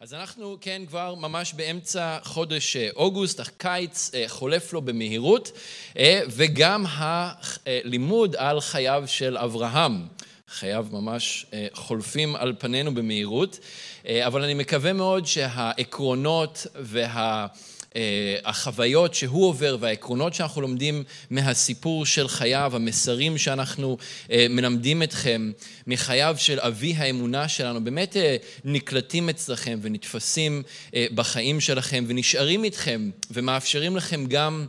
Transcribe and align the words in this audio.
אז 0.00 0.14
אנחנו 0.14 0.56
כן 0.60 0.82
כבר 0.88 1.14
ממש 1.14 1.52
באמצע 1.54 2.18
חודש 2.22 2.76
אה, 2.76 2.88
אוגוסט, 2.96 3.40
הקיץ 3.40 4.10
אה, 4.14 4.24
חולף 4.28 4.72
לו 4.72 4.82
במהירות, 4.82 5.52
אה, 5.98 6.20
וגם 6.28 6.84
הלימוד 6.88 8.36
על 8.36 8.60
חייו 8.60 9.04
של 9.06 9.38
אברהם. 9.38 10.06
חייו 10.48 10.86
ממש 10.92 11.46
חולפים 11.72 12.36
על 12.36 12.54
פנינו 12.58 12.94
במהירות, 12.94 13.58
אבל 14.10 14.42
אני 14.42 14.54
מקווה 14.54 14.92
מאוד 14.92 15.26
שהעקרונות 15.26 16.66
וה... 16.74 17.46
אה, 17.96 18.36
החוויות 18.44 19.14
שהוא 19.14 19.48
עובר 19.48 19.76
והעקרונות 19.80 20.34
שאנחנו 20.34 20.60
לומדים 20.60 21.04
מהסיפור 21.30 22.06
של 22.06 22.28
חייו, 22.28 22.72
המסרים 22.74 23.38
שאנחנו 23.38 23.96
אה, 24.30 24.46
מלמדים 24.50 25.02
אתכם 25.02 25.52
מחייו 25.86 26.34
של 26.38 26.60
אבי 26.60 26.94
האמונה 26.96 27.48
שלנו, 27.48 27.84
באמת 27.84 28.16
אה, 28.16 28.36
נקלטים 28.64 29.28
אצלכם 29.28 29.78
ונתפסים 29.82 30.62
בחיים 31.14 31.60
שלכם 31.60 32.04
ונשארים 32.08 32.64
איתכם 32.64 33.10
ומאפשרים 33.30 33.96
לכם 33.96 34.26
גם 34.26 34.66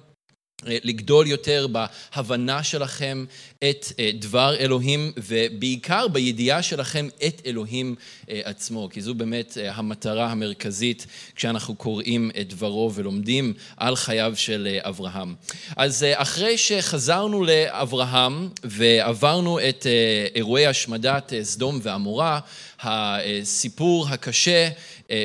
לגדול 0.63 1.27
יותר 1.27 1.67
בהבנה 1.67 2.63
שלכם 2.63 3.25
את 3.69 3.85
אה, 3.99 4.09
דבר 4.13 4.55
אלוהים, 4.59 5.11
ובעיקר 5.17 6.07
בידיעה 6.07 6.61
שלכם 6.61 7.07
את 7.27 7.41
אלוהים 7.45 7.95
אה, 8.29 8.41
עצמו, 8.43 8.89
כי 8.91 9.01
זו 9.01 9.13
באמת 9.13 9.57
אה, 9.57 9.71
המטרה 9.73 10.31
המרכזית 10.31 11.07
כשאנחנו 11.35 11.75
קוראים 11.75 12.31
את 12.41 12.53
דברו 12.53 12.91
ולומדים 12.93 13.53
על 13.77 13.95
חייו 13.95 14.33
של 14.35 14.77
אברהם. 14.81 15.35
אז 15.75 16.05
אחרי 16.15 16.57
שחזרנו 16.57 17.43
לאברהם 17.43 18.49
ועברנו 18.63 19.59
את 19.59 19.87
אירועי 20.35 20.65
השמדת 20.65 21.33
סדום 21.41 21.79
ועמורה, 21.83 22.39
הסיפור 22.79 24.07
הקשה 24.09 24.69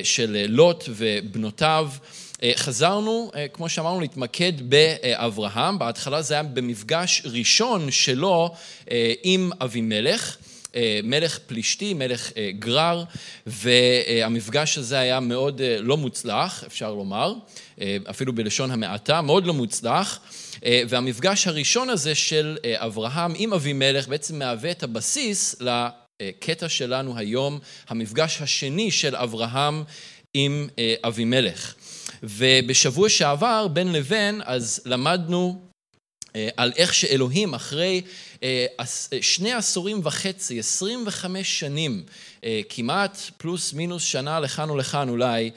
של 0.02 0.44
לוט 0.48 0.84
ובנותיו, 0.88 1.88
אה, 1.92 2.21
חזרנו, 2.56 3.30
אה, 3.34 3.48
כמו 3.48 3.68
שאמרנו, 3.68 4.00
להתמקד 4.00 4.52
באברהם. 4.62 5.78
בהתחלה 5.78 6.22
זה 6.22 6.34
היה 6.34 6.42
במפגש 6.42 7.22
ראשון 7.24 7.90
שלו 7.90 8.54
אה, 8.90 9.12
עם 9.22 9.50
אבימלך. 9.60 10.36
מלך 11.04 11.38
פלישתי, 11.46 11.94
מלך 11.94 12.32
גרר, 12.58 13.04
והמפגש 13.46 14.78
הזה 14.78 14.98
היה 14.98 15.20
מאוד 15.20 15.60
לא 15.80 15.96
מוצלח, 15.96 16.64
אפשר 16.66 16.94
לומר, 16.94 17.34
אפילו 18.10 18.32
בלשון 18.32 18.70
המעטה, 18.70 19.20
מאוד 19.20 19.46
לא 19.46 19.54
מוצלח. 19.54 20.20
והמפגש 20.88 21.46
הראשון 21.46 21.90
הזה 21.90 22.14
של 22.14 22.58
אברהם 22.76 23.32
עם 23.36 23.52
אבימלך 23.52 24.08
בעצם 24.08 24.38
מהווה 24.38 24.70
את 24.70 24.82
הבסיס 24.82 25.56
לקטע 25.60 26.68
שלנו 26.68 27.18
היום, 27.18 27.58
המפגש 27.88 28.42
השני 28.42 28.90
של 28.90 29.16
אברהם 29.16 29.84
עם 30.34 30.68
אבימלך. 31.04 31.74
ובשבוע 32.22 33.08
שעבר, 33.08 33.68
בין 33.68 33.92
לבין, 33.92 34.40
אז 34.44 34.80
למדנו 34.86 35.62
אה, 36.36 36.48
על 36.56 36.72
איך 36.76 36.94
שאלוהים 36.94 37.54
אחרי 37.54 38.02
שני 39.20 39.52
עשורים 39.52 40.00
וחצי, 40.04 40.58
25 40.58 41.60
שנים, 41.60 42.02
אה, 42.44 42.60
כמעט 42.68 43.18
פלוס 43.36 43.72
מינוס 43.72 44.02
שנה 44.04 44.40
לכאן 44.40 44.70
ולכאן 44.70 45.08
אולי, 45.08 45.50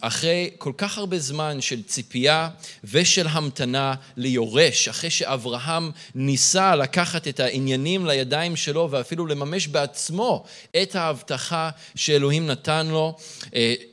אחרי 0.00 0.50
כל 0.58 0.72
כך 0.78 0.98
הרבה 0.98 1.18
זמן 1.18 1.60
של 1.60 1.82
ציפייה 1.82 2.48
ושל 2.84 3.26
המתנה 3.28 3.94
ליורש, 4.16 4.88
אחרי 4.88 5.10
שאברהם 5.10 5.90
ניסה 6.14 6.76
לקחת 6.76 7.28
את 7.28 7.40
העניינים 7.40 8.06
לידיים 8.06 8.56
שלו 8.56 8.88
ואפילו 8.90 9.26
לממש 9.26 9.68
בעצמו 9.68 10.44
את 10.82 10.96
ההבטחה 10.96 11.70
שאלוהים 11.94 12.46
נתן 12.46 12.86
לו, 12.86 13.16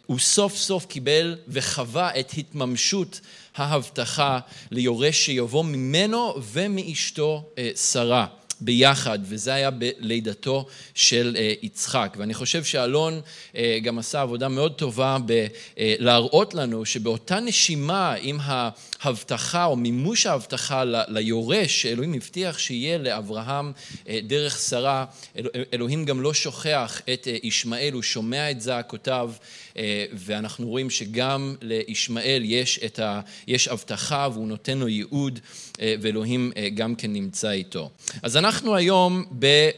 הוא 0.06 0.20
סוף 0.20 0.58
סוף 0.58 0.86
קיבל 0.86 1.36
וחווה 1.48 2.20
את 2.20 2.32
התממשות 2.38 3.20
ההבטחה 3.56 4.40
ליורש 4.72 5.26
שיבוא 5.26 5.64
ממנו 5.64 6.36
ומאשתו 6.54 7.44
אה, 7.58 7.72
שרה. 7.76 8.26
ביחד, 8.64 9.20
וזה 9.24 9.54
היה 9.54 9.72
בלידתו 9.72 10.66
של 10.94 11.36
אה, 11.40 11.54
יצחק. 11.62 12.16
ואני 12.20 12.34
חושב 12.34 12.64
שאלון 12.64 13.22
אה, 13.56 13.80
גם 13.84 14.00
עשה 14.00 14.22
עבודה 14.22 14.48
מאוד 14.48 14.74
טובה 14.74 15.18
בלהראות 15.26 16.54
לנו 16.54 16.86
שבאותה 16.86 17.40
נשימה 17.40 18.16
עם 18.22 18.40
ההבטחה 19.02 19.66
או 19.66 19.76
מימוש 19.76 20.26
ההבטחה 20.26 20.84
ליורש 21.08 21.82
שאלוהים 21.82 22.14
הבטיח 22.14 22.58
שיהיה 22.58 22.98
לאברהם 22.98 23.72
דרך 24.24 24.60
שרה, 24.60 25.06
אלוהים 25.74 26.06
גם 26.06 26.22
לא 26.22 26.34
שוכח 26.34 27.02
את 27.14 27.28
ישמעאל, 27.44 27.94
הוא 27.94 28.02
שומע 28.02 28.52
את 28.52 28.62
זעקותיו 28.62 29.32
ואנחנו 30.14 30.68
רואים 30.68 30.90
שגם 30.90 31.56
לישמעאל 31.62 32.42
יש, 32.46 32.80
ה, 33.00 33.22
יש 33.48 33.68
הבטחה 33.68 34.28
והוא 34.34 34.48
נותן 34.48 34.78
לו 34.78 34.88
ייעוד 34.88 35.40
אה, 35.82 35.96
ואלוהים 36.02 36.52
אה, 36.58 36.70
גם 36.70 36.96
כן 36.96 37.14
נמצא 37.14 37.52
איתו. 37.52 37.90
אז 38.24 38.38
אנחנו 38.38 38.76
היום 38.76 39.26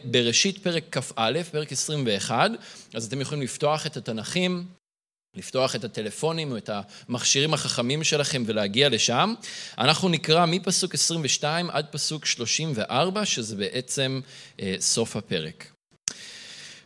בראשית 0.03 0.57
פרק 0.57 0.83
כ"א, 0.91 1.43
פרק 1.51 1.71
21, 1.71 2.51
אז 2.93 3.05
אתם 3.05 3.21
יכולים 3.21 3.43
לפתוח 3.43 3.85
את 3.85 3.97
התנ"כים. 3.97 4.65
לפתוח 5.35 5.75
את 5.75 5.83
הטלפונים 5.83 6.51
או 6.51 6.57
את 6.57 6.69
המכשירים 7.09 7.53
החכמים 7.53 8.03
שלכם 8.03 8.43
ולהגיע 8.45 8.89
לשם. 8.89 9.33
אנחנו 9.77 10.09
נקרא 10.09 10.45
מפסוק 10.45 10.93
22 10.93 11.69
עד 11.69 11.85
פסוק 11.91 12.25
34, 12.25 13.25
שזה 13.25 13.55
בעצם 13.55 14.21
סוף 14.79 15.15
הפרק. 15.15 15.72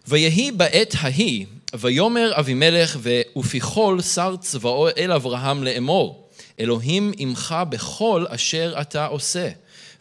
ויהי 0.07 0.51
בעת 0.51 0.95
ההיא, 0.97 1.45
ויאמר 1.75 2.31
אבימלך 2.39 2.99
ופיכול 3.35 4.01
שר 4.01 4.35
צבאו 4.39 4.87
אל 4.97 5.11
אברהם 5.11 5.63
לאמור, 5.63 6.29
אלוהים 6.59 7.11
עמך 7.17 7.55
בכל 7.69 8.25
אשר 8.29 8.75
אתה 8.81 9.05
עושה, 9.05 9.49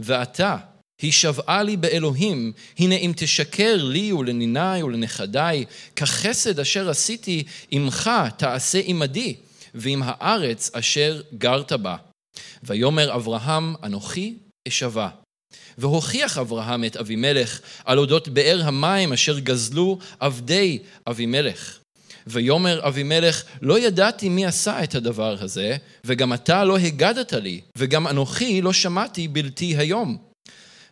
ואתה, 0.01 0.57
הישבעה 1.03 1.63
לי 1.63 1.77
באלוהים, 1.77 2.53
הנה 2.79 2.95
אם 2.95 3.13
תשקר 3.17 3.77
לי 3.83 4.13
ולניני 4.13 4.83
ולנכדיי, 4.83 5.65
כחסד 5.97 6.61
אשר 6.61 6.91
עשיתי 6.91 7.45
עמך 7.71 8.11
תעשה 8.37 8.81
עמדי, 8.85 9.37
ועם 9.75 10.03
הארץ 10.05 10.71
אשר 10.75 11.23
גרת 11.39 11.73
בה. 11.73 11.97
ויאמר 12.63 13.15
אברהם, 13.15 13.75
אנוכי 13.83 14.35
אשבע. 14.69 15.09
והוכיח 15.79 16.39
אברהם 16.39 16.85
את 16.85 16.97
אבימלך 16.97 17.61
על 17.85 17.99
אודות 17.99 18.29
באר 18.29 18.61
המים 18.65 19.13
אשר 19.13 19.39
גזלו 19.39 19.99
עבדי 20.21 20.79
אבימלך. 21.07 21.79
ויאמר 22.27 22.89
אבימלך, 22.89 23.45
לא 23.63 23.79
ידעתי 23.79 24.29
מי 24.29 24.47
עשה 24.47 24.85
את 24.85 24.95
הדבר 24.95 25.37
הזה, 25.41 25.77
וגם 26.05 26.33
אתה 26.33 26.65
לא 26.65 26.79
הגדת 26.79 27.33
לי, 27.33 27.61
וגם 27.77 28.09
אנוכי 28.09 28.63
לא 28.63 28.73
שמעתי 28.73 29.29
בלתי 29.29 29.77
היום. 29.77 30.17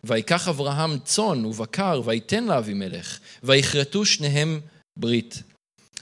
ויקח 0.03 0.47
אברהם 0.47 0.99
צאן 1.05 1.45
ובקר, 1.45 2.01
ויתן 2.05 2.43
לאבימלך, 2.43 3.19
ויכרתו 3.43 4.05
שניהם 4.05 4.59
ברית. 4.97 5.43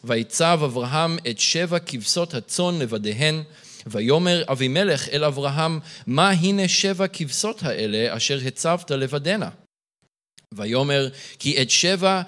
ויצב 0.03 0.59
אברהם 0.65 1.17
את 1.29 1.39
שבע 1.39 1.79
כבשות 1.79 2.33
הצאן 2.33 2.79
לבדיהן, 2.79 3.43
ויאמר 3.85 4.43
אבימלך 4.51 5.09
אל 5.09 5.23
אברהם, 5.23 5.79
מה 6.07 6.29
הנה 6.29 6.67
שבע 6.67 7.07
כבשות 7.07 7.63
האלה 7.63 8.17
אשר 8.17 8.39
הצבת 8.47 8.91
לבדנה? 8.91 9.49
ויאמר, 10.53 11.09
כי 11.39 11.61
את 11.61 11.69
שבע 11.69 12.21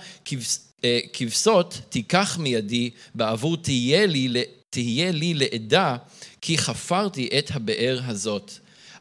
אה, 0.84 1.00
כבשות 1.14 1.82
תיקח 1.90 2.38
מידי, 2.38 2.90
בעבור 3.16 3.58
תהיה 3.58 4.06
לי, 4.06 4.44
תהיה 4.70 5.12
לי 5.12 5.34
לעדה, 5.34 5.98
כי 6.42 6.58
חפרתי 6.58 7.30
את 7.38 7.52
הבאר 7.54 8.00
הזאת. 8.06 8.52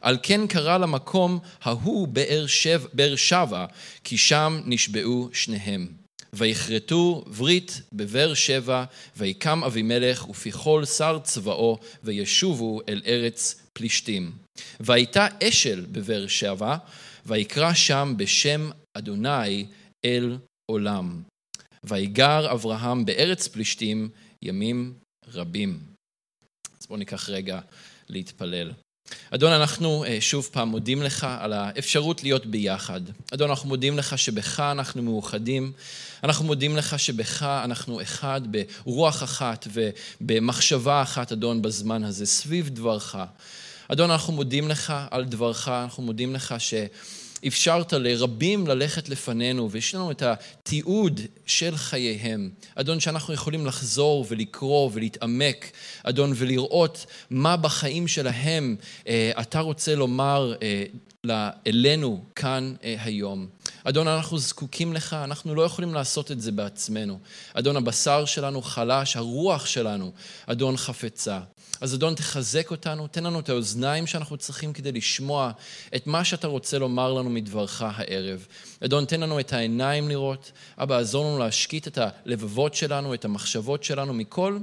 על 0.01 0.17
כן 0.23 0.47
קרא 0.47 0.77
למקום 0.77 1.39
ההוא 1.61 2.07
באר, 2.07 2.47
שב, 2.47 2.83
באר 2.93 3.15
שבע, 3.15 3.65
כי 4.03 4.17
שם 4.17 4.61
נשבעו 4.65 5.29
שניהם. 5.33 6.04
ויכרתו 6.35 7.23
ברית 7.37 7.81
בבאר 7.93 8.33
שבע, 8.33 8.85
ויקם 9.17 9.63
אבימלך 9.63 10.29
ופיכול 10.29 10.85
שר 10.85 11.19
צבאו, 11.23 11.79
וישובו 12.03 12.81
אל 12.89 13.01
ארץ 13.05 13.61
פלישתים. 13.73 14.31
והייתה 14.79 15.27
אשל 15.43 15.85
בבאר 15.91 16.27
שבע, 16.27 16.77
ויקרא 17.25 17.73
שם 17.73 18.13
בשם 18.17 18.69
אדוני 18.97 19.65
אל 20.05 20.37
עולם. 20.71 21.21
ויגר 21.83 22.51
אברהם 22.51 23.05
בארץ 23.05 23.47
פלישתים 23.47 24.09
ימים 24.41 24.93
רבים. 25.27 25.79
אז 26.79 26.85
בואו 26.87 26.99
ניקח 26.99 27.29
רגע 27.29 27.59
להתפלל. 28.09 28.71
אדון, 29.31 29.51
אנחנו 29.51 30.05
אה, 30.05 30.17
שוב 30.21 30.49
פעם 30.51 30.67
מודים 30.69 31.03
לך 31.03 31.27
על 31.39 31.53
האפשרות 31.53 32.23
להיות 32.23 32.45
ביחד. 32.45 33.01
אדון, 33.33 33.49
אנחנו 33.49 33.69
מודים 33.69 33.97
לך 33.97 34.17
שבך 34.17 34.59
אנחנו 34.59 35.03
מאוחדים. 35.03 35.71
אנחנו 36.23 36.45
מודים 36.45 36.77
לך 36.77 36.99
שבך 36.99 37.43
אנחנו 37.43 38.01
אחד 38.01 38.41
ברוח 38.85 39.23
אחת 39.23 39.67
ובמחשבה 39.73 41.01
אחת, 41.01 41.31
אדון, 41.31 41.61
בזמן 41.61 42.03
הזה, 42.03 42.25
סביב 42.25 42.69
דברך. 42.69 43.15
אדון, 43.87 44.11
אנחנו 44.11 44.33
מודים 44.33 44.69
לך 44.69 44.93
על 45.11 45.25
דברך, 45.25 45.67
אנחנו 45.67 46.03
מודים 46.03 46.33
לך 46.33 46.55
ש... 46.57 46.73
אפשרת 47.47 47.93
לרבים 47.93 48.67
ללכת 48.67 49.09
לפנינו, 49.09 49.71
ויש 49.71 49.95
לנו 49.95 50.11
את 50.11 50.21
התיעוד 50.21 51.21
של 51.45 51.75
חייהם. 51.75 52.49
אדון, 52.75 52.99
שאנחנו 52.99 53.33
יכולים 53.33 53.65
לחזור 53.65 54.25
ולקרוא 54.29 54.89
ולהתעמק, 54.93 55.71
אדון, 56.03 56.33
ולראות 56.35 57.05
מה 57.29 57.57
בחיים 57.57 58.07
שלהם 58.07 58.75
אה, 59.07 59.31
אתה 59.41 59.59
רוצה 59.59 59.95
לומר 59.95 60.53
אה, 60.61 60.83
אלינו 61.67 62.23
כאן 62.35 62.73
אה, 62.83 62.95
היום. 62.99 63.47
אדון, 63.83 64.07
אנחנו 64.07 64.37
זקוקים 64.37 64.93
לך, 64.93 65.13
אנחנו 65.13 65.55
לא 65.55 65.61
יכולים 65.61 65.93
לעשות 65.93 66.31
את 66.31 66.41
זה 66.41 66.51
בעצמנו. 66.51 67.19
אדון, 67.53 67.77
הבשר 67.77 68.25
שלנו 68.25 68.61
חלש, 68.61 69.15
הרוח 69.15 69.65
שלנו, 69.65 70.11
אדון, 70.47 70.77
חפצה. 70.77 71.39
אז 71.81 71.95
אדון, 71.95 72.15
תחזק 72.15 72.71
אותנו, 72.71 73.07
תן 73.07 73.23
לנו 73.23 73.39
את 73.39 73.49
האוזניים 73.49 74.07
שאנחנו 74.07 74.37
צריכים 74.37 74.73
כדי 74.73 74.91
לשמוע 74.91 75.51
את 75.95 76.07
מה 76.07 76.23
שאתה 76.23 76.47
רוצה 76.47 76.79
לומר 76.79 77.13
לנו 77.13 77.29
מדברך 77.29 77.81
הערב. 77.81 78.47
אדון, 78.85 79.05
תן 79.05 79.19
לנו 79.19 79.39
את 79.39 79.53
העיניים 79.53 80.09
לראות. 80.09 80.51
אבא, 80.77 80.97
עזור 80.97 81.25
לנו 81.25 81.39
להשקיט 81.39 81.87
את 81.87 81.97
הלבבות 82.01 82.73
שלנו, 82.73 83.13
את 83.13 83.25
המחשבות 83.25 83.83
שלנו 83.83 84.13
מכל 84.13 84.57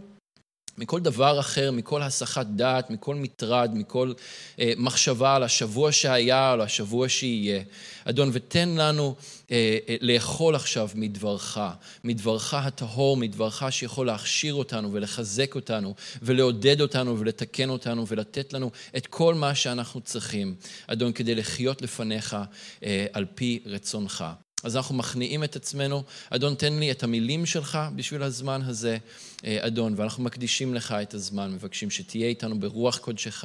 מכל 0.79 1.01
דבר 1.01 1.41
אחר, 1.41 1.71
מכל 1.71 2.03
הסחת 2.03 2.47
דעת, 2.47 2.91
מכל 2.91 3.15
מטרד, 3.15 3.71
מכל 3.75 4.13
אה, 4.59 4.73
מחשבה 4.77 5.37
על 5.37 5.43
השבוע 5.43 5.93
שהיה, 5.93 6.53
על 6.53 6.61
השבוע 6.61 7.09
שיהיה. 7.09 7.63
אדון, 8.05 8.31
ותן 8.33 8.69
לנו 8.69 9.15
אה, 9.51 9.79
אה, 9.89 9.97
לאכול 10.01 10.55
עכשיו 10.55 10.89
מדברך, 10.95 11.59
מדברך 12.05 12.55
הטהור, 12.55 13.17
מדברך 13.17 13.63
שיכול 13.71 14.07
להכשיר 14.07 14.55
אותנו 14.55 14.93
ולחזק 14.93 15.55
אותנו 15.55 15.95
ולעודד 16.23 16.81
אותנו 16.81 17.19
ולתקן 17.19 17.69
אותנו 17.69 18.07
ולתת 18.09 18.53
לנו 18.53 18.71
את 18.97 19.07
כל 19.07 19.35
מה 19.35 19.55
שאנחנו 19.55 20.01
צריכים, 20.01 20.55
אדון, 20.87 21.13
כדי 21.13 21.35
לחיות 21.35 21.83
לפניך 21.83 22.37
אה, 22.85 23.07
על 23.13 23.25
פי 23.35 23.61
רצונך. 23.67 24.25
אז 24.63 24.77
אנחנו 24.77 24.95
מכניעים 24.95 25.45
את 25.45 25.57
עצמנו, 25.57 26.03
אדון 26.31 26.55
תן 26.55 26.73
לי 26.73 26.91
את 26.91 27.03
המילים 27.03 27.47
שלך 27.47 27.79
בשביל 27.97 28.23
הזמן 28.23 28.63
הזה, 28.63 28.99
אה, 29.45 29.59
אדון, 29.61 29.95
ואנחנו 29.97 30.23
מקדישים 30.23 30.75
לך 30.75 30.93
את 31.03 31.15
הזמן, 31.15 31.53
מבקשים 31.53 31.91
שתהיה 31.91 32.29
איתנו 32.29 32.61
ברוח 32.61 32.99
קודשך. 32.99 33.45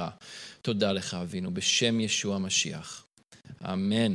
תודה 0.62 0.92
לך 0.92 1.14
אבינו, 1.14 1.54
בשם 1.54 2.00
ישוע 2.00 2.36
המשיח. 2.36 3.04
אמן. 3.66 4.14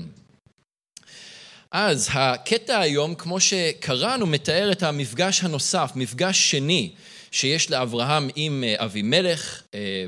אז 1.71 2.09
הקטע 2.13 2.81
היום, 2.81 3.15
כמו 3.15 3.41
שקראנו, 3.41 4.27
מתאר 4.27 4.73
את 4.73 4.83
המפגש 4.83 5.45
הנוסף, 5.45 5.93
מפגש 5.95 6.51
שני 6.51 6.93
שיש 7.31 7.71
לאברהם 7.71 8.29
עם 8.37 8.65
אה, 8.67 8.85
אבימלך, 8.85 9.63
אה, 9.75 10.07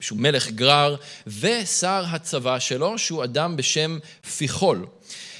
שהוא 0.00 0.18
מלך 0.18 0.50
גרר, 0.50 0.96
ושר 1.26 2.04
הצבא 2.06 2.58
שלו, 2.58 2.98
שהוא 2.98 3.24
אדם 3.24 3.56
בשם 3.56 3.98
פיחול. 4.36 4.86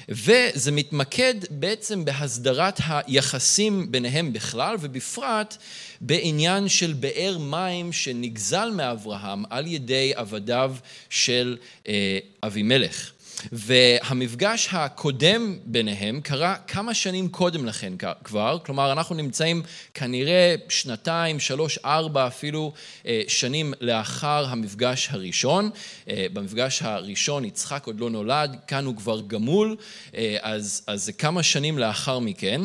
וזה 0.09 0.73
מתמקד 0.73 1.35
בעצם 1.51 2.05
בהסדרת 2.05 2.81
היחסים 2.87 3.93
ביניהם 3.93 4.33
בכלל, 4.33 4.77
ובפרט 4.81 5.57
בעניין 6.01 6.69
של 6.69 6.93
באר 6.93 7.39
מים 7.39 7.93
שנגזל 7.93 8.71
מאברהם 8.75 9.45
על 9.51 9.67
ידי 9.67 10.13
עבדיו 10.15 10.75
של 11.11 11.57
אה, 11.89 12.19
אבימלך. 12.43 13.14
והמפגש 13.53 14.69
הקודם 14.73 15.59
ביניהם 15.65 16.21
קרה 16.21 16.57
כמה 16.67 16.95
שנים 16.95 17.29
קודם 17.29 17.67
לכן 17.67 17.93
כבר, 18.25 18.59
כלומר 18.65 18.93
אנחנו 18.93 19.15
נמצאים 19.15 19.63
כנראה 19.95 20.55
שנתיים, 20.69 21.41
שלוש, 21.41 21.79
ארבע 21.79 22.27
אפילו 22.27 22.73
אה, 23.07 23.23
שנים 23.29 23.75
לאחר 23.81 24.47
המפגש 24.49 25.09
הראשון. 25.11 25.71
אה, 26.09 26.27
במפגש 26.33 26.83
הראשון 26.83 27.45
יצחק 27.45 27.87
עוד 27.87 28.01
לא 28.01 28.11
נולד, 28.11 28.57
כאן 28.67 28.85
הוא 28.85 28.97
כבר 28.97 29.21
גמול, 29.21 29.77
אה, 30.15 30.37
אז, 30.41 30.85
אז 30.87 31.05
זה 31.05 31.13
כמה 31.13 31.43
שנים 31.43 31.79
לאחר 31.79 32.19
מכן. 32.19 32.61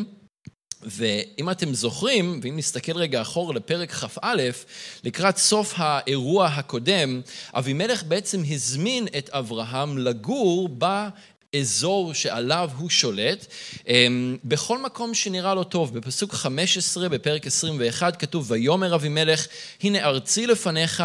ואם 0.82 1.50
אתם 1.50 1.74
זוכרים, 1.74 2.40
ואם 2.44 2.58
נסתכל 2.58 2.98
רגע 2.98 3.22
אחורה 3.22 3.54
לפרק 3.54 3.92
כ"א, 3.92 4.36
לקראת 5.04 5.38
סוף 5.38 5.74
האירוע 5.78 6.48
הקודם, 6.48 7.22
אבימלך 7.54 8.04
בעצם 8.04 8.42
הזמין 8.50 9.08
את 9.18 9.30
אברהם 9.30 9.98
לגור 9.98 10.70
באזור 10.70 12.14
שעליו 12.14 12.70
הוא 12.78 12.90
שולט, 12.90 13.46
אמ, 13.88 14.38
בכל 14.44 14.78
מקום 14.78 15.14
שנראה 15.14 15.54
לו 15.54 15.64
טוב. 15.64 15.98
בפסוק 15.98 16.34
15, 16.34 17.10
בפרק 17.10 17.48
21, 17.48 18.16
כתוב, 18.16 18.52
ויאמר 18.52 18.96
אבימלך, 18.96 19.48
הנה 19.82 20.06
ארצי 20.06 20.48
לפניך, 20.48 21.04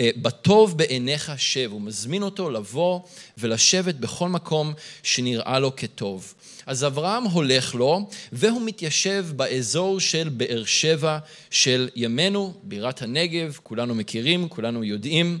אה, 0.00 0.10
בטוב 0.16 0.78
בעיניך 0.78 1.32
שב. 1.36 1.68
הוא 1.72 1.80
מזמין 1.80 2.22
אותו 2.22 2.50
לבוא 2.50 3.00
ולשבת 3.38 3.94
בכל 3.94 4.28
מקום 4.28 4.74
שנראה 5.02 5.58
לו 5.58 5.76
כטוב. 5.76 6.34
אז 6.66 6.84
אברהם 6.84 7.24
הולך 7.24 7.74
לו, 7.74 8.08
והוא 8.32 8.62
מתיישב 8.64 9.26
באזור 9.36 10.00
של 10.00 10.28
באר 10.28 10.64
שבע 10.64 11.18
של 11.50 11.88
ימינו, 11.96 12.54
בירת 12.62 13.02
הנגב, 13.02 13.58
כולנו 13.62 13.94
מכירים, 13.94 14.48
כולנו 14.48 14.84
יודעים, 14.84 15.38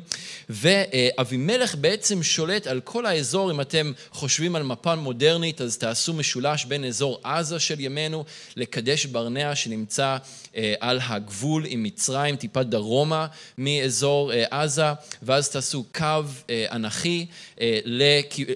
ואבימלך 0.48 1.74
בעצם 1.74 2.22
שולט 2.22 2.66
על 2.66 2.80
כל 2.80 3.06
האזור, 3.06 3.50
אם 3.50 3.60
אתם 3.60 3.92
חושבים 4.10 4.56
על 4.56 4.62
מפה 4.62 4.94
מודרנית, 4.94 5.60
אז 5.60 5.78
תעשו 5.78 6.12
משולש 6.12 6.64
בין 6.64 6.84
אזור 6.84 7.20
עזה 7.24 7.58
של 7.58 7.80
ימינו 7.80 8.24
לקדש 8.56 9.06
ברנע 9.06 9.54
שנמצא 9.54 10.16
אה, 10.56 10.74
על 10.80 11.00
הגבול 11.02 11.64
עם 11.68 11.82
מצרים, 11.82 12.36
טיפה 12.36 12.62
דרומה 12.62 13.26
מאזור 13.58 14.32
אה, 14.32 14.44
עזה, 14.50 14.92
ואז 15.22 15.50
תעשו 15.50 15.84
קו 15.94 16.06
אה, 16.50 16.66
אנכי, 16.72 17.26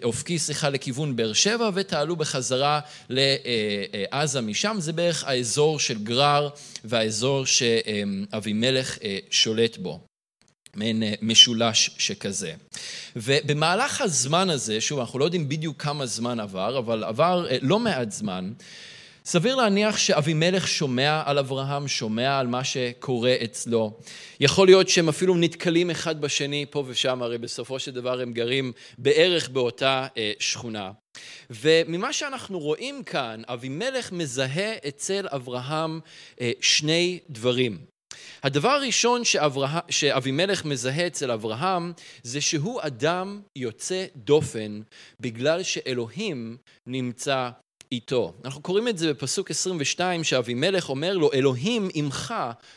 אופקי, 0.04 0.38
סליחה, 0.38 0.68
לכיוון 0.68 1.16
באר 1.16 1.32
שבע, 1.32 1.70
ותעלו 1.74 2.16
בחזרה 2.16 2.55
לעזה 3.08 4.40
משם, 4.40 4.76
זה 4.78 4.92
בערך 4.92 5.24
האזור 5.24 5.80
של 5.80 5.98
גרר 5.98 6.48
והאזור 6.84 7.46
שאבימלך 7.46 8.98
שולט 9.30 9.76
בו. 9.76 10.00
מעין 10.76 11.02
משולש 11.22 11.90
שכזה. 11.98 12.54
ובמהלך 13.16 14.00
הזמן 14.00 14.50
הזה, 14.50 14.80
שוב, 14.80 14.98
אנחנו 14.98 15.18
לא 15.18 15.24
יודעים 15.24 15.48
בדיוק 15.48 15.82
כמה 15.82 16.06
זמן 16.06 16.40
עבר, 16.40 16.78
אבל 16.78 17.04
עבר 17.04 17.46
לא 17.62 17.78
מעט 17.78 18.12
זמן, 18.12 18.52
סביר 19.28 19.54
להניח 19.54 19.96
שאבימלך 19.96 20.68
שומע 20.68 21.22
על 21.24 21.38
אברהם, 21.38 21.88
שומע 21.88 22.38
על 22.38 22.46
מה 22.46 22.64
שקורה 22.64 23.34
אצלו. 23.44 23.98
יכול 24.40 24.66
להיות 24.66 24.88
שהם 24.88 25.08
אפילו 25.08 25.36
נתקלים 25.36 25.90
אחד 25.90 26.20
בשני 26.20 26.66
פה 26.70 26.84
ושם, 26.86 27.22
הרי 27.22 27.38
בסופו 27.38 27.78
של 27.78 27.90
דבר 27.90 28.20
הם 28.20 28.32
גרים 28.32 28.72
בערך 28.98 29.48
באותה 29.48 30.06
אה, 30.16 30.32
שכונה. 30.38 30.90
וממה 31.50 32.12
שאנחנו 32.12 32.58
רואים 32.58 33.02
כאן, 33.02 33.42
אבימלך 33.46 34.12
מזהה 34.12 34.74
אצל 34.88 35.26
אברהם 35.30 36.00
אה, 36.40 36.50
שני 36.60 37.18
דברים. 37.30 37.78
הדבר 38.42 38.68
הראשון 38.68 39.24
שאברהם, 39.24 39.80
שאבימלך 39.90 40.64
מזהה 40.64 41.06
אצל 41.06 41.30
אברהם 41.30 41.92
זה 42.22 42.40
שהוא 42.40 42.80
אדם 42.82 43.40
יוצא 43.56 44.04
דופן 44.16 44.80
בגלל 45.20 45.62
שאלוהים 45.62 46.56
נמצא 46.86 47.50
איתו. 47.92 48.32
אנחנו 48.44 48.62
קוראים 48.62 48.88
את 48.88 48.98
זה 48.98 49.12
בפסוק 49.12 49.50
22, 49.50 50.24
שאבימלך 50.24 50.88
אומר 50.88 51.16
לו, 51.16 51.32
אלוהים 51.32 51.88
עמך 51.94 52.34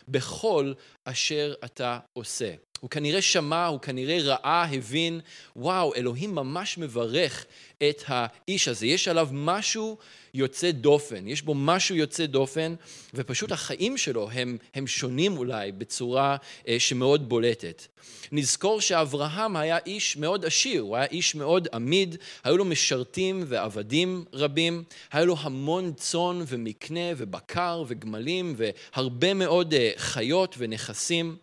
בכל 0.08 0.74
אשר 1.06 1.54
אתה 1.66 2.00
עושה. 2.14 2.54
הוא 2.80 2.90
כנראה 2.90 3.22
שמע, 3.22 3.66
הוא 3.66 3.80
כנראה 3.80 4.18
ראה, 4.22 4.66
הבין, 4.72 5.20
וואו, 5.56 5.96
אלוהים 5.96 6.36
ממש 6.36 6.78
מברך 6.78 7.46
את 7.90 8.04
האיש 8.08 8.68
הזה. 8.68 8.86
יש 8.86 9.08
עליו 9.08 9.30
משהו 9.32 9.98
יוצא 10.34 10.72
דופן, 10.72 11.28
יש 11.28 11.42
בו 11.42 11.54
משהו 11.54 11.96
יוצא 11.96 12.26
דופן, 12.26 12.76
ופשוט 13.14 13.52
החיים 13.52 13.98
שלו 13.98 14.30
הם, 14.32 14.58
הם 14.74 14.88
שונים 14.88 15.38
אולי 15.38 15.72
בצורה 15.72 16.38
אה, 16.68 16.80
שמאוד 16.80 17.30
בולטת. 17.30 17.88
נזכור 18.32 18.82
שאברהם 18.82 19.56
היה 19.56 19.78
איש 19.86 20.18
מאוד 20.18 20.46
עשיר, 20.46 20.82
הוא 20.82 20.96
היה 20.96 21.06
איש 21.06 21.36
מאוד 21.36 21.68
עמיד, 21.74 22.16
היו 22.44 22.58
לו 22.58 22.66
משרתים 22.66 23.44
ועבדים 23.48 24.26
רבים, 24.34 24.84
היה 25.12 25.26
לו 25.26 25.36
המון 25.40 25.94
צאן 25.94 26.44
ומקנה 26.48 27.10
ובקר 27.18 27.84
וגמלים 27.88 28.56
והרבה 28.58 29.34
מאוד 29.34 29.74
אה, 29.74 29.92
חיות 29.98 30.56
ונכסים. 30.58 31.36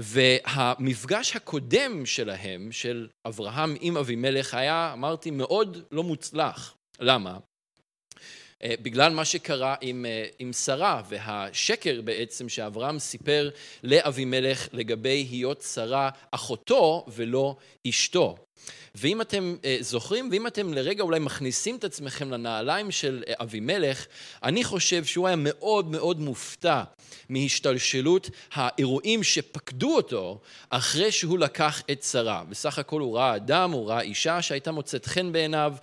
והמפגש 0.00 1.36
הקודם 1.36 2.06
שלהם, 2.06 2.72
של 2.72 3.08
אברהם 3.26 3.76
עם 3.80 3.96
אבימלך, 3.96 4.54
היה, 4.54 4.90
אמרתי, 4.92 5.30
מאוד 5.30 5.78
לא 5.90 6.02
מוצלח. 6.02 6.74
למה? 7.00 7.38
בגלל 8.64 9.12
מה 9.12 9.24
שקרה 9.24 9.74
עם, 9.80 10.06
עם 10.38 10.52
שרה 10.52 11.02
והשקר 11.08 12.00
בעצם 12.00 12.48
שאברהם 12.48 12.98
סיפר 12.98 13.50
לאבימלך 13.82 14.68
לגבי 14.72 15.26
היות 15.30 15.62
שרה 15.62 16.10
אחותו 16.30 17.04
ולא 17.08 17.56
אשתו. 17.88 18.36
ואם 18.94 19.20
אתם 19.20 19.56
זוכרים, 19.80 20.28
ואם 20.32 20.46
אתם 20.46 20.74
לרגע 20.74 21.02
אולי 21.02 21.18
מכניסים 21.18 21.76
את 21.76 21.84
עצמכם 21.84 22.30
לנעליים 22.30 22.90
של 22.90 23.22
אבימלך, 23.28 24.06
אני 24.42 24.64
חושב 24.64 25.04
שהוא 25.04 25.26
היה 25.26 25.36
מאוד 25.36 25.86
מאוד 25.90 26.20
מופתע 26.20 26.82
מהשתלשלות 27.28 28.30
האירועים 28.52 29.22
שפקדו 29.22 29.96
אותו 29.96 30.40
אחרי 30.70 31.12
שהוא 31.12 31.38
לקח 31.38 31.82
את 31.90 32.02
שרה. 32.02 32.44
בסך 32.48 32.78
הכל 32.78 33.00
הוא 33.00 33.16
ראה 33.16 33.36
אדם, 33.36 33.70
הוא 33.70 33.88
ראה 33.88 34.00
אישה 34.00 34.42
שהייתה 34.42 34.72
מוצאת 34.72 35.06
חן 35.06 35.32
בעיניו, 35.32 35.74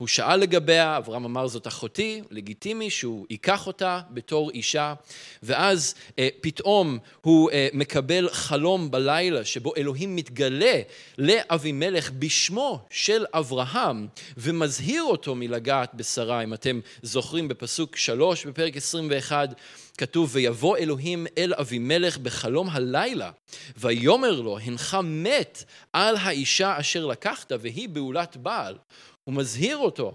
הוא 0.00 0.08
שאל 0.08 0.36
לגביה, 0.36 0.96
אברהם 0.96 1.24
אמר 1.24 1.46
זאת 1.46 1.66
אחותי, 1.66 2.22
לגיטימי 2.30 2.90
שהוא 2.90 3.26
ייקח 3.30 3.66
אותה 3.66 4.00
בתור 4.10 4.50
אישה, 4.50 4.94
ואז 5.42 5.94
אה, 6.18 6.28
פתאום 6.40 6.98
הוא 7.20 7.50
אה, 7.50 7.68
מקבל 7.72 8.28
חלום 8.32 8.90
בלילה 8.90 9.44
שבו 9.44 9.72
אלוהים 9.76 10.16
מתגלה 10.16 10.80
לאבימלך 11.18 12.10
בשמו 12.10 12.80
של 12.90 13.24
אברהם 13.34 14.06
ומזהיר 14.36 15.02
אותו 15.02 15.34
מלגעת 15.34 15.94
בשרה, 15.94 16.42
אם 16.42 16.54
אתם 16.54 16.80
זוכרים 17.02 17.48
בפסוק 17.48 17.96
שלוש 17.96 18.46
בפרק 18.46 18.76
21 18.76 19.54
כתוב, 19.98 20.30
ויבוא 20.32 20.76
אלוהים 20.76 21.26
אל 21.38 21.54
אבימלך 21.54 22.18
בחלום 22.18 22.68
הלילה, 22.70 23.30
ויאמר 23.76 24.40
לו, 24.40 24.58
הנך 24.58 24.98
מת 25.04 25.64
על 25.92 26.16
האישה 26.16 26.80
אשר 26.80 27.06
לקחת, 27.06 27.52
והיא 27.60 27.88
בעולת 27.88 28.36
בעל. 28.36 28.76
הוא 29.24 29.34
מזהיר 29.34 29.76
אותו, 29.76 30.14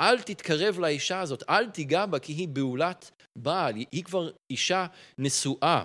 אל 0.00 0.22
תתקרב 0.22 0.78
לאישה 0.78 1.20
הזאת, 1.20 1.42
אל 1.48 1.70
תיגע 1.70 2.06
בה, 2.06 2.18
כי 2.18 2.32
היא 2.32 2.48
בעולת 2.48 3.10
בעל, 3.38 3.74
היא 3.92 4.04
כבר 4.04 4.30
אישה 4.50 4.86
נשואה. 5.18 5.84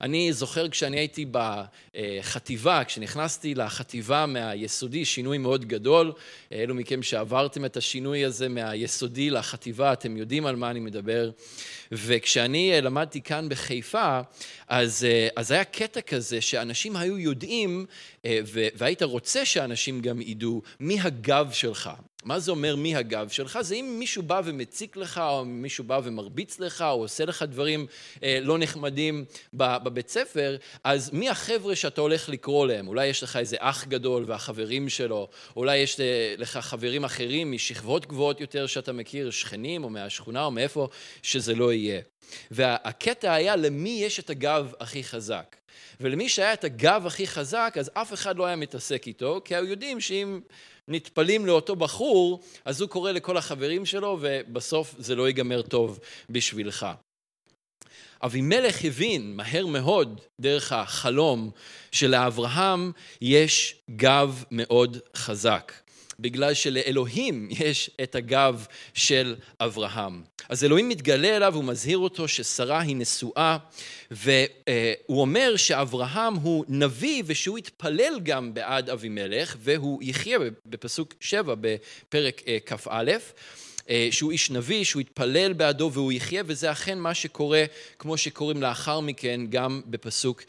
אני 0.00 0.32
זוכר 0.32 0.68
כשאני 0.68 0.98
הייתי 0.98 1.26
בחטיבה, 1.30 2.84
כשנכנסתי 2.84 3.54
לחטיבה 3.54 4.26
מהיסודי, 4.26 5.04
שינוי 5.04 5.38
מאוד 5.38 5.64
גדול. 5.64 6.12
אלו 6.52 6.74
מכם 6.74 7.02
שעברתם 7.02 7.64
את 7.64 7.76
השינוי 7.76 8.24
הזה 8.24 8.48
מהיסודי 8.48 9.30
לחטיבה, 9.30 9.92
אתם 9.92 10.16
יודעים 10.16 10.46
על 10.46 10.56
מה 10.56 10.70
אני 10.70 10.80
מדבר. 10.80 11.30
וכשאני 11.92 12.72
למדתי 12.82 13.20
כאן 13.20 13.48
בחיפה, 13.48 14.20
אז, 14.68 15.06
אז 15.36 15.50
היה 15.50 15.64
קטע 15.64 16.00
כזה 16.00 16.40
שאנשים 16.40 16.96
היו 16.96 17.18
יודעים, 17.18 17.86
והיית 18.54 19.02
רוצה 19.02 19.44
שאנשים 19.44 20.00
גם 20.00 20.20
ידעו, 20.20 20.62
מי 20.80 21.00
הגב 21.00 21.50
שלך. 21.52 21.90
מה 22.24 22.38
זה 22.38 22.50
אומר 22.50 22.76
מי 22.76 22.96
הגב 22.96 23.28
שלך? 23.28 23.58
זה 23.60 23.74
אם 23.74 23.96
מישהו 23.98 24.22
בא 24.22 24.40
ומציק 24.44 24.96
לך, 24.96 25.18
או 25.18 25.44
מישהו 25.44 25.84
בא 25.84 26.00
ומרביץ 26.04 26.60
לך, 26.60 26.82
או 26.82 27.00
עושה 27.00 27.24
לך 27.24 27.42
דברים 27.42 27.86
אה, 28.22 28.38
לא 28.42 28.58
נחמדים 28.58 29.24
בבית 29.52 30.08
ספר, 30.08 30.56
אז 30.84 31.10
מי 31.12 31.28
החבר'ה 31.28 31.76
שאתה 31.76 32.00
הולך 32.00 32.28
לקרוא 32.28 32.66
להם? 32.66 32.88
אולי 32.88 33.06
יש 33.06 33.22
לך 33.22 33.36
איזה 33.36 33.56
אח 33.58 33.84
גדול 33.84 34.24
והחברים 34.26 34.88
שלו, 34.88 35.28
אולי 35.56 35.76
יש 35.76 36.00
לך 36.38 36.56
חברים 36.56 37.04
אחרים 37.04 37.52
משכבות 37.52 38.06
גבוהות 38.06 38.40
יותר 38.40 38.66
שאתה 38.66 38.92
מכיר, 38.92 39.30
שכנים 39.30 39.84
או 39.84 39.90
מהשכונה 39.90 40.44
או 40.44 40.50
מאיפה 40.50 40.88
שזה 41.22 41.54
לא 41.54 41.72
יהיה. 41.72 42.00
והקטע 42.50 43.32
היה 43.32 43.56
למי 43.56 44.00
יש 44.02 44.18
את 44.18 44.30
הגב 44.30 44.72
הכי 44.80 45.04
חזק. 45.04 45.56
ולמי 46.00 46.28
שהיה 46.28 46.52
את 46.52 46.64
הגב 46.64 47.02
הכי 47.06 47.26
חזק, 47.26 47.74
אז 47.78 47.90
אף 47.94 48.12
אחד 48.12 48.36
לא 48.36 48.46
היה 48.46 48.56
מתעסק 48.56 49.06
איתו, 49.06 49.40
כי 49.44 49.54
היו 49.54 49.64
יודעים 49.64 50.00
שאם 50.00 50.40
נטפלים 50.90 51.46
לאותו 51.46 51.76
בחור, 51.76 52.40
אז 52.64 52.80
הוא 52.80 52.88
קורא 52.88 53.12
לכל 53.12 53.36
החברים 53.36 53.86
שלו, 53.86 54.18
ובסוף 54.20 54.94
זה 54.98 55.14
לא 55.14 55.28
ייגמר 55.28 55.62
טוב 55.62 55.98
בשבילך. 56.30 56.86
אבימלך 58.22 58.84
הבין 58.84 59.36
מהר 59.36 59.66
מאוד, 59.66 60.20
דרך 60.40 60.72
החלום, 60.72 61.50
שלאברהם 61.92 62.92
יש 63.20 63.76
גב 63.96 64.44
מאוד 64.50 64.98
חזק. 65.16 65.72
בגלל 66.20 66.54
שלאלוהים 66.54 67.48
יש 67.50 67.90
את 68.02 68.14
הגב 68.14 68.66
של 68.94 69.34
אברהם. 69.60 70.22
אז 70.48 70.64
אלוהים 70.64 70.88
מתגלה 70.88 71.36
אליו, 71.36 71.54
הוא 71.54 71.64
מזהיר 71.64 71.98
אותו 71.98 72.28
ששרה 72.28 72.80
היא 72.80 72.96
נשואה, 72.96 73.58
והוא 74.10 75.20
אומר 75.20 75.56
שאברהם 75.56 76.34
הוא 76.34 76.64
נביא 76.68 77.22
ושהוא 77.26 77.58
יתפלל 77.58 78.20
גם 78.22 78.54
בעד 78.54 78.90
אבימלך, 78.90 79.56
והוא 79.58 80.02
יחיה 80.02 80.38
בפסוק 80.66 81.14
שבע 81.20 81.54
בפרק 81.60 82.42
אה, 82.46 82.58
כ"א. 82.66 83.10
אה, 83.90 84.08
שהוא 84.10 84.32
איש 84.32 84.50
נביא, 84.50 84.84
שהוא 84.84 85.00
יתפלל 85.00 85.52
בעדו 85.52 85.90
והוא 85.92 86.12
יחיה, 86.12 86.42
וזה 86.46 86.72
אכן 86.72 86.98
מה 86.98 87.14
שקורה, 87.14 87.64
כמו 87.98 88.16
שקוראים 88.16 88.62
לאחר 88.62 89.00
מכן 89.00 89.40
גם 89.48 89.80
בפסוק 89.86 90.42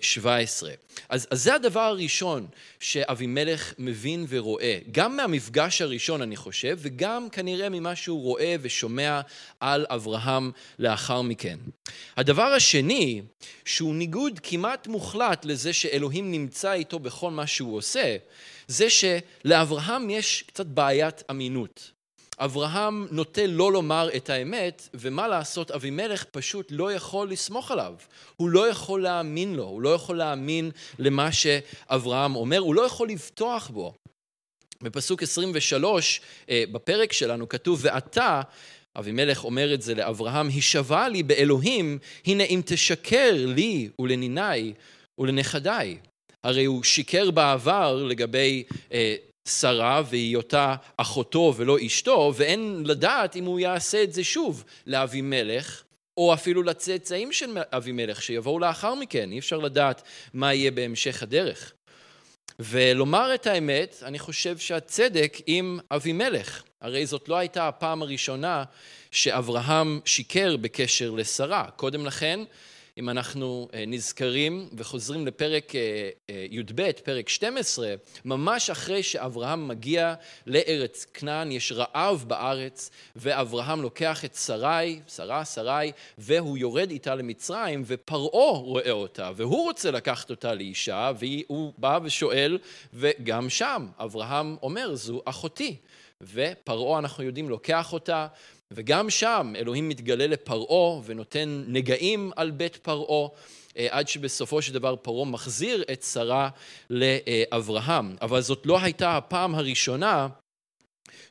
17. 0.00 0.70
אה, 0.70 0.74
אז, 1.08 1.26
אז 1.30 1.42
זה 1.42 1.54
הדבר 1.54 1.80
הראשון 1.80 2.46
שאבימלך 2.80 3.74
מבין 3.78 4.26
ורואה, 4.28 4.78
גם 4.92 5.16
מהמפגש 5.16 5.82
הראשון 5.82 6.22
אני 6.22 6.36
חושב, 6.36 6.78
וגם 6.80 7.28
כנראה 7.32 7.68
ממה 7.68 7.96
שהוא 7.96 8.22
רואה 8.22 8.56
ושומע 8.60 9.20
על 9.60 9.86
אברהם 9.88 10.50
לאחר 10.78 11.22
מכן. 11.22 11.58
הדבר 12.16 12.42
השני, 12.42 13.22
שהוא 13.64 13.94
ניגוד 13.94 14.40
כמעט 14.42 14.86
מוחלט 14.86 15.44
לזה 15.44 15.72
שאלוהים 15.72 16.30
נמצא 16.30 16.72
איתו 16.72 16.98
בכל 16.98 17.30
מה 17.30 17.46
שהוא 17.46 17.76
עושה, 17.76 18.16
זה 18.68 18.86
שלאברהם 18.90 20.10
יש 20.10 20.44
קצת 20.46 20.66
בעיית 20.66 21.22
אמינות. 21.30 21.95
אברהם 22.38 23.06
נוטה 23.10 23.46
לא 23.46 23.72
לומר 23.72 24.08
את 24.16 24.30
האמת, 24.30 24.88
ומה 24.94 25.28
לעשות, 25.28 25.70
אבימלך 25.70 26.24
פשוט 26.24 26.66
לא 26.70 26.92
יכול 26.92 27.30
לסמוך 27.30 27.70
עליו. 27.70 27.94
הוא 28.36 28.50
לא 28.50 28.68
יכול 28.68 29.02
להאמין 29.02 29.54
לו, 29.54 29.64
הוא 29.64 29.82
לא 29.82 29.94
יכול 29.94 30.16
להאמין 30.16 30.70
למה 30.98 31.32
שאברהם 31.32 32.36
אומר, 32.36 32.58
הוא 32.58 32.74
לא 32.74 32.86
יכול 32.86 33.08
לבטוח 33.08 33.68
בו. 33.68 33.92
בפסוק 34.82 35.22
23 35.22 36.20
אה, 36.50 36.64
בפרק 36.72 37.12
שלנו 37.12 37.48
כתוב, 37.48 37.80
ואתה, 37.82 38.42
אבימלך 38.98 39.44
אומר 39.44 39.74
את 39.74 39.82
זה 39.82 39.94
לאברהם, 39.94 40.48
הישבע 40.48 41.08
לי 41.08 41.22
באלוהים, 41.22 41.98
הנה 42.26 42.44
אם 42.44 42.60
תשקר 42.64 43.32
לי 43.46 43.88
ולניניי 43.98 44.72
ולנכדיי. 45.18 45.98
הרי 46.44 46.64
הוא 46.64 46.82
שיקר 46.82 47.30
בעבר 47.30 48.04
לגבי 48.04 48.64
אה, 48.92 49.16
שרה 49.46 50.02
והיותה 50.10 50.74
אחותו 50.96 51.54
ולא 51.56 51.76
אשתו, 51.86 52.32
ואין 52.36 52.82
לדעת 52.86 53.36
אם 53.36 53.44
הוא 53.44 53.60
יעשה 53.60 54.02
את 54.02 54.12
זה 54.12 54.24
שוב 54.24 54.64
לאבימלך, 54.86 55.82
או 56.16 56.34
אפילו 56.34 56.62
לצאצאים 56.62 57.32
של 57.32 57.58
אבימלך 57.72 58.22
שיבואו 58.22 58.58
לאחר 58.58 58.94
מכן, 58.94 59.32
אי 59.32 59.38
אפשר 59.38 59.58
לדעת 59.58 60.02
מה 60.34 60.54
יהיה 60.54 60.70
בהמשך 60.70 61.22
הדרך. 61.22 61.72
ולומר 62.58 63.34
את 63.34 63.46
האמת, 63.46 64.02
אני 64.02 64.18
חושב 64.18 64.58
שהצדק 64.58 65.36
עם 65.46 65.78
אבימלך. 65.90 66.62
הרי 66.80 67.06
זאת 67.06 67.28
לא 67.28 67.36
הייתה 67.36 67.68
הפעם 67.68 68.02
הראשונה 68.02 68.64
שאברהם 69.10 70.00
שיקר 70.04 70.56
בקשר 70.56 71.10
לשרה. 71.10 71.64
קודם 71.76 72.06
לכן, 72.06 72.40
אם 72.98 73.08
אנחנו 73.08 73.68
אה, 73.74 73.84
נזכרים 73.86 74.68
וחוזרים 74.76 75.26
לפרק 75.26 75.74
אה, 75.74 76.10
אה, 76.30 76.46
י"ב, 76.50 76.92
פרק 76.92 77.28
12, 77.28 77.94
ממש 78.24 78.70
אחרי 78.70 79.02
שאברהם 79.02 79.68
מגיע 79.68 80.14
לארץ 80.46 81.06
כנען, 81.14 81.52
יש 81.52 81.72
רעב 81.72 82.24
בארץ, 82.28 82.90
ואברהם 83.16 83.82
לוקח 83.82 84.24
את 84.24 84.34
שרי, 84.34 85.00
שרה, 85.08 85.44
שרי, 85.44 85.92
והוא 86.18 86.58
יורד 86.58 86.90
איתה 86.90 87.14
למצרים, 87.14 87.82
ופרעה 87.86 88.58
רואה 88.58 88.90
אותה, 88.90 89.30
והוא 89.36 89.64
רוצה 89.64 89.90
לקחת 89.90 90.30
אותה 90.30 90.54
לאישה, 90.54 91.12
והוא 91.18 91.72
בא 91.78 91.98
ושואל, 92.02 92.58
וגם 92.94 93.50
שם 93.50 93.86
אברהם 93.98 94.56
אומר, 94.62 94.94
זו 94.94 95.22
אחותי. 95.24 95.76
ופרעה, 96.20 96.98
אנחנו 96.98 97.24
יודעים, 97.24 97.48
לוקח 97.48 97.92
אותה, 97.92 98.26
וגם 98.72 99.10
שם 99.10 99.52
אלוהים 99.56 99.88
מתגלה 99.88 100.26
לפרעה 100.26 101.00
ונותן 101.04 101.64
נגעים 101.68 102.32
על 102.36 102.50
בית 102.50 102.76
פרעה, 102.76 103.28
אה, 103.76 103.86
עד 103.90 104.08
שבסופו 104.08 104.62
של 104.62 104.72
דבר 104.72 104.96
פרעה 104.96 105.24
מחזיר 105.24 105.84
את 105.92 106.02
שרה 106.02 106.48
לאברהם. 106.90 108.16
אבל 108.22 108.40
זאת 108.40 108.66
לא 108.66 108.80
הייתה 108.80 109.16
הפעם 109.16 109.54
הראשונה 109.54 110.28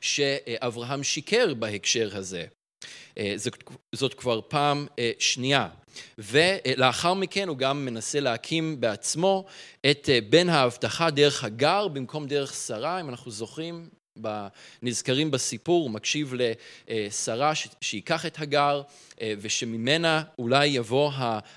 שאברהם 0.00 1.02
שיקר 1.02 1.54
בהקשר 1.54 2.16
הזה. 2.16 2.44
אה, 3.18 3.34
זאת 3.94 4.14
כבר 4.14 4.40
פעם 4.48 4.86
אה, 4.98 5.10
שנייה. 5.18 5.68
ולאחר 6.18 7.14
מכן 7.14 7.48
הוא 7.48 7.56
גם 7.56 7.84
מנסה 7.84 8.20
להקים 8.20 8.80
בעצמו 8.80 9.44
את 9.90 10.08
בן 10.30 10.48
ההבטחה 10.48 11.10
דרך 11.10 11.44
הגר 11.44 11.88
במקום 11.88 12.26
דרך 12.26 12.54
שרה, 12.54 13.00
אם 13.00 13.08
אנחנו 13.08 13.30
זוכרים, 13.30 13.88
נזכרים 14.82 15.30
בסיפור, 15.30 15.82
הוא 15.82 15.90
מקשיב 15.90 16.34
לשרה 16.88 17.52
שייקח 17.80 18.26
את 18.26 18.38
הגר 18.38 18.82
ושממנה 19.22 20.22
אולי 20.38 20.66
יבוא 20.66 21.10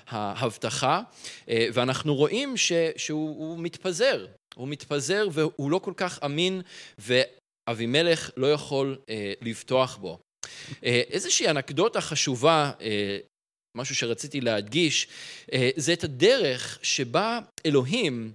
ההבטחה 0.08 1.02
ואנחנו 1.48 2.14
רואים 2.14 2.54
שהוא 2.96 3.58
מתפזר, 3.58 4.26
הוא 4.54 4.68
מתפזר 4.68 5.28
והוא 5.32 5.70
לא 5.70 5.78
כל 5.78 5.92
כך 5.96 6.18
אמין 6.24 6.62
ואבימלך 6.98 8.30
לא 8.36 8.52
יכול 8.52 8.98
לבטוח 9.40 9.96
בו. 9.96 10.18
איזושהי 10.82 11.48
אנקדוטה 11.48 12.00
חשובה, 12.00 12.72
משהו 13.76 13.94
שרציתי 13.94 14.40
להדגיש, 14.40 15.08
זה 15.76 15.92
את 15.92 16.04
הדרך 16.04 16.78
שבה 16.82 17.38
אלוהים 17.66 18.32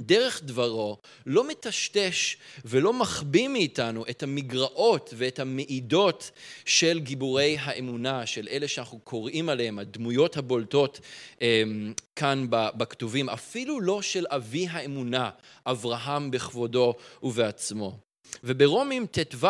דרך 0.00 0.40
דברו 0.44 0.96
לא 1.26 1.48
מטשטש 1.48 2.36
ולא 2.64 2.92
מחביא 2.92 3.48
מאיתנו 3.48 4.04
את 4.10 4.22
המגרעות 4.22 5.14
ואת 5.16 5.38
המעידות 5.38 6.30
של 6.64 7.00
גיבורי 7.00 7.56
האמונה, 7.60 8.26
של 8.26 8.48
אלה 8.50 8.68
שאנחנו 8.68 8.98
קוראים 8.98 9.48
עליהם, 9.48 9.78
הדמויות 9.78 10.36
הבולטות 10.36 11.00
אמ, 11.40 11.92
כאן 12.16 12.46
בכתובים, 12.50 13.28
אפילו 13.28 13.80
לא 13.80 14.02
של 14.02 14.26
אבי 14.28 14.66
האמונה, 14.70 15.30
אברהם 15.66 16.30
בכבודו 16.30 16.94
ובעצמו. 17.22 18.09
וברומים 18.44 19.06
ט"ו, 19.06 19.46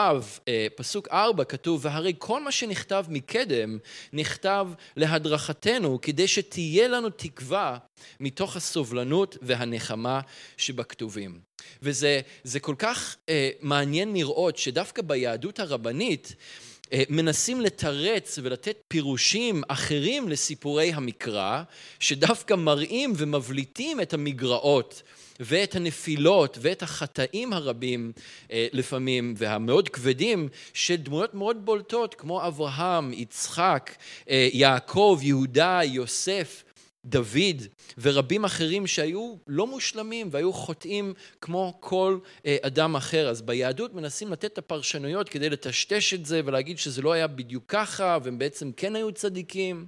אה, 0.48 0.66
פסוק 0.74 1.08
4, 1.08 1.44
כתוב, 1.44 1.80
והרי 1.84 2.12
כל 2.18 2.42
מה 2.42 2.52
שנכתב 2.52 3.04
מקדם, 3.08 3.78
נכתב 4.12 4.68
להדרכתנו, 4.96 6.00
כדי 6.02 6.28
שתהיה 6.28 6.88
לנו 6.88 7.10
תקווה 7.10 7.78
מתוך 8.20 8.56
הסובלנות 8.56 9.36
והנחמה 9.42 10.20
שבכתובים. 10.56 11.40
וזה 11.82 12.60
כל 12.60 12.74
כך 12.78 13.16
אה, 13.28 13.50
מעניין 13.60 14.14
לראות 14.14 14.56
שדווקא 14.56 15.02
ביהדות 15.02 15.60
הרבנית, 15.60 16.34
מנסים 17.08 17.60
לתרץ 17.60 18.38
ולתת 18.42 18.76
פירושים 18.88 19.62
אחרים 19.68 20.28
לסיפורי 20.28 20.92
המקרא, 20.92 21.62
שדווקא 22.00 22.54
מראים 22.54 23.12
ומבליטים 23.16 24.00
את 24.00 24.14
המגרעות 24.14 25.02
ואת 25.40 25.74
הנפילות 25.76 26.58
ואת 26.60 26.82
החטאים 26.82 27.52
הרבים 27.52 28.12
אה, 28.52 28.66
לפעמים 28.72 29.34
והמאוד 29.36 29.88
כבדים 29.88 30.48
של 30.74 30.96
דמויות 30.96 31.34
מאוד 31.34 31.64
בולטות 31.64 32.14
כמו 32.14 32.46
אברהם, 32.46 33.12
יצחק, 33.12 33.94
אה, 34.30 34.48
יעקב, 34.52 35.18
יהודה, 35.22 35.80
יוסף. 35.84 36.64
דוד 37.04 37.62
ורבים 37.98 38.44
אחרים 38.44 38.86
שהיו 38.86 39.36
לא 39.46 39.66
מושלמים 39.66 40.28
והיו 40.30 40.52
חוטאים 40.52 41.14
כמו 41.40 41.78
כל 41.80 42.18
אה, 42.46 42.56
אדם 42.62 42.96
אחר. 42.96 43.28
אז 43.28 43.42
ביהדות 43.42 43.94
מנסים 43.94 44.32
לתת 44.32 44.52
את 44.52 44.58
הפרשנויות 44.58 45.28
כדי 45.28 45.50
לטשטש 45.50 46.14
את 46.14 46.26
זה 46.26 46.40
ולהגיד 46.44 46.78
שזה 46.78 47.02
לא 47.02 47.12
היה 47.12 47.26
בדיוק 47.26 47.64
ככה 47.68 48.18
והם 48.22 48.38
בעצם 48.38 48.72
כן 48.72 48.96
היו 48.96 49.12
צדיקים. 49.12 49.86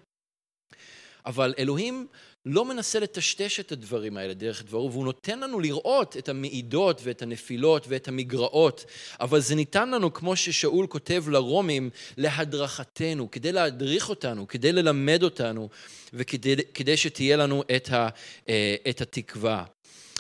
אבל 1.27 1.55
אלוהים 1.59 2.07
לא 2.47 2.65
מנסה 2.65 3.01
לטשטש 3.01 3.61
את 3.61 3.73
הדברים 3.73 4.17
האלה 4.17 4.35
דרך 4.35 4.63
דברו, 4.63 4.93
והוא 4.93 5.05
נותן 5.05 5.41
לנו 5.41 5.61
לראות 5.61 6.17
את 6.17 6.29
המעידות 6.29 7.01
ואת 7.05 7.23
הנפילות 7.23 7.85
ואת 7.89 8.09
המגרעות, 8.09 8.85
אבל 9.21 9.41
זה 9.41 9.55
ניתן 9.55 9.91
לנו, 9.91 10.13
כמו 10.13 10.37
ששאול 10.37 10.87
כותב 10.87 11.25
לרומים, 11.29 11.91
להדרכתנו, 12.17 13.31
כדי 13.31 13.53
להדריך 13.53 14.09
אותנו, 14.09 14.49
כדי 14.49 14.73
ללמד 14.73 15.23
אותנו, 15.23 15.69
וכדי 16.13 16.97
שתהיה 16.97 17.37
לנו 17.37 17.63
את, 17.77 17.89
ה, 17.93 18.09
אה, 18.49 18.77
את 18.91 19.01
התקווה. 19.01 19.65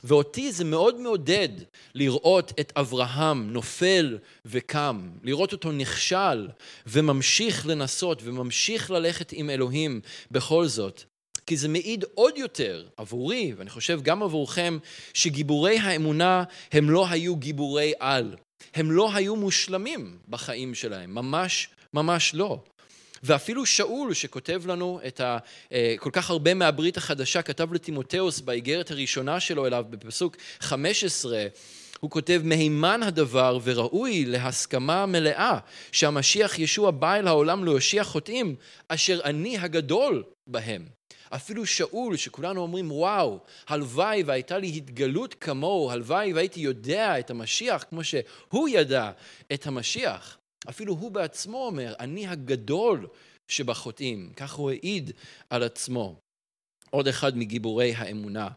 ואותי 0.04 0.52
זה 0.52 0.64
מאוד 0.64 1.00
מעודד 1.00 1.48
לראות 1.94 2.52
את 2.60 2.72
אברהם 2.76 3.52
נופל 3.52 4.18
וקם, 4.44 5.10
לראות 5.22 5.52
אותו 5.52 5.72
נכשל 5.72 6.48
וממשיך 6.86 7.66
לנסות 7.66 8.22
וממשיך 8.24 8.90
ללכת 8.90 9.32
עם 9.32 9.50
אלוהים 9.50 10.00
בכל 10.30 10.66
זאת. 10.66 11.04
כי 11.46 11.56
זה 11.56 11.68
מעיד 11.68 12.04
עוד 12.14 12.38
יותר 12.38 12.84
עבורי, 12.96 13.52
ואני 13.56 13.70
חושב 13.70 14.02
גם 14.02 14.22
עבורכם, 14.22 14.78
שגיבורי 15.14 15.78
האמונה 15.78 16.44
הם 16.72 16.90
לא 16.90 17.06
היו 17.08 17.36
גיבורי 17.36 17.92
על. 18.00 18.36
הם 18.74 18.90
לא 18.90 19.14
היו 19.14 19.36
מושלמים 19.36 20.18
בחיים 20.28 20.74
שלהם, 20.74 21.14
ממש 21.14 21.68
ממש 21.94 22.34
לא. 22.34 22.58
ואפילו 23.22 23.66
שאול 23.66 24.14
שכותב 24.14 24.62
לנו 24.66 25.00
את 25.06 25.20
ה, 25.20 25.38
אה, 25.72 25.94
כל 25.98 26.10
כך 26.12 26.30
הרבה 26.30 26.54
מהברית 26.54 26.96
החדשה, 26.96 27.42
כתב 27.42 27.72
לטימותאוס 27.72 28.40
באיגרת 28.40 28.90
הראשונה 28.90 29.40
שלו 29.40 29.66
אליו 29.66 29.84
בפסוק 29.90 30.36
15, 30.60 31.46
הוא 32.00 32.10
כותב 32.10 32.40
מהימן 32.44 33.02
הדבר 33.02 33.58
וראוי 33.62 34.24
להסכמה 34.24 35.06
מלאה 35.06 35.58
שהמשיח 35.92 36.58
ישוע 36.58 36.90
בא 36.90 37.14
אל 37.14 37.26
העולם 37.28 37.64
להושיע 37.64 38.04
חוטאים 38.04 38.54
אשר 38.88 39.20
אני 39.24 39.58
הגדול 39.58 40.22
בהם. 40.46 41.01
אפילו 41.34 41.66
שאול, 41.66 42.16
שכולנו 42.16 42.60
אומרים, 42.60 42.92
וואו, 42.92 43.38
הלוואי 43.68 44.22
והייתה 44.22 44.58
לי 44.58 44.68
התגלות 44.76 45.34
כמוהו, 45.34 45.90
הלוואי 45.90 46.32
והייתי 46.32 46.60
יודע 46.60 47.18
את 47.18 47.30
המשיח 47.30 47.84
כמו 47.90 48.04
שהוא 48.04 48.68
ידע 48.68 49.10
את 49.52 49.66
המשיח. 49.66 50.38
אפילו 50.68 50.94
הוא 50.94 51.10
בעצמו 51.10 51.66
אומר, 51.66 51.94
אני 52.00 52.26
הגדול 52.26 53.06
שבחוטאים. 53.48 54.32
כך 54.36 54.52
הוא 54.52 54.70
העיד 54.70 55.10
על 55.50 55.62
עצמו. 55.62 56.16
עוד 56.90 57.08
אחד 57.08 57.36
מגיבורי 57.36 57.94
האמונה. 57.94 58.48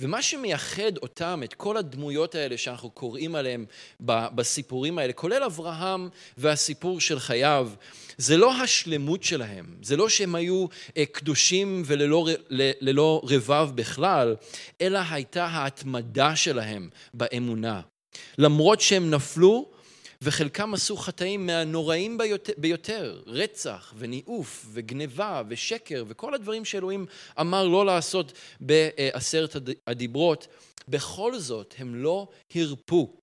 ומה 0.00 0.22
שמייחד 0.22 0.96
אותם, 1.02 1.40
את 1.44 1.54
כל 1.54 1.76
הדמויות 1.76 2.34
האלה 2.34 2.58
שאנחנו 2.58 2.90
קוראים 2.90 3.34
עליהם 3.34 3.64
בסיפורים 4.00 4.98
האלה, 4.98 5.12
כולל 5.12 5.42
אברהם 5.42 6.08
והסיפור 6.38 7.00
של 7.00 7.18
חייו, 7.18 7.70
זה 8.16 8.36
לא 8.36 8.54
השלמות 8.54 9.22
שלהם, 9.22 9.66
זה 9.82 9.96
לא 9.96 10.08
שהם 10.08 10.34
היו 10.34 10.66
אה, 10.96 11.04
קדושים 11.06 11.82
וללא 11.86 13.20
רבב 13.24 13.70
בכלל, 13.74 14.36
אלא 14.80 15.00
הייתה 15.10 15.46
ההתמדה 15.46 16.36
שלהם 16.36 16.88
באמונה. 17.14 17.80
למרות 18.38 18.80
שהם 18.80 19.10
נפלו, 19.10 19.70
וחלקם 20.24 20.74
עשו 20.74 20.96
חטאים 20.96 21.46
מהנוראים 21.46 22.18
ביותר, 22.58 23.22
רצח 23.26 23.94
וניאוף 23.96 24.66
וגניבה 24.72 25.42
ושקר 25.48 26.04
וכל 26.08 26.34
הדברים 26.34 26.64
שאלוהים 26.64 27.06
אמר 27.40 27.68
לא 27.68 27.86
לעשות 27.86 28.32
בעשרת 28.60 29.56
הדיברות. 29.86 30.46
בכל 30.88 31.38
זאת 31.38 31.74
הם 31.78 31.94
לא 31.94 32.28
הרפו, 32.54 33.16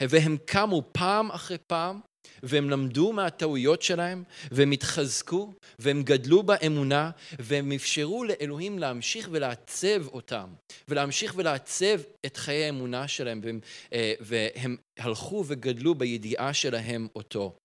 והם 0.00 0.36
קמו 0.46 0.82
פעם 0.92 1.30
אחרי 1.30 1.58
פעם 1.66 2.00
והם 2.42 2.70
למדו 2.70 3.12
מהטעויות 3.12 3.82
שלהם, 3.82 4.22
והם 4.50 4.70
התחזקו, 4.70 5.52
והם 5.78 6.02
גדלו 6.02 6.42
באמונה, 6.42 7.10
והם 7.38 7.72
אפשרו 7.72 8.24
לאלוהים 8.24 8.78
להמשיך 8.78 9.28
ולעצב 9.32 10.06
אותם, 10.06 10.48
ולהמשיך 10.88 11.34
ולעצב 11.36 12.00
את 12.26 12.36
חיי 12.36 12.64
האמונה 12.64 13.08
שלהם, 13.08 13.40
והם, 13.44 13.60
אה, 13.92 14.14
והם 14.20 14.76
הלכו 14.98 15.44
וגדלו 15.46 15.94
בידיעה 15.94 16.54
שלהם 16.54 17.08
אותו. 17.16 17.56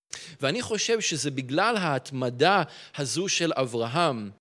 ואני 0.41 0.61
חושב 0.61 1.01
שזה 1.01 1.31
בגלל 1.31 1.77
ההתמדה 1.77 2.63
הזו 2.97 3.29
של 3.29 3.51
אברהם, 3.55 4.31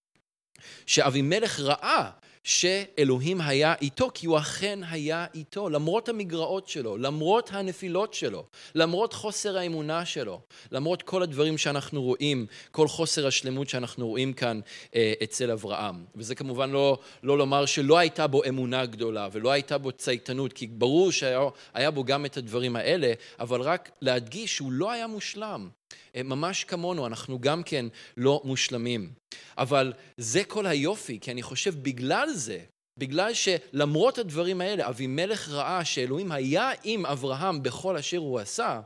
שאבימלך 0.86 1.60
ראה 1.60 2.10
שאלוהים 2.46 3.40
היה 3.40 3.74
איתו, 3.80 4.10
כי 4.14 4.26
הוא 4.26 4.38
אכן 4.38 4.78
היה 4.90 5.26
איתו, 5.34 5.68
למרות 5.68 6.08
המגרעות 6.08 6.68
שלו, 6.68 6.96
למרות 6.96 7.50
הנפילות 7.52 8.14
שלו, 8.14 8.44
למרות 8.74 9.12
חוסר 9.12 9.58
האמונה 9.58 10.04
שלו, 10.04 10.40
למרות 10.72 11.02
כל 11.02 11.22
הדברים 11.22 11.58
שאנחנו 11.58 12.02
רואים, 12.02 12.46
כל 12.70 12.88
חוסר 12.88 13.26
השלמות 13.26 13.68
שאנחנו 13.68 14.08
רואים 14.08 14.32
כאן 14.32 14.60
אה, 14.94 15.12
אצל 15.22 15.50
אברהם. 15.50 16.04
וזה 16.16 16.34
כמובן 16.34 16.70
לא, 16.70 16.98
לא 17.22 17.38
לומר 17.38 17.66
שלא 17.66 17.98
הייתה 17.98 18.26
בו 18.26 18.44
אמונה 18.48 18.86
גדולה 18.86 19.28
ולא 19.32 19.50
הייתה 19.50 19.78
בו 19.78 19.92
צייתנות, 19.92 20.52
כי 20.52 20.66
ברור 20.66 21.10
שהיה 21.12 21.90
בו 21.94 22.04
גם 22.04 22.26
את 22.26 22.36
הדברים 22.36 22.76
האלה, 22.76 23.12
אבל 23.40 23.60
רק 23.60 23.90
להדגיש 24.00 24.56
שהוא 24.56 24.72
לא 24.72 24.90
היה 24.90 25.06
מושלם. 25.06 25.68
אה, 26.16 26.22
ממש 26.22 26.64
כמונו, 26.64 27.06
אנחנו 27.06 27.38
גם 27.38 27.62
כן 27.62 27.86
לא 28.16 28.42
מושלמים. 28.44 29.12
אבל 29.58 29.92
זה 30.16 30.44
כל 30.44 30.66
היופי, 30.66 31.20
כי 31.20 31.30
אני 31.30 31.42
חושב 31.42 31.82
בגלל 31.82 32.28
זה, 32.32 32.58
בגלל 32.98 33.32
שלמרות 33.34 34.18
הדברים 34.18 34.60
האלה, 34.60 34.88
אבימלך 34.88 35.48
ראה 35.48 35.84
שאלוהים 35.84 36.32
היה 36.32 36.70
עם 36.84 37.06
אברהם 37.06 37.62
בכל 37.62 37.96
אשר 37.96 38.18
הוא 38.18 38.40
עשה, 38.40 38.80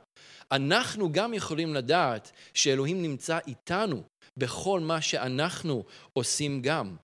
אנחנו 0.52 1.12
גם 1.12 1.34
יכולים 1.34 1.74
לדעת 1.74 2.32
שאלוהים 2.54 3.02
נמצא 3.02 3.38
איתנו 3.46 4.02
בכל 4.36 4.80
מה 4.80 5.00
שאנחנו 5.00 5.84
עושים 6.12 6.62
גם. 6.62 6.96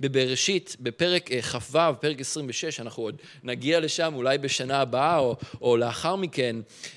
בבראשית, 0.00 0.76
בפרק 0.80 1.32
אה, 1.32 1.42
כ"ו, 1.42 1.78
פרק 2.00 2.20
26, 2.20 2.80
אנחנו 2.80 3.02
עוד 3.02 3.16
נגיע 3.42 3.80
לשם 3.80 4.14
אולי 4.14 4.38
בשנה 4.38 4.80
הבאה 4.80 5.18
או, 5.18 5.36
או 5.60 5.76
לאחר 5.76 6.16
מכן, 6.16 6.56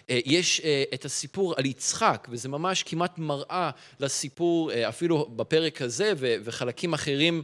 אה, 0.10 0.20
יש 0.26 0.62
אה, 0.64 0.84
את 0.94 1.06
הסיפור 1.06 1.54
על 1.58 1.66
יצחק, 1.66 2.28
וזה 2.32 2.50
ממש 2.50 2.84
כמעט 2.84 3.18
מראה 3.18 3.70
לסיפור 4.00 4.72
אפילו 4.90 5.30
בפרק 5.36 5.82
הזה 5.82 6.14
וחלקים 6.18 6.94
אחרים 6.94 7.44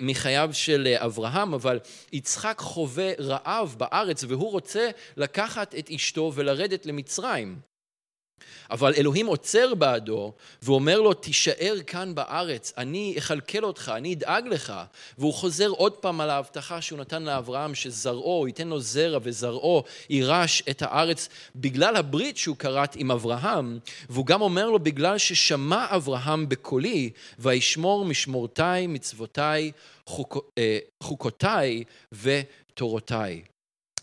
מחייו 0.00 0.50
של 0.52 0.94
אברהם, 0.96 1.54
אבל 1.54 1.78
יצחק 2.12 2.58
חווה 2.58 3.12
רעב 3.18 3.74
בארץ 3.78 4.24
והוא 4.24 4.50
רוצה 4.52 4.90
לקחת 5.16 5.74
את 5.74 5.90
אשתו 5.90 6.32
ולרדת 6.34 6.86
למצרים. 6.86 7.68
אבל 8.70 8.94
אלוהים 8.96 9.26
עוצר 9.26 9.74
בעדו 9.74 10.32
ואומר 10.62 11.00
לו, 11.00 11.14
תישאר 11.14 11.76
כאן 11.86 12.14
בארץ, 12.14 12.72
אני 12.76 13.14
אכלכל 13.18 13.64
אותך, 13.64 13.92
אני 13.96 14.14
אדאג 14.14 14.46
לך. 14.46 14.72
והוא 15.18 15.34
חוזר 15.34 15.68
עוד 15.68 15.92
פעם 15.92 16.20
על 16.20 16.30
ההבטחה 16.30 16.80
שהוא 16.80 16.98
נתן 16.98 17.22
לאברהם, 17.22 17.74
שזרעו, 17.74 18.46
ייתן 18.46 18.68
לו 18.68 18.80
זרע 18.80 19.18
וזרעו 19.22 19.84
יירש 20.10 20.62
את 20.70 20.82
הארץ 20.82 21.28
בגלל 21.56 21.96
הברית 21.96 22.36
שהוא 22.36 22.56
כרת 22.56 22.96
עם 22.96 23.10
אברהם. 23.10 23.78
והוא 24.08 24.26
גם 24.26 24.40
אומר 24.40 24.70
לו, 24.70 24.78
בגלל 24.78 25.18
ששמע 25.18 25.86
אברהם 25.90 26.48
בקולי, 26.48 27.10
וישמור 27.38 28.04
משמורתי, 28.04 28.86
מצוותי, 28.88 29.72
אה, 30.58 30.78
חוקותיי 31.00 31.84
ותורותיי. 32.12 33.42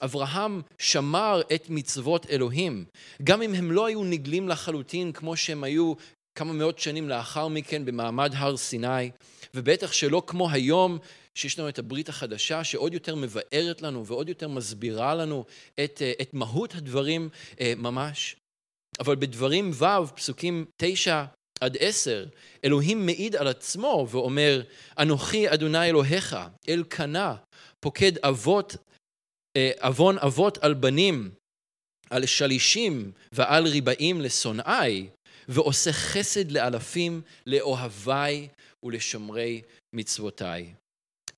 אברהם 0.01 0.61
שמר 0.79 1.41
את 1.55 1.69
מצוות 1.69 2.25
אלוהים, 2.29 2.85
גם 3.23 3.41
אם 3.41 3.53
הם 3.53 3.71
לא 3.71 3.85
היו 3.85 4.03
נגלים 4.03 4.49
לחלוטין 4.49 5.11
כמו 5.11 5.37
שהם 5.37 5.63
היו 5.63 5.93
כמה 6.35 6.53
מאות 6.53 6.79
שנים 6.79 7.09
לאחר 7.09 7.47
מכן 7.47 7.85
במעמד 7.85 8.31
הר 8.35 8.57
סיני, 8.57 9.11
ובטח 9.53 9.91
שלא 9.91 10.23
כמו 10.27 10.49
היום 10.51 10.97
שיש 11.35 11.59
לנו 11.59 11.69
את 11.69 11.79
הברית 11.79 12.09
החדשה 12.09 12.63
שעוד 12.63 12.93
יותר 12.93 13.15
מבארת 13.15 13.81
לנו 13.81 14.05
ועוד 14.05 14.29
יותר 14.29 14.47
מסבירה 14.47 15.15
לנו 15.15 15.45
את, 15.83 16.01
אה, 16.01 16.13
את 16.21 16.33
מהות 16.33 16.75
הדברים 16.75 17.29
אה, 17.59 17.73
ממש. 17.77 18.35
אבל 18.99 19.15
בדברים 19.15 19.71
ו', 19.73 20.15
פסוקים 20.15 20.65
תשע 20.77 21.23
עד 21.59 21.77
עשר, 21.79 22.25
אלוהים 22.65 23.05
מעיד 23.05 23.35
על 23.35 23.47
עצמו 23.47 24.07
ואומר, 24.09 24.61
אנוכי 24.99 25.53
אדוני 25.53 25.89
אלוהיך, 25.89 26.37
אלקנה, 26.69 27.35
פוקד 27.79 28.17
אבות 28.17 28.75
עוון 29.79 30.17
אבות 30.17 30.57
על 30.57 30.73
בנים, 30.73 31.31
על 32.09 32.25
שלישים 32.25 33.11
ועל 33.31 33.67
ריבעים 33.67 34.21
לשונאי, 34.21 35.07
ועושה 35.47 35.93
חסד 35.93 36.51
לאלפים, 36.51 37.21
לאוהביי 37.47 38.47
ולשומרי 38.85 39.61
מצוותיי. 39.95 40.73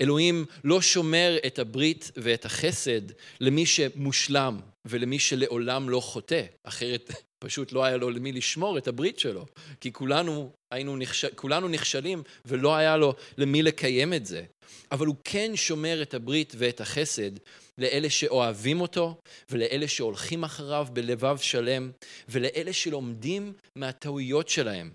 אלוהים 0.02 0.46
לא 0.64 0.82
שומר 0.82 1.38
את 1.48 1.60
הברית 1.60 2.12
ואת 2.18 2.46
החסד 2.46 3.02
למי 3.40 3.66
שמושלם 3.66 4.60
ולמי 4.86 5.20
שלעולם 5.20 5.90
לא 5.90 6.00
חוטא, 6.00 6.44
אחרת 6.64 7.12
פשוט 7.46 7.72
לא 7.72 7.84
היה 7.84 7.98
לו 7.98 8.10
למי 8.10 8.32
לשמור 8.32 8.78
את 8.78 8.88
הברית 8.88 9.20
שלו, 9.20 9.46
כי 9.82 9.94
כולנו, 9.94 10.52
היינו 10.74 10.98
נכשל, 10.98 11.28
כולנו 11.36 11.68
נכשלים 11.68 12.24
ולא 12.46 12.76
היה 12.76 12.98
לו 12.98 13.14
למי 13.38 13.64
לקיים 13.64 14.14
את 14.14 14.26
זה. 14.26 14.44
אבל 14.92 15.08
הוא 15.08 15.16
כן 15.24 15.52
שומר 15.56 16.02
את 16.02 16.14
הברית 16.14 16.54
ואת 16.58 16.82
החסד 16.82 17.32
לאלה 17.78 18.10
שאוהבים 18.10 18.82
אותו, 18.82 19.22
ולאלה 19.50 19.88
שהולכים 19.88 20.44
אחריו 20.44 20.88
בלבב 20.94 21.38
שלם, 21.38 21.92
ולאלה 22.30 22.74
שלומדים 22.74 23.54
מהטעויות 23.76 24.50
שלהם, 24.50 24.92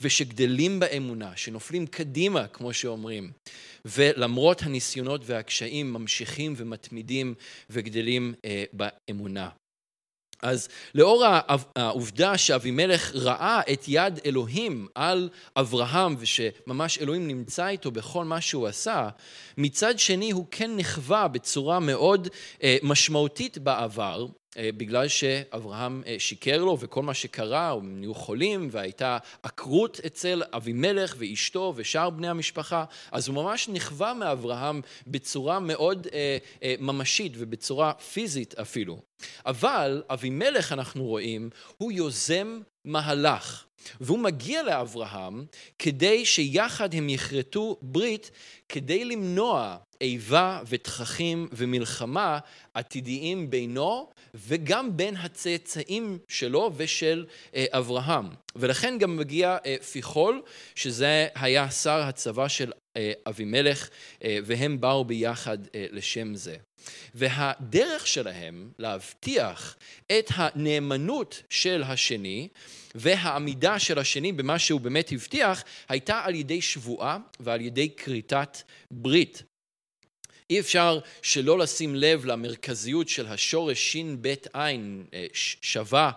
ושגדלים 0.00 0.80
באמונה, 0.80 1.36
שנופלים 1.36 1.86
קדימה, 1.86 2.48
כמו 2.48 2.72
שאומרים, 2.72 3.32
ולמרות 3.84 4.62
הניסיונות 4.62 5.20
והקשיים 5.24 5.92
ממשיכים 5.92 6.54
ומתמידים 6.56 7.34
וגדלים 7.70 8.34
אה, 8.44 8.64
באמונה. 8.72 9.48
אז 10.42 10.68
לאור 10.94 11.24
העובדה 11.76 12.38
שאבימלך 12.38 13.12
ראה 13.14 13.60
את 13.72 13.84
יד 13.88 14.20
אלוהים 14.26 14.86
על 14.94 15.28
אברהם 15.56 16.16
ושממש 16.18 16.98
אלוהים 16.98 17.28
נמצא 17.28 17.68
איתו 17.68 17.90
בכל 17.90 18.24
מה 18.24 18.40
שהוא 18.40 18.66
עשה, 18.66 19.08
מצד 19.56 19.98
שני 19.98 20.30
הוא 20.30 20.46
כן 20.50 20.76
נכווה 20.76 21.28
בצורה 21.28 21.80
מאוד 21.80 22.28
אה, 22.62 22.76
משמעותית 22.82 23.58
בעבר 23.58 24.26
בגלל 24.58 25.08
שאברהם 25.08 26.02
אה, 26.06 26.16
שיקר 26.18 26.64
לו 26.64 26.76
וכל 26.80 27.02
מה 27.02 27.14
שקרה, 27.14 27.70
הם 27.70 28.00
נהיו 28.00 28.14
חולים 28.14 28.68
והייתה 28.70 29.18
עקרות 29.42 30.00
אצל 30.06 30.42
אבימלך 30.52 31.14
ואשתו 31.18 31.72
ושאר 31.76 32.10
בני 32.10 32.28
המשפחה, 32.28 32.84
אז 33.12 33.28
הוא 33.28 33.34
ממש 33.34 33.68
נכווה 33.68 34.14
מאברהם 34.14 34.80
בצורה 35.06 35.60
מאוד 35.60 36.06
אה, 36.12 36.74
ממשית 36.80 37.32
ובצורה 37.36 37.92
פיזית 37.92 38.54
אפילו. 38.54 38.98
אבל 39.46 40.02
אבימלך 40.10 40.72
אנחנו 40.72 41.04
רואים, 41.04 41.50
הוא 41.76 41.92
יוזם 41.92 42.60
מהלך. 42.84 43.64
והוא 44.00 44.18
מגיע 44.18 44.62
לאברהם 44.62 45.44
כדי 45.78 46.26
שיחד 46.26 46.94
הם 46.94 47.08
יכרתו 47.08 47.76
ברית 47.82 48.30
כדי 48.68 49.04
למנוע 49.04 49.76
איבה 50.00 50.60
ותככים 50.66 51.48
ומלחמה 51.52 52.38
עתידיים 52.74 53.50
בינו 53.50 54.10
וגם 54.34 54.96
בין 54.96 55.16
הצאצאים 55.16 56.18
שלו 56.28 56.72
ושל 56.76 57.26
אה, 57.54 57.64
אברהם. 57.70 58.26
ולכן 58.56 58.98
גם 58.98 59.16
מגיע 59.16 59.56
אה, 59.66 59.76
פיחול, 59.92 60.42
שזה 60.74 61.28
היה 61.34 61.70
שר 61.70 62.00
הצבא 62.00 62.48
של 62.48 62.72
אה, 62.96 63.12
אבימלך, 63.26 63.88
והם 64.24 64.80
באו 64.80 65.04
ביחד 65.04 65.58
לשם 65.74 66.34
זה. 66.34 66.56
והדרך 67.14 68.06
שלהם 68.06 68.70
להבטיח 68.78 69.76
את 70.06 70.30
הנאמנות 70.34 71.42
של 71.50 71.82
השני 71.82 72.48
והעמידה 72.94 73.78
של 73.78 73.98
השני 73.98 74.32
במה 74.32 74.58
שהוא 74.58 74.80
באמת 74.80 75.12
הבטיח, 75.12 75.64
הייתה 75.88 76.20
על 76.24 76.34
ידי 76.34 76.62
שבועה 76.62 77.18
ועל 77.40 77.60
ידי 77.60 77.88
כריתת 77.96 78.62
ברית. 78.90 79.42
אי 80.50 80.60
אפשר 80.60 80.98
שלא 81.22 81.58
לשים 81.58 81.94
לב 81.94 82.24
למרכזיות 82.24 83.08
של 83.08 83.26
השורש 83.26 83.92
ש"ב 83.92 84.34
עין 84.52 85.04
אה, 85.14 85.26
שווה 85.62 86.10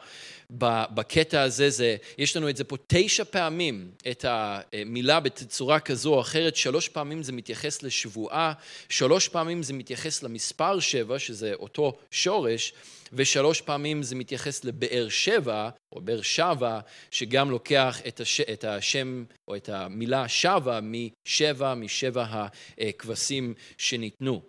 בקטע 0.51 1.41
הזה, 1.41 1.69
זה, 1.69 1.95
יש 2.17 2.37
לנו 2.37 2.49
את 2.49 2.57
זה 2.57 2.63
פה 2.63 2.77
תשע 2.87 3.23
פעמים, 3.23 3.91
את 4.11 4.25
המילה 4.27 5.19
בצורה 5.19 5.79
כזו 5.79 6.13
או 6.13 6.21
אחרת, 6.21 6.55
שלוש 6.55 6.89
פעמים 6.89 7.23
זה 7.23 7.31
מתייחס 7.31 7.83
לשבועה, 7.83 8.53
שלוש 8.89 9.27
פעמים 9.27 9.63
זה 9.63 9.73
מתייחס 9.73 10.23
למספר 10.23 10.79
שבע, 10.79 11.19
שזה 11.19 11.53
אותו 11.53 11.97
שורש, 12.11 12.73
ושלוש 13.13 13.61
פעמים 13.61 14.03
זה 14.03 14.15
מתייחס 14.15 14.63
לבאר 14.65 15.09
שבע, 15.09 15.69
או 15.91 16.01
באר 16.01 16.21
שבע, 16.21 16.79
שגם 17.11 17.51
לוקח 17.51 18.01
את, 18.07 18.19
הש, 18.19 18.41
את 18.41 18.63
השם 18.63 19.23
או 19.47 19.55
את 19.55 19.69
המילה 19.69 20.27
שבע 20.27 20.79
משבע, 20.83 21.75
משבע 21.75 22.47
הכבשים 22.79 23.53
שניתנו. 23.77 24.41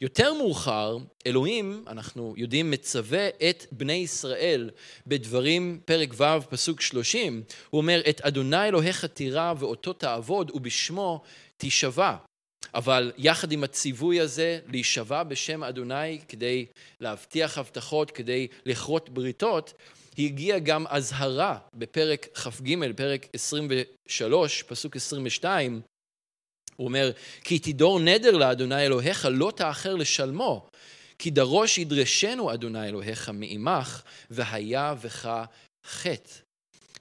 יותר 0.00 0.34
מאוחר, 0.34 0.98
אלוהים, 1.26 1.84
אנחנו 1.86 2.34
יודעים, 2.36 2.70
מצווה 2.70 3.28
את 3.28 3.66
בני 3.72 3.92
ישראל 3.92 4.70
בדברים, 5.06 5.80
פרק 5.84 6.14
ו', 6.16 6.50
פסוק 6.50 6.80
שלושים, 6.80 7.42
הוא 7.70 7.80
אומר, 7.80 8.00
את 8.08 8.20
אדוני 8.20 8.68
אלוהיך 8.68 9.04
תירא 9.04 9.54
ואותו 9.58 9.92
תעבוד 9.92 10.50
ובשמו 10.54 11.22
תישבע. 11.56 12.16
אבל 12.74 13.12
יחד 13.18 13.52
עם 13.52 13.64
הציווי 13.64 14.20
הזה 14.20 14.58
להישבע 14.68 15.22
בשם 15.22 15.64
אדוני 15.64 16.20
כדי 16.28 16.66
להבטיח 17.00 17.58
הבטחות, 17.58 18.10
כדי 18.10 18.48
לכרות 18.66 19.08
בריתות, 19.08 19.72
הגיעה 20.18 20.58
גם 20.58 20.86
אזהרה 20.86 21.58
בפרק 21.74 22.26
כ"ג, 22.34 22.96
פרק 22.96 23.26
23, 23.32 24.62
פסוק 24.62 24.96
22, 24.96 25.80
הוא 26.76 26.84
אומר, 26.86 27.10
כי 27.44 27.58
תדור 27.58 28.00
נדר 28.00 28.36
לאדוני 28.36 28.86
אלוהיך, 28.86 29.28
לא 29.30 29.52
תאחר 29.56 29.94
לשלמו, 29.94 30.68
כי 31.18 31.30
דרוש 31.30 31.78
ידרשנו 31.78 32.54
אדוני 32.54 32.88
אלוהיך 32.88 33.28
מעמך, 33.28 34.02
והיה 34.30 34.94
בך 35.04 35.44
חטא. 35.84 36.43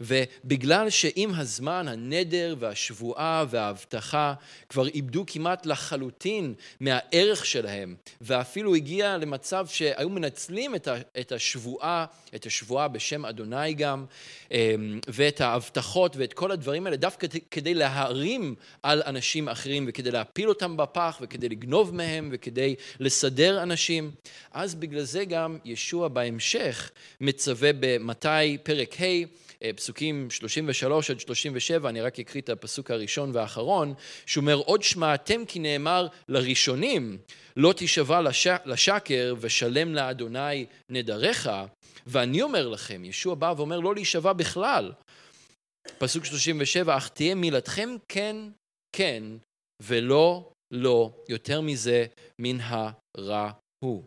ובגלל 0.01 0.89
שעם 0.89 1.33
הזמן 1.35 1.87
הנדר 1.87 2.55
והשבועה 2.59 3.45
וההבטחה 3.49 4.33
כבר 4.69 4.87
איבדו 4.87 5.23
כמעט 5.27 5.65
לחלוטין 5.65 6.53
מהערך 6.79 7.45
שלהם, 7.45 7.95
ואפילו 8.21 8.75
הגיע 8.75 9.17
למצב 9.17 9.67
שהיו 9.67 10.09
מנצלים 10.09 10.75
את 11.19 11.31
השבועה, 11.31 12.05
את 12.35 12.45
השבועה 12.45 12.87
בשם 12.87 13.25
אדוני 13.25 13.73
גם, 13.73 14.05
אמ, 14.51 14.99
ואת 15.07 15.41
ההבטחות 15.41 16.15
ואת 16.15 16.33
כל 16.33 16.51
הדברים 16.51 16.85
האלה, 16.85 16.97
דווקא 16.97 17.27
כדי 17.51 17.73
להרים 17.73 18.55
על 18.83 19.03
אנשים 19.05 19.49
אחרים 19.49 19.85
וכדי 19.87 20.11
להפיל 20.11 20.49
אותם 20.49 20.77
בפח 20.77 21.17
וכדי 21.21 21.49
לגנוב 21.49 21.95
מהם 21.95 22.29
וכדי 22.31 22.75
לסדר 22.99 23.63
אנשים. 23.63 24.11
אז 24.51 24.75
בגלל 24.75 25.03
זה 25.03 25.25
גם 25.25 25.57
ישוע 25.65 26.07
בהמשך 26.07 26.91
מצווה 27.21 27.71
במתי 27.79 28.57
פרק 28.63 29.01
ה' 29.01 29.42
פסוקים 29.75 30.29
33 30.29 31.11
עד 31.11 31.19
37, 31.19 31.89
אני 31.89 32.01
רק 32.01 32.19
אקריא 32.19 32.41
את 32.41 32.49
הפסוק 32.49 32.91
הראשון 32.91 33.31
והאחרון, 33.33 33.93
שאומר, 34.25 34.55
עוד 34.55 34.83
שמעתם 34.83 35.45
כי 35.45 35.59
נאמר 35.59 36.07
לראשונים, 36.29 37.17
לא 37.55 37.73
תישבע 37.73 38.21
לש... 38.21 38.47
לשקר 38.65 39.35
ושלם 39.39 39.95
לאדוני 39.95 40.65
נדריך, 40.89 41.49
ואני 42.07 42.41
אומר 42.41 42.67
לכם, 42.67 43.05
ישוע 43.05 43.35
בא 43.35 43.53
ואומר 43.57 43.79
לא 43.79 43.95
להישבע 43.95 44.33
בכלל. 44.33 44.91
פסוק 45.97 46.25
37, 46.25 46.97
אך 46.97 47.09
תהיה 47.09 47.35
מילתכם 47.35 47.89
כן, 48.07 48.35
כן, 48.95 49.23
ולא, 49.81 50.51
לא, 50.73 51.11
יותר 51.29 51.61
מזה 51.61 52.05
מן 52.41 52.57
הרע 52.61 53.51
הוא. 53.83 54.03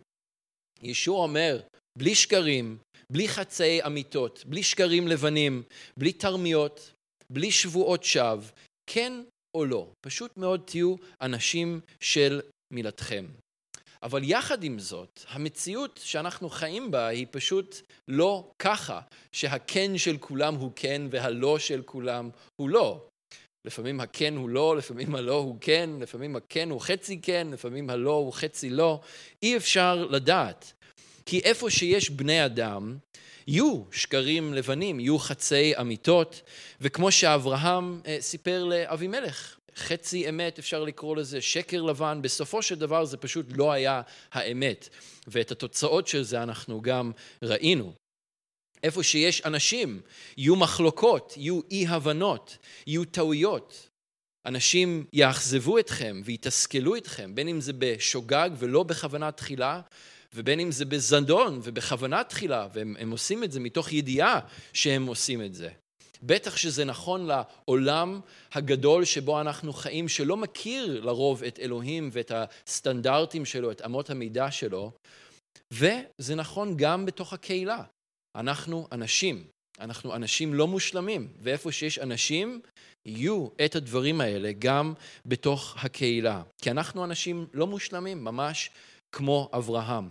ישוע 0.82 1.22
אומר, 1.22 1.60
בלי 1.98 2.14
שקרים, 2.14 2.78
בלי 3.12 3.28
חצאי 3.28 3.82
אמיתות, 3.86 4.44
בלי 4.46 4.62
שקרים 4.62 5.08
לבנים, 5.08 5.62
בלי 5.96 6.12
תרמיות, 6.12 6.92
בלי 7.30 7.50
שבועות 7.50 8.04
שווא, 8.04 8.42
כן 8.86 9.12
או 9.56 9.64
לא. 9.64 9.88
פשוט 10.00 10.36
מאוד 10.36 10.62
תהיו 10.64 10.94
אנשים 11.20 11.80
של 12.00 12.40
מילתכם. 12.72 13.26
אבל 14.02 14.20
יחד 14.24 14.64
עם 14.64 14.78
זאת, 14.78 15.24
המציאות 15.28 16.00
שאנחנו 16.04 16.50
חיים 16.50 16.90
בה 16.90 17.06
היא 17.06 17.26
פשוט 17.30 17.76
לא 18.08 18.50
ככה, 18.58 19.00
שהכן 19.32 19.98
של 19.98 20.16
כולם 20.18 20.54
הוא 20.54 20.72
כן 20.76 21.02
והלא 21.10 21.58
של 21.58 21.82
כולם 21.82 22.30
הוא 22.56 22.68
לא. 22.68 23.06
לפעמים 23.66 24.00
הכן 24.00 24.36
הוא 24.36 24.48
לא, 24.48 24.76
לפעמים 24.76 25.14
הלא 25.14 25.34
הוא 25.34 25.56
כן, 25.60 25.90
לפעמים 26.00 26.36
הכן 26.36 26.70
הוא 26.70 26.80
חצי 26.80 27.20
כן, 27.20 27.48
לפעמים 27.52 27.90
הלא 27.90 28.12
הוא 28.12 28.32
חצי 28.32 28.70
לא. 28.70 29.00
אי 29.42 29.56
אפשר 29.56 30.06
לדעת. 30.10 30.72
כי 31.26 31.38
איפה 31.38 31.70
שיש 31.70 32.10
בני 32.10 32.44
אדם, 32.44 32.96
יהיו 33.46 33.82
שקרים 33.92 34.54
לבנים, 34.54 35.00
יהיו 35.00 35.18
חצאי 35.18 35.76
אמיתות, 35.80 36.42
וכמו 36.80 37.12
שאברהם 37.12 38.00
אה, 38.06 38.16
סיפר 38.20 38.64
לאבימלך, 38.64 39.56
חצי 39.76 40.28
אמת 40.28 40.58
אפשר 40.58 40.84
לקרוא 40.84 41.16
לזה, 41.16 41.40
שקר 41.40 41.82
לבן, 41.82 42.18
בסופו 42.22 42.62
של 42.62 42.74
דבר 42.74 43.04
זה 43.04 43.16
פשוט 43.16 43.46
לא 43.50 43.72
היה 43.72 44.02
האמת, 44.32 44.88
ואת 45.26 45.50
התוצאות 45.50 46.08
של 46.08 46.22
זה 46.22 46.42
אנחנו 46.42 46.82
גם 46.82 47.12
ראינו. 47.42 47.92
איפה 48.82 49.02
שיש 49.02 49.42
אנשים, 49.44 50.00
יהיו 50.36 50.56
מחלוקות, 50.56 51.34
יהיו 51.36 51.60
אי-הבנות, 51.70 52.58
יהיו 52.86 53.04
טעויות. 53.04 53.88
אנשים 54.46 55.06
יאכזבו 55.12 55.78
אתכם 55.78 56.20
ויתסכלו 56.24 56.96
אתכם, 56.96 57.34
בין 57.34 57.48
אם 57.48 57.60
זה 57.60 57.72
בשוגג 57.78 58.50
ולא 58.58 58.82
בכוונה 58.82 59.32
תחילה, 59.32 59.80
ובין 60.36 60.60
אם 60.60 60.72
זה 60.72 60.84
בזדון 60.84 61.60
ובכוונה 61.62 62.24
תחילה, 62.24 62.68
והם 62.72 63.10
עושים 63.10 63.44
את 63.44 63.52
זה 63.52 63.60
מתוך 63.60 63.92
ידיעה 63.92 64.40
שהם 64.72 65.06
עושים 65.06 65.42
את 65.42 65.54
זה. 65.54 65.68
בטח 66.22 66.56
שזה 66.56 66.84
נכון 66.84 67.26
לעולם 67.26 68.20
הגדול 68.52 69.04
שבו 69.04 69.40
אנחנו 69.40 69.72
חיים, 69.72 70.08
שלא 70.08 70.36
מכיר 70.36 71.04
לרוב 71.04 71.44
את 71.44 71.58
אלוהים 71.58 72.08
ואת 72.12 72.32
הסטנדרטים 72.34 73.44
שלו, 73.44 73.70
את 73.70 73.82
אמות 73.82 74.10
המידה 74.10 74.50
שלו, 74.50 74.92
וזה 75.72 76.34
נכון 76.34 76.76
גם 76.76 77.06
בתוך 77.06 77.32
הקהילה. 77.32 77.82
אנחנו 78.36 78.88
אנשים, 78.92 79.44
אנחנו 79.80 80.14
אנשים 80.14 80.54
לא 80.54 80.66
מושלמים, 80.66 81.28
ואיפה 81.40 81.72
שיש 81.72 81.98
אנשים, 81.98 82.60
יהיו 83.06 83.48
את 83.64 83.76
הדברים 83.76 84.20
האלה 84.20 84.52
גם 84.58 84.94
בתוך 85.26 85.76
הקהילה. 85.84 86.42
כי 86.62 86.70
אנחנו 86.70 87.04
אנשים 87.04 87.46
לא 87.52 87.66
מושלמים, 87.66 88.24
ממש 88.24 88.70
כמו 89.12 89.50
אברהם. 89.52 90.08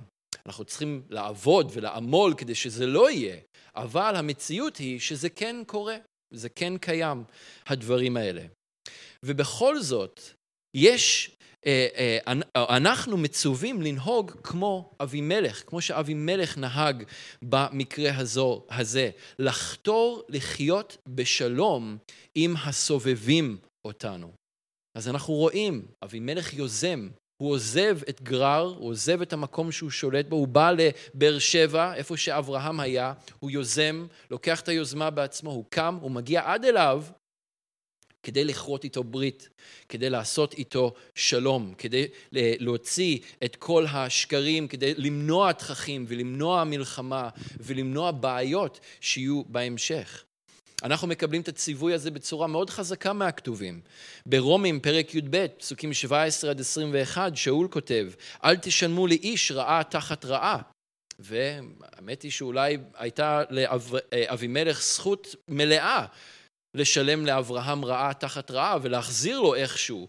אנחנו 0.48 0.66
צריכים 0.66 1.04
לעבוד 1.10 1.72
ולעמול 1.74 2.34
כדי 2.38 2.56
שזה 2.56 2.86
לא 2.86 3.12
יהיה, 3.12 3.38
אבל 3.76 4.16
המציאות 4.16 4.78
היא 4.78 5.00
שזה 5.00 5.30
כן 5.30 5.56
קורה, 5.68 5.98
זה 6.34 6.50
כן 6.50 6.78
קיים, 6.78 7.24
הדברים 7.68 8.18
האלה. 8.18 8.46
ובכל 9.24 9.82
זאת, 9.82 10.22
יש, 10.76 11.32
אה, 11.66 12.20
אה, 12.56 12.78
אנחנו 12.78 13.18
מצווים 13.18 13.82
לנהוג 13.82 14.32
כמו 14.32 14.92
אבימלך, 15.00 15.64
כמו 15.68 15.82
שאבימלך 15.82 16.58
נהג 16.58 17.04
במקרה 17.42 18.18
הזו, 18.18 18.66
הזה, 18.70 19.10
לחתור 19.40 20.24
לחיות 20.30 20.98
בשלום 21.08 21.98
עם 22.36 22.56
הסובבים 22.58 23.58
אותנו. 23.86 24.32
אז 24.98 25.08
אנחנו 25.08 25.34
רואים, 25.34 25.86
אבימלך 26.04 26.54
יוזם 26.54 27.10
הוא 27.38 27.52
עוזב 27.52 28.00
את 28.10 28.22
גרר, 28.22 28.76
הוא 28.78 28.90
עוזב 28.90 29.22
את 29.22 29.34
המקום 29.34 29.72
שהוא 29.72 29.90
שולט 29.90 30.26
בו, 30.26 30.36
הוא 30.36 30.48
בא 30.48 30.72
לבאר 30.72 31.40
שבע, 31.40 31.96
איפה 31.96 32.18
שאברהם 32.18 32.80
היה, 32.80 33.14
הוא 33.40 33.52
יוזם, 33.52 34.08
לוקח 34.32 34.62
את 34.62 34.68
היוזמה 34.68 35.10
בעצמו, 35.10 35.52
הוא 35.52 35.66
קם, 35.70 35.98
הוא 36.02 36.12
מגיע 36.12 36.42
עד 36.46 36.66
אליו 36.66 37.04
כדי 38.24 38.46
לכרות 38.46 38.84
איתו 38.84 39.04
ברית, 39.04 39.50
כדי 39.90 40.10
לעשות 40.10 40.54
איתו 40.54 40.94
שלום, 41.16 41.74
כדי 41.78 42.08
להוציא 42.32 43.20
את 43.44 43.56
כל 43.56 43.86
השקרים, 43.90 44.68
כדי 44.68 44.94
למנוע 44.98 45.52
תככים 45.52 46.06
ולמנוע 46.08 46.64
מלחמה 46.64 47.30
ולמנוע 47.60 48.12
בעיות 48.12 48.80
שיהיו 49.02 49.44
בהמשך. 49.44 50.26
אנחנו 50.84 51.08
מקבלים 51.08 51.42
את 51.42 51.48
הציווי 51.48 51.94
הזה 51.94 52.12
בצורה 52.12 52.48
מאוד 52.48 52.70
חזקה 52.70 53.14
מהכתובים. 53.14 53.82
ברומים, 54.26 54.80
פרק 54.80 55.16
י"ב, 55.16 55.48
פסוקים 55.48 55.94
17 55.94 56.50
עד 56.50 56.60
21, 56.60 57.38
שאול 57.38 57.68
כותב, 57.68 58.12
אל 58.44 58.58
תשלמו 58.58 59.08
לאיש 59.08 59.52
רעה 59.52 59.84
תחת 59.84 60.26
רעה. 60.26 60.62
והאמת 61.20 62.22
היא 62.22 62.32
שאולי 62.32 62.78
הייתה 62.96 63.44
לאבימלך 63.52 64.82
זכות 64.82 65.36
מלאה 65.48 66.06
לשלם 66.76 67.26
לאברהם 67.26 67.86
רעה 67.86 68.14
תחת 68.14 68.52
רעה 68.52 68.78
ולהחזיר 68.82 69.40
לו 69.40 69.56
איכשהו 69.56 70.08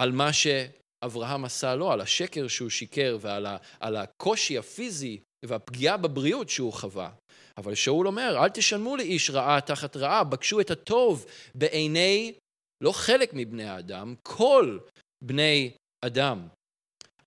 על 0.00 0.12
מה 0.12 0.30
שאברהם 0.32 1.44
עשה 1.44 1.74
לו, 1.74 1.92
על 1.92 2.00
השקר 2.00 2.48
שהוא 2.48 2.70
שיקר 2.70 3.18
ועל 3.20 3.96
הקושי 3.96 4.58
הפיזי 4.58 5.20
והפגיעה 5.44 5.96
בבריאות 5.96 6.48
שהוא 6.48 6.72
חווה. 6.72 7.10
אבל 7.58 7.74
שאול 7.74 8.06
אומר, 8.06 8.36
אל 8.44 8.48
תשלמו 8.48 8.96
לאיש 8.96 9.30
רעה 9.30 9.60
תחת 9.60 9.96
רעה, 9.96 10.24
בקשו 10.24 10.60
את 10.60 10.70
הטוב 10.70 11.26
בעיני 11.54 12.32
לא 12.80 12.92
חלק 12.92 13.30
מבני 13.34 13.64
האדם, 13.64 14.14
כל 14.22 14.78
בני 15.24 15.70
אדם. 16.04 16.48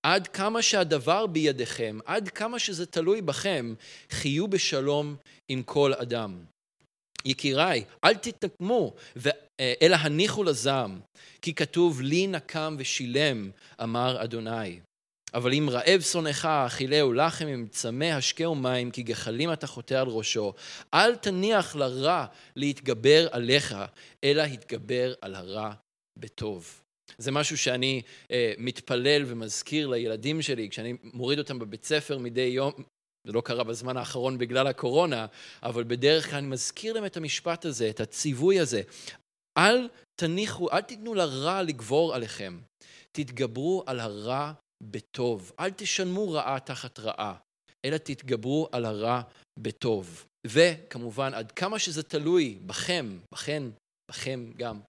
עד 0.02 0.28
כמה 0.28 0.62
שהדבר 0.62 1.26
בידיכם, 1.26 1.98
עד 2.06 2.28
כמה 2.28 2.58
שזה 2.58 2.86
תלוי 2.86 3.22
בכם, 3.22 3.74
חיו 4.10 4.48
בשלום 4.48 5.16
עם 5.48 5.62
כל 5.62 5.92
אדם. 5.94 6.44
יקיריי, 7.24 7.84
אל 8.04 8.14
תתנקמו, 8.14 8.94
אלא 9.82 9.96
הניחו 9.96 10.44
לזעם, 10.44 11.00
כי 11.42 11.54
כתוב 11.54 12.00
לי 12.00 12.26
נקם 12.26 12.76
ושילם, 12.78 13.50
אמר 13.82 14.24
אדוני. 14.24 14.80
אבל 15.34 15.54
אם 15.54 15.68
רעב 15.70 16.00
שונאך, 16.00 16.44
אכילהו 16.44 17.12
לחם, 17.12 17.46
אם 17.46 17.66
צמא 17.70 18.04
השקהו 18.04 18.54
מים, 18.54 18.90
כי 18.90 19.02
גחלים 19.02 19.52
אתה 19.52 19.66
חוטא 19.66 19.94
על 19.94 20.08
ראשו. 20.08 20.52
אל 20.94 21.16
תניח 21.16 21.76
לרע 21.76 22.26
להתגבר 22.56 23.28
עליך, 23.30 23.76
אלא 24.24 24.42
התגבר 24.42 25.14
על 25.20 25.34
הרע 25.34 25.72
בטוב. 26.18 26.82
זה 27.18 27.30
משהו 27.30 27.58
שאני 27.58 28.02
אה, 28.30 28.52
מתפלל 28.58 29.22
ומזכיר 29.26 29.86
לילדים 29.86 30.42
שלי, 30.42 30.70
כשאני 30.70 30.94
מוריד 31.02 31.38
אותם 31.38 31.58
בבית 31.58 31.84
ספר 31.84 32.18
מדי 32.18 32.40
יום, 32.40 32.72
זה 33.26 33.32
לא 33.32 33.40
קרה 33.40 33.64
בזמן 33.64 33.96
האחרון 33.96 34.38
בגלל 34.38 34.66
הקורונה, 34.66 35.26
אבל 35.62 35.84
בדרך 35.84 36.30
כלל 36.30 36.38
אני 36.38 36.46
מזכיר 36.46 36.92
להם 36.92 37.06
את 37.06 37.16
המשפט 37.16 37.64
הזה, 37.64 37.90
את 37.90 38.00
הציווי 38.00 38.60
הזה. 38.60 38.82
אל 39.58 39.88
תניחו, 40.20 40.70
אל 40.72 40.80
תיתנו 40.80 41.14
לרע 41.14 41.62
לגבור 41.62 42.14
עליכם. 42.14 42.58
תתגברו 43.12 43.84
על 43.86 44.00
הרע 44.00 44.52
בטוב. 44.82 45.52
אל 45.60 45.70
תשלמו 45.70 46.32
רעה 46.32 46.60
תחת 46.60 46.98
רעה, 46.98 47.34
אלא 47.84 47.96
תתגברו 47.96 48.68
על 48.72 48.84
הרע 48.84 49.22
בטוב. 49.58 50.26
וכמובן, 50.46 51.34
עד 51.34 51.52
כמה 51.52 51.78
שזה 51.78 52.02
תלוי 52.02 52.58
בכם, 52.66 53.18
בכן, 53.34 53.62
בכם 54.10 54.50
גם, 54.56 54.80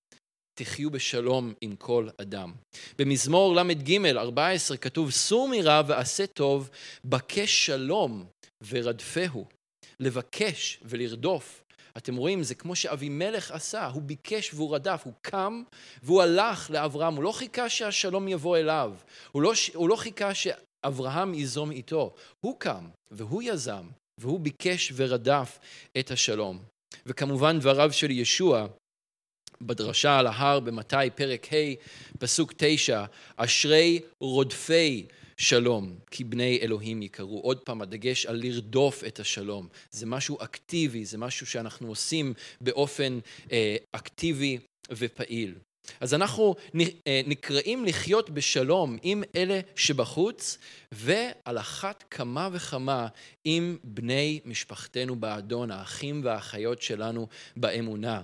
תחיו 0.60 0.92
בשלום 0.92 1.54
עם 1.62 1.76
כל 1.76 2.10
אדם. 2.22 2.54
במזמור 2.98 3.56
ל"ג 3.56 4.06
14 4.06 4.78
כתוב, 4.78 5.12
סור 5.12 5.48
מרע 5.48 5.82
ועשה 5.88 6.28
טוב, 6.28 6.70
בקש 7.06 7.66
שלום 7.66 8.26
ורדפהו. 8.68 9.46
לבקש 10.00 10.80
ולרדוף 10.84 11.64
אתם 11.98 12.16
רואים, 12.16 12.44
זה 12.44 12.56
כמו 12.56 12.76
שאבימלך 12.76 13.52
עשה, 13.52 13.88
הוא 13.88 14.02
ביקש 14.02 14.54
והוא 14.54 14.76
רדף, 14.76 15.02
הוא 15.06 15.14
קם 15.22 15.64
והוא 16.04 16.22
הלך 16.22 16.72
לאברהם, 16.72 17.16
הוא 17.16 17.24
לא 17.24 17.32
חיכה 17.32 17.70
שהשלום 17.70 18.28
יבוא 18.28 18.58
אליו, 18.58 18.94
הוא 19.32 19.42
לא, 19.42 19.54
הוא 19.74 19.90
לא 19.90 19.96
חיכה 19.96 20.32
שאברהם 20.34 21.34
ייזום 21.34 21.72
איתו, 21.72 22.14
הוא 22.40 22.60
קם 22.60 22.88
והוא 23.12 23.44
יזם 23.44 23.88
והוא 24.18 24.40
ביקש 24.40 24.94
ורדף 24.96 25.60
את 26.00 26.12
השלום. 26.12 26.60
וכמובן 27.06 27.60
דבריו 27.60 27.94
של 27.94 28.12
ישוע 28.12 28.68
בדרשה 29.62 30.20
על 30.20 30.28
ההר 30.28 30.60
במתי 30.60 31.10
פרק 31.16 31.48
ה' 31.54 31.58
פסוק 32.20 32.54
תשע, 32.58 33.06
אשרי 33.36 34.00
רודפי 34.20 35.06
שלום, 35.42 35.96
כי 36.12 36.24
בני 36.24 36.60
אלוהים 36.62 37.02
יקראו. 37.02 37.40
עוד 37.40 37.60
פעם, 37.60 37.82
הדגש 37.82 38.26
על 38.26 38.40
לרדוף 38.44 39.04
את 39.04 39.20
השלום. 39.20 39.68
זה 39.92 40.06
משהו 40.06 40.38
אקטיבי, 40.42 41.06
זה 41.06 41.18
משהו 41.18 41.46
שאנחנו 41.46 41.88
עושים 41.88 42.34
באופן 42.62 43.20
אה, 43.52 43.76
אקטיבי 43.92 44.58
ופעיל. 44.92 45.56
אז 46.00 46.14
אנחנו 46.14 46.56
אה, 47.08 47.22
נקראים 47.28 47.86
לחיות 47.86 48.30
בשלום 48.30 48.98
עם 49.04 49.24
אלה 49.36 49.60
שבחוץ, 49.76 50.58
ועל 50.92 51.58
אחת 51.58 52.04
כמה 52.10 52.50
וכמה 52.52 53.08
עם 53.46 53.78
בני 53.84 54.40
משפחתנו 54.46 55.16
באדון, 55.16 55.72
האחים 55.72 56.22
והאחיות 56.24 56.82
שלנו 56.82 57.28
באמונה. 57.56 58.22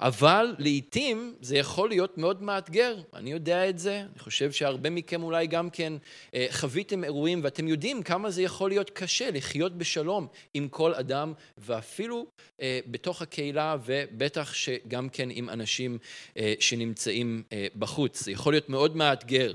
אבל 0.00 0.54
לעתים 0.58 1.34
זה 1.40 1.56
יכול 1.56 1.88
להיות 1.88 2.18
מאוד 2.18 2.42
מאתגר, 2.42 2.96
אני 3.14 3.32
יודע 3.32 3.68
את 3.68 3.78
זה, 3.78 4.00
אני 4.00 4.18
חושב 4.18 4.52
שהרבה 4.52 4.90
מכם 4.90 5.22
אולי 5.22 5.46
גם 5.46 5.70
כן 5.70 5.92
אה, 6.34 6.46
חוויתם 6.50 7.04
אירועים 7.04 7.40
ואתם 7.44 7.68
יודעים 7.68 8.02
כמה 8.02 8.30
זה 8.30 8.42
יכול 8.42 8.70
להיות 8.70 8.90
קשה 8.90 9.30
לחיות 9.30 9.78
בשלום 9.78 10.26
עם 10.54 10.68
כל 10.68 10.94
אדם 10.94 11.32
ואפילו 11.58 12.26
אה, 12.60 12.80
בתוך 12.86 13.22
הקהילה 13.22 13.76
ובטח 13.84 14.54
שגם 14.54 15.08
כן 15.08 15.28
עם 15.32 15.50
אנשים 15.50 15.98
אה, 16.36 16.54
שנמצאים 16.60 17.42
בחוץ. 17.76 18.22
זה 18.22 18.30
יכול 18.30 18.52
להיות 18.52 18.68
מאוד 18.68 18.96
מאתגר. 18.96 19.54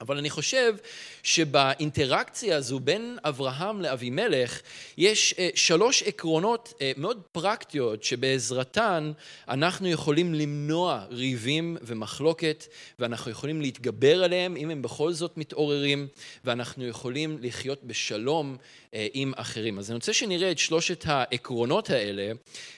אבל 0.00 0.18
אני 0.18 0.30
חושב 0.30 0.74
שבאינטראקציה 1.22 2.56
הזו 2.56 2.80
בין 2.80 3.18
אברהם 3.24 3.80
לאבימלך 3.82 4.60
יש 4.96 5.34
אה, 5.38 5.48
שלוש 5.54 6.02
עקרונות 6.02 6.74
אה, 6.80 6.92
מאוד 6.96 7.22
פרקטיות 7.32 8.04
שבעזרתן 8.04 9.12
אנחנו 9.48 9.88
יכולים 9.88 10.34
למנוע 10.34 11.04
ריבים 11.10 11.76
ומחלוקת 11.82 12.66
ואנחנו 12.98 13.30
יכולים 13.30 13.60
להתגבר 13.60 14.24
עליהם 14.24 14.56
אם 14.56 14.70
הם 14.70 14.82
בכל 14.82 15.12
זאת 15.12 15.36
מתעוררים 15.36 16.08
ואנחנו 16.44 16.86
יכולים 16.86 17.38
לחיות 17.40 17.84
בשלום 17.84 18.56
אה, 18.94 19.06
עם 19.12 19.32
אחרים. 19.36 19.78
אז 19.78 19.90
אני 19.90 19.94
רוצה 19.94 20.12
שנראה 20.12 20.50
את 20.50 20.58
שלושת 20.58 21.04
העקרונות 21.06 21.90
האלה 21.90 22.32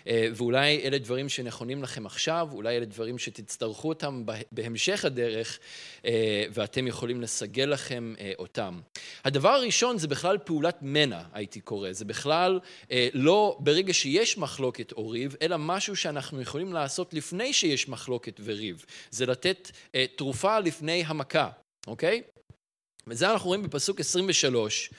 ואולי 0.07 0.81
אלה 0.85 0.99
דברים 0.99 1.29
שנכונים 1.29 1.83
לכם 1.83 2.07
עכשיו, 2.07 2.49
אולי 2.53 2.77
אלה 2.77 2.85
דברים 2.85 3.19
שתצטרכו 3.19 3.89
אותם 3.89 4.25
בהמשך 4.53 5.05
הדרך 5.05 5.59
ואתם 6.53 6.87
יכולים 6.87 7.04
יכולים 7.05 7.21
לסגל 7.21 7.65
לכם 7.65 8.15
אה, 8.21 8.33
אותם. 8.39 8.81
הדבר 9.25 9.49
הראשון 9.49 9.99
זה 9.99 10.09
בכלל 10.09 10.39
פעולת 10.39 10.79
מנע, 10.83 11.23
הייתי 11.33 11.61
קורא. 11.61 11.93
זה 11.93 12.05
בכלל 12.05 12.61
אה, 12.91 13.09
לא 13.15 13.57
ברגע 13.61 13.95
שיש 13.95 14.39
מחלוקת 14.39 14.93
או 14.93 15.09
ריב, 15.09 15.37
אלא 15.43 15.57
משהו 15.59 15.97
שאנחנו 15.97 16.41
יכולים 16.41 16.73
לעשות 16.73 17.15
לפני 17.15 17.53
שיש 17.53 17.89
מחלוקת 17.89 18.41
וריב. 18.45 18.85
זה 19.11 19.27
לתת 19.27 19.71
אה, 19.95 20.07
תרופה 20.17 20.59
לפני 20.59 21.05
המכה, 21.07 21.51
אוקיי? 21.87 22.23
וזה 23.07 23.31
אנחנו 23.33 23.49
רואים 23.49 23.63
בפסוק 23.63 24.01
23. 24.01 24.91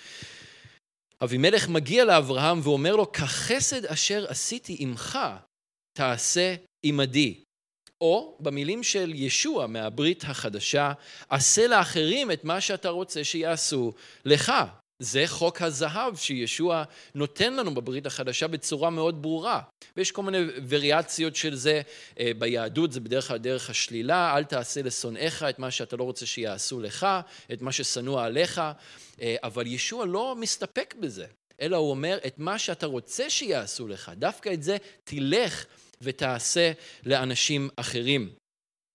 אבימלך 1.23 1.69
מגיע 1.69 2.05
לאברהם 2.05 2.59
ואומר 2.63 2.95
לו, 2.95 3.11
כחסד 3.11 3.85
אשר 3.85 4.25
עשיתי 4.27 4.75
עמך, 4.79 5.19
תעשה 5.97 6.55
עמדי. 6.83 7.44
או 8.05 8.35
במילים 8.39 8.83
של 8.83 9.11
ישוע 9.15 9.67
מהברית 9.67 10.23
החדשה, 10.23 10.91
עשה 11.29 11.67
לאחרים 11.67 12.31
את 12.31 12.43
מה 12.43 12.61
שאתה 12.61 12.89
רוצה 12.89 13.23
שיעשו 13.23 13.93
לך. 14.25 14.53
זה 14.99 15.23
חוק 15.27 15.61
הזהב 15.61 16.15
שישוע 16.15 16.83
נותן 17.15 17.53
לנו 17.53 17.75
בברית 17.75 18.05
החדשה 18.05 18.47
בצורה 18.47 18.89
מאוד 18.89 19.21
ברורה. 19.21 19.61
ויש 19.97 20.11
כל 20.11 20.23
מיני 20.23 20.37
וריאציות 20.69 21.35
של 21.35 21.55
זה 21.55 21.81
אה, 22.19 22.31
ביהדות, 22.37 22.91
זה 22.91 22.99
בדרך 22.99 23.27
כלל 23.27 23.37
דרך 23.37 23.69
השלילה, 23.69 24.37
אל 24.37 24.43
תעשה 24.43 24.81
לשונאיך 24.81 25.43
את 25.43 25.59
מה 25.59 25.71
שאתה 25.71 25.95
לא 25.95 26.03
רוצה 26.03 26.25
שיעשו 26.25 26.81
לך, 26.81 27.07
את 27.53 27.61
מה 27.61 27.71
ששנוא 27.71 28.21
עליך, 28.21 28.61
אה, 29.21 29.35
אבל 29.43 29.67
ישוע 29.67 30.05
לא 30.05 30.35
מסתפק 30.35 30.95
בזה, 30.99 31.25
אלא 31.61 31.77
הוא 31.77 31.89
אומר 31.89 32.17
את 32.27 32.39
מה 32.39 32.59
שאתה 32.59 32.85
רוצה 32.85 33.29
שיעשו 33.29 33.87
לך, 33.87 34.11
דווקא 34.15 34.49
את 34.53 34.63
זה 34.63 34.77
תלך 35.03 35.65
ותעשה 36.05 36.71
לאנשים 37.05 37.69
אחרים. 37.75 38.29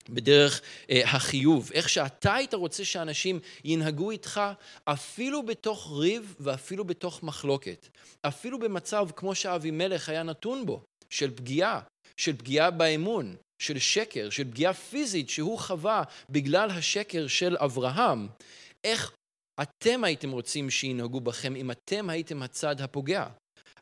בדרך 0.09 0.61
אה, 0.89 1.01
החיוב, 1.05 1.71
איך 1.73 1.89
שאתה 1.89 2.33
היית 2.33 2.53
רוצה 2.53 2.85
שאנשים 2.85 3.39
ינהגו 3.63 4.11
איתך 4.11 4.41
אפילו 4.85 5.45
בתוך 5.45 5.91
ריב 5.99 6.35
ואפילו 6.39 6.85
בתוך 6.85 7.23
מחלוקת. 7.23 7.87
אפילו 8.21 8.59
במצב 8.59 9.07
כמו 9.15 9.35
שאבימלך 9.35 10.09
היה 10.09 10.23
נתון 10.23 10.65
בו, 10.65 10.83
של 11.09 11.35
פגיעה, 11.35 11.81
של 12.17 12.37
פגיעה 12.37 12.71
באמון, 12.71 13.35
של 13.61 13.79
שקר, 13.79 14.29
של 14.29 14.51
פגיעה 14.51 14.73
פיזית 14.73 15.29
שהוא 15.29 15.59
חווה 15.59 16.03
בגלל 16.29 16.69
השקר 16.69 17.27
של 17.27 17.57
אברהם. 17.59 18.27
איך 18.83 19.11
אתם 19.61 20.03
הייתם 20.03 20.31
רוצים 20.31 20.69
שינהגו 20.69 21.21
בכם 21.21 21.55
אם 21.55 21.71
אתם 21.71 22.09
הייתם 22.09 22.41
הצד 22.43 22.81
הפוגע? 22.81 23.27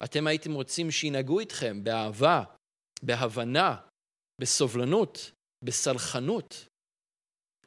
אתם 0.04 0.28
הייתם 0.28 0.54
רוצים 0.54 0.92
שינהגו 0.92 1.40
איתכם 1.40 1.84
באהבה, 1.84 2.44
בהבנה, 3.04 3.76
בסובלנות, 4.42 5.32
בסלחנות. 5.66 6.66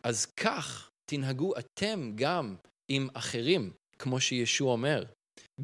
אז 0.02 0.26
כך 0.26 0.90
תנהגו 1.10 1.52
אתם 1.58 2.12
גם 2.14 2.56
עם 2.90 3.08
אחרים, 3.14 3.72
כמו 3.98 4.20
שישוע 4.20 4.72
אומר. 4.72 5.04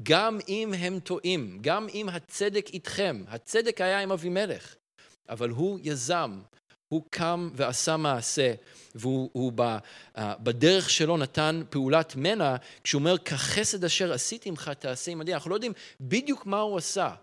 גם 0.02 0.38
אם 0.48 0.74
הם 0.78 1.00
טועים, 1.00 1.59
גם 1.61 1.87
אם 1.94 2.09
הצדק 2.09 2.68
איתכם, 2.72 3.24
הצדק 3.28 3.81
היה 3.81 4.00
עם 4.00 4.12
אבימלך, 4.12 4.76
אבל 5.28 5.50
הוא 5.50 5.78
יזם, 5.83 6.40
הוא 6.88 7.02
קם 7.11 7.50
ועשה 7.54 7.96
מעשה, 7.96 8.54
והוא 8.94 9.52
ב, 9.54 9.61
uh, 9.61 10.20
בדרך 10.40 10.90
שלו 10.90 11.16
נתן 11.16 11.62
פעולת 11.70 12.16
מנע, 12.16 12.57
כשהוא 12.85 12.98
אומר, 12.98 13.18
כחסד 13.18 13.85
אשר 13.85 14.12
עשיתי 14.12 14.48
עמך 14.48 14.68
תעשה 14.68 15.11
עמדי. 15.11 15.35
אנחנו 15.35 15.50
לא 15.50 15.54
יודעים 15.54 15.72
בדיוק 16.00 16.46
מה 16.46 16.61
הוא 16.61 16.78
עשה, 16.78 17.14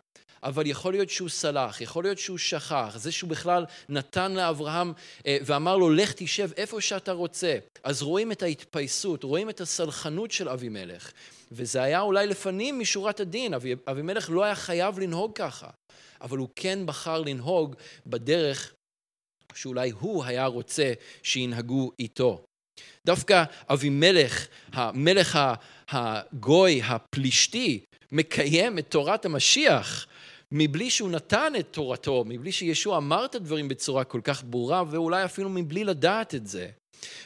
אבל 0.43 0.67
יכול 0.67 0.93
להיות 0.93 1.09
שהוא 1.09 1.29
סלח, 1.29 1.81
יכול 1.81 2.03
להיות 2.03 2.19
שהוא 2.19 2.37
שכח, 2.37 2.93
זה 2.95 3.11
שהוא 3.11 3.29
בכלל 3.29 3.65
נתן 3.89 4.31
לאברהם 4.31 4.93
אה, 5.25 5.37
ואמר 5.41 5.77
לו, 5.77 5.89
לך 5.89 6.13
תשב 6.15 6.49
איפה 6.57 6.81
שאתה 6.81 7.11
רוצה. 7.11 7.57
אז 7.83 8.01
רואים 8.01 8.31
את 8.31 8.43
ההתפייסות, 8.43 9.23
רואים 9.23 9.49
את 9.49 9.61
הסלחנות 9.61 10.31
של 10.31 10.49
אבימלך. 10.49 11.11
וזה 11.51 11.83
היה 11.83 12.01
אולי 12.01 12.27
לפנים 12.27 12.79
משורת 12.79 13.19
הדין, 13.19 13.53
אבי, 13.53 13.75
אבימלך 13.87 14.29
לא 14.29 14.43
היה 14.43 14.55
חייב 14.55 14.99
לנהוג 14.99 15.35
ככה, 15.35 15.69
אבל 16.21 16.37
הוא 16.37 16.49
כן 16.55 16.79
בחר 16.85 17.21
לנהוג 17.21 17.75
בדרך 18.07 18.73
שאולי 19.55 19.89
הוא 19.89 20.23
היה 20.23 20.45
רוצה 20.45 20.93
שינהגו 21.23 21.91
איתו. 21.99 22.45
דווקא 23.05 23.43
אבימלך, 23.69 24.47
המלך 24.71 25.39
הגוי 25.89 26.81
הפלישתי, 26.83 27.79
מקיים 28.11 28.79
את 28.79 28.85
תורת 28.89 29.25
המשיח, 29.25 30.07
מבלי 30.57 30.89
שהוא 30.89 31.09
נתן 31.09 31.53
את 31.59 31.67
תורתו, 31.71 32.23
מבלי 32.27 32.51
שישוע 32.51 32.97
אמר 32.97 33.25
את 33.25 33.35
הדברים 33.35 33.67
בצורה 33.67 34.03
כל 34.03 34.21
כך 34.23 34.43
ברורה, 34.45 34.83
ואולי 34.89 35.25
אפילו 35.25 35.49
מבלי 35.49 35.83
לדעת 35.83 36.35
את 36.35 36.47
זה. 36.47 36.69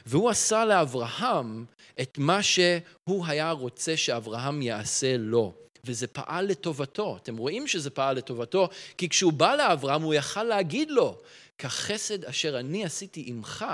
והוא 0.05 0.29
עשה 0.29 0.65
לאברהם 0.65 1.65
את 2.01 2.17
מה 2.17 2.43
שהוא 2.43 3.25
היה 3.27 3.51
רוצה 3.51 3.97
שאברהם 3.97 4.61
יעשה 4.61 5.17
לו. 5.17 5.53
וזה 5.85 6.07
פעל 6.07 6.45
לטובתו. 6.45 7.17
אתם 7.17 7.37
רואים 7.37 7.67
שזה 7.67 7.89
פעל 7.89 8.15
לטובתו, 8.15 8.69
כי 8.97 9.09
כשהוא 9.09 9.33
בא 9.33 9.55
לאברהם 9.55 10.01
הוא 10.01 10.13
יכל 10.13 10.43
להגיד 10.43 10.91
לו, 10.91 11.17
כחסד 11.57 12.25
אשר 12.25 12.59
אני 12.59 12.85
עשיתי 12.85 13.23
עמך, 13.27 13.65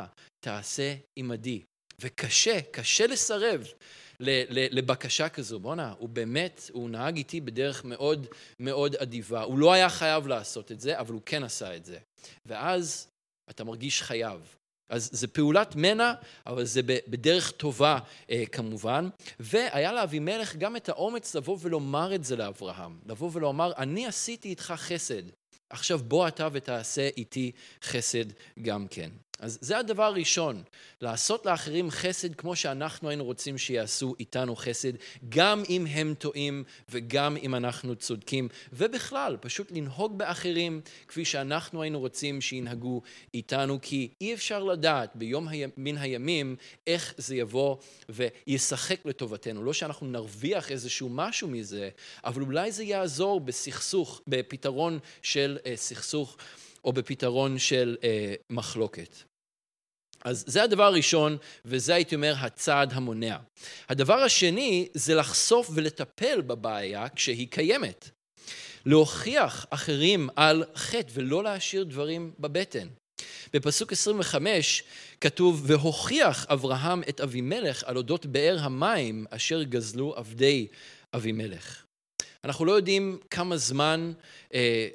תעשה 0.46 0.96
עמדי. 1.16 1.62
וקשה, 2.02 2.62
קשה 2.72 3.08
לסרב. 3.08 3.68
לבקשה 4.20 5.30
כזו. 5.30 5.60
בואנה, 5.60 5.94
הוא 5.98 6.10
באמת, 6.10 6.70
הוא 6.74 6.90
נהג 6.90 7.18
איתי 7.18 7.42
בדרך 7.42 7.86
מאוד 7.86 8.28
מאוד 8.60 8.96
אדיבה. 8.96 9.42
הוא 9.42 9.60
לא 9.60 9.74
היה 9.74 9.90
חייב 9.90 10.28
לעשות 10.28 10.72
את 10.72 10.80
זה, 10.80 11.00
אבל 11.00 11.14
הוא 11.14 11.22
כן 11.26 11.44
עשה 11.44 11.76
את 11.76 11.86
זה. 11.86 11.98
ואז 12.46 13.08
אתה 13.50 13.64
מרגיש 13.64 14.02
חייב. 14.02 14.56
אז 14.90 15.10
זה 15.14 15.28
פעולת 15.28 15.76
מנע, 15.76 16.14
אבל 16.46 16.66
זה 16.66 16.82
בדרך 16.84 17.52
טובה 17.52 18.00
אה, 18.30 18.44
כמובן. 18.52 19.10
והיה 19.40 19.94
לאבימלך 19.94 20.56
גם 20.56 20.76
את 20.76 20.90
האומץ 20.90 21.36
לבוא 21.36 21.58
ולומר 21.62 22.16
את 22.16 22.24
זה 22.24 22.36
לאברהם. 22.36 23.00
לבוא 23.06 23.30
ולומר, 23.34 23.72
אני 23.78 24.08
עשיתי 24.08 24.50
איתך 24.50 24.74
חסד, 24.78 25.24
עכשיו 25.70 26.00
בוא 26.00 26.28
אתה 26.28 26.48
ותעשה 26.52 27.10
איתי 27.18 27.52
חסד 27.84 28.26
גם 28.62 28.88
כן. 28.88 29.10
אז 29.40 29.58
זה 29.62 29.78
הדבר 29.78 30.04
הראשון, 30.04 30.64
לעשות 31.02 31.46
לאחרים 31.46 31.92
חסד 31.92 32.36
כמו 32.36 32.56
שאנחנו 32.56 33.10
היינו 33.10 33.24
רוצים 33.24 33.58
שיעשו 33.58 34.16
איתנו 34.20 34.56
חסד, 34.56 34.92
גם 35.30 35.64
אם 35.70 35.86
הם 35.90 36.14
טועים 36.20 36.64
וגם 36.90 37.38
אם 37.38 37.56
אנחנו 37.56 37.96
צודקים, 37.96 38.48
ובכלל, 38.74 39.38
פשוט 39.42 39.72
לנהוג 39.72 40.18
באחרים 40.18 40.82
כפי 41.08 41.26
שאנחנו 41.26 41.82
היינו 41.82 42.00
רוצים 42.00 42.42
שינהגו 42.42 43.02
איתנו, 43.34 43.80
כי 43.82 44.10
אי 44.22 44.34
אפשר 44.34 44.64
לדעת 44.64 45.16
ביום 45.16 45.48
מן 45.78 45.98
הימים 45.98 46.56
איך 46.88 47.14
זה 47.18 47.36
יבוא 47.36 47.78
וישחק 48.10 49.06
לטובתנו. 49.06 49.64
לא 49.64 49.74
שאנחנו 49.74 50.08
נרוויח 50.08 50.72
איזשהו 50.72 51.10
משהו 51.10 51.48
מזה, 51.48 51.90
אבל 52.24 52.42
אולי 52.42 52.72
זה 52.72 52.84
יעזור 52.84 53.40
בסכסוך, 53.40 54.22
בפתרון 54.28 55.00
של 55.22 55.58
אה, 55.66 55.74
סכסוך. 55.76 56.38
או 56.86 56.94
בפתרון 56.94 57.60
של 57.60 57.98
אה, 58.04 58.34
מחלוקת. 58.50 59.16
אז 60.24 60.44
זה 60.48 60.64
הדבר 60.64 60.84
הראשון, 60.84 61.38
וזה 61.66 61.96
הייתי 61.96 62.16
אומר 62.16 62.34
הצעד 62.38 62.94
המונע. 62.94 63.38
הדבר 63.90 64.14
השני 64.14 64.88
זה 64.94 65.16
לחשוף 65.16 65.70
ולטפל 65.74 66.42
בבעיה 66.42 67.10
כשהיא 67.16 67.48
קיימת. 67.48 68.10
להוכיח 68.86 69.66
אחרים 69.70 70.30
על 70.36 70.64
חטא 70.76 71.12
ולא 71.14 71.44
להשאיר 71.44 71.84
דברים 71.84 72.32
בבטן. 72.40 72.88
בפסוק 73.54 73.92
25 73.92 74.84
כתוב, 75.22 75.64
והוכיח 75.66 76.46
אברהם 76.50 77.04
את 77.10 77.22
אבימלך 77.22 77.84
על 77.84 77.98
אודות 77.98 78.26
באר 78.26 78.58
המים 78.60 79.26
אשר 79.30 79.64
גזלו 79.64 80.14
עבדי 80.18 80.68
אבימלך. 81.14 81.86
אנחנו 82.44 82.66
לא 82.66 82.72
יודעים 82.72 83.20
כמה 83.30 83.58
זמן 83.58 84.14
אה, 84.54 84.88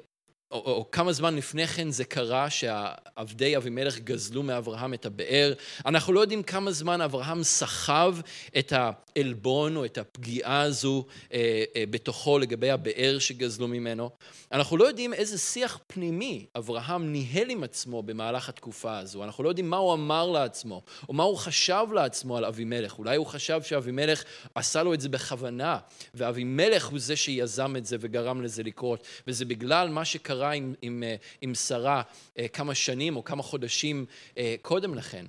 או, 0.51 0.57
או 0.57 0.91
כמה 0.91 1.13
זמן 1.13 1.35
לפני 1.35 1.67
כן 1.67 1.91
זה 1.91 2.03
קרה 2.03 2.49
שעבדי 2.49 3.57
אבימלך 3.57 3.99
גזלו 3.99 4.43
מאברהם 4.43 4.93
את 4.93 5.05
הבאר. 5.05 5.53
אנחנו 5.85 6.13
לא 6.13 6.19
יודעים 6.19 6.43
כמה 6.43 6.71
זמן 6.71 7.01
אברהם 7.01 7.43
סחב 7.43 8.15
את 8.57 8.73
העלבון 8.75 9.75
או 9.75 9.85
את 9.85 9.97
הפגיעה 9.97 10.61
הזו 10.61 11.05
אה, 11.33 11.63
אה, 11.75 11.83
בתוכו 11.89 12.39
לגבי 12.39 12.71
הבאר 12.71 13.19
שגזלו 13.19 13.67
ממנו. 13.67 14.09
אנחנו 14.51 14.77
לא 14.77 14.83
יודעים 14.83 15.13
איזה 15.13 15.37
שיח 15.37 15.79
פנימי 15.87 16.45
אברהם 16.57 17.11
ניהל 17.11 17.49
עם 17.49 17.63
עצמו 17.63 18.03
במהלך 18.03 18.49
התקופה 18.49 18.97
הזו. 18.97 19.23
אנחנו 19.23 19.43
לא 19.43 19.49
יודעים 19.49 19.69
מה 19.69 19.77
הוא 19.77 19.93
אמר 19.93 20.27
לעצמו, 20.29 20.81
או 21.09 21.13
מה 21.13 21.23
הוא 21.23 21.37
חשב 21.37 21.85
לעצמו 21.93 22.37
על 22.37 22.45
אבימלך. 22.45 22.99
אולי 22.99 23.15
הוא 23.15 23.25
חשב 23.25 23.61
שאבימלך 23.63 24.23
עשה 24.55 24.83
לו 24.83 24.93
את 24.93 25.01
זה 25.01 25.09
בכוונה, 25.09 25.77
ואבימלך 26.13 26.85
הוא 26.85 26.99
זה 26.99 27.15
שיזם 27.15 27.75
את 27.77 27.85
זה 27.85 27.97
וגרם 27.99 28.41
לזה 28.41 28.63
לקרות, 28.63 29.07
וזה 29.27 29.45
בגלל 29.45 29.89
מה 29.89 30.05
שקרה 30.05 30.40
עם, 30.49 30.73
עם, 30.81 31.03
אה, 31.03 31.15
עם 31.41 31.55
שרה 31.55 32.01
אה, 32.39 32.47
כמה 32.47 32.75
שנים 32.75 33.15
או 33.15 33.23
כמה 33.23 33.43
חודשים 33.43 34.05
אה, 34.37 34.55
קודם 34.61 34.95
לכן. 34.95 35.25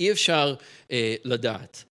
אי 0.00 0.12
אפשר 0.12 0.54
לדעת. 1.24 1.84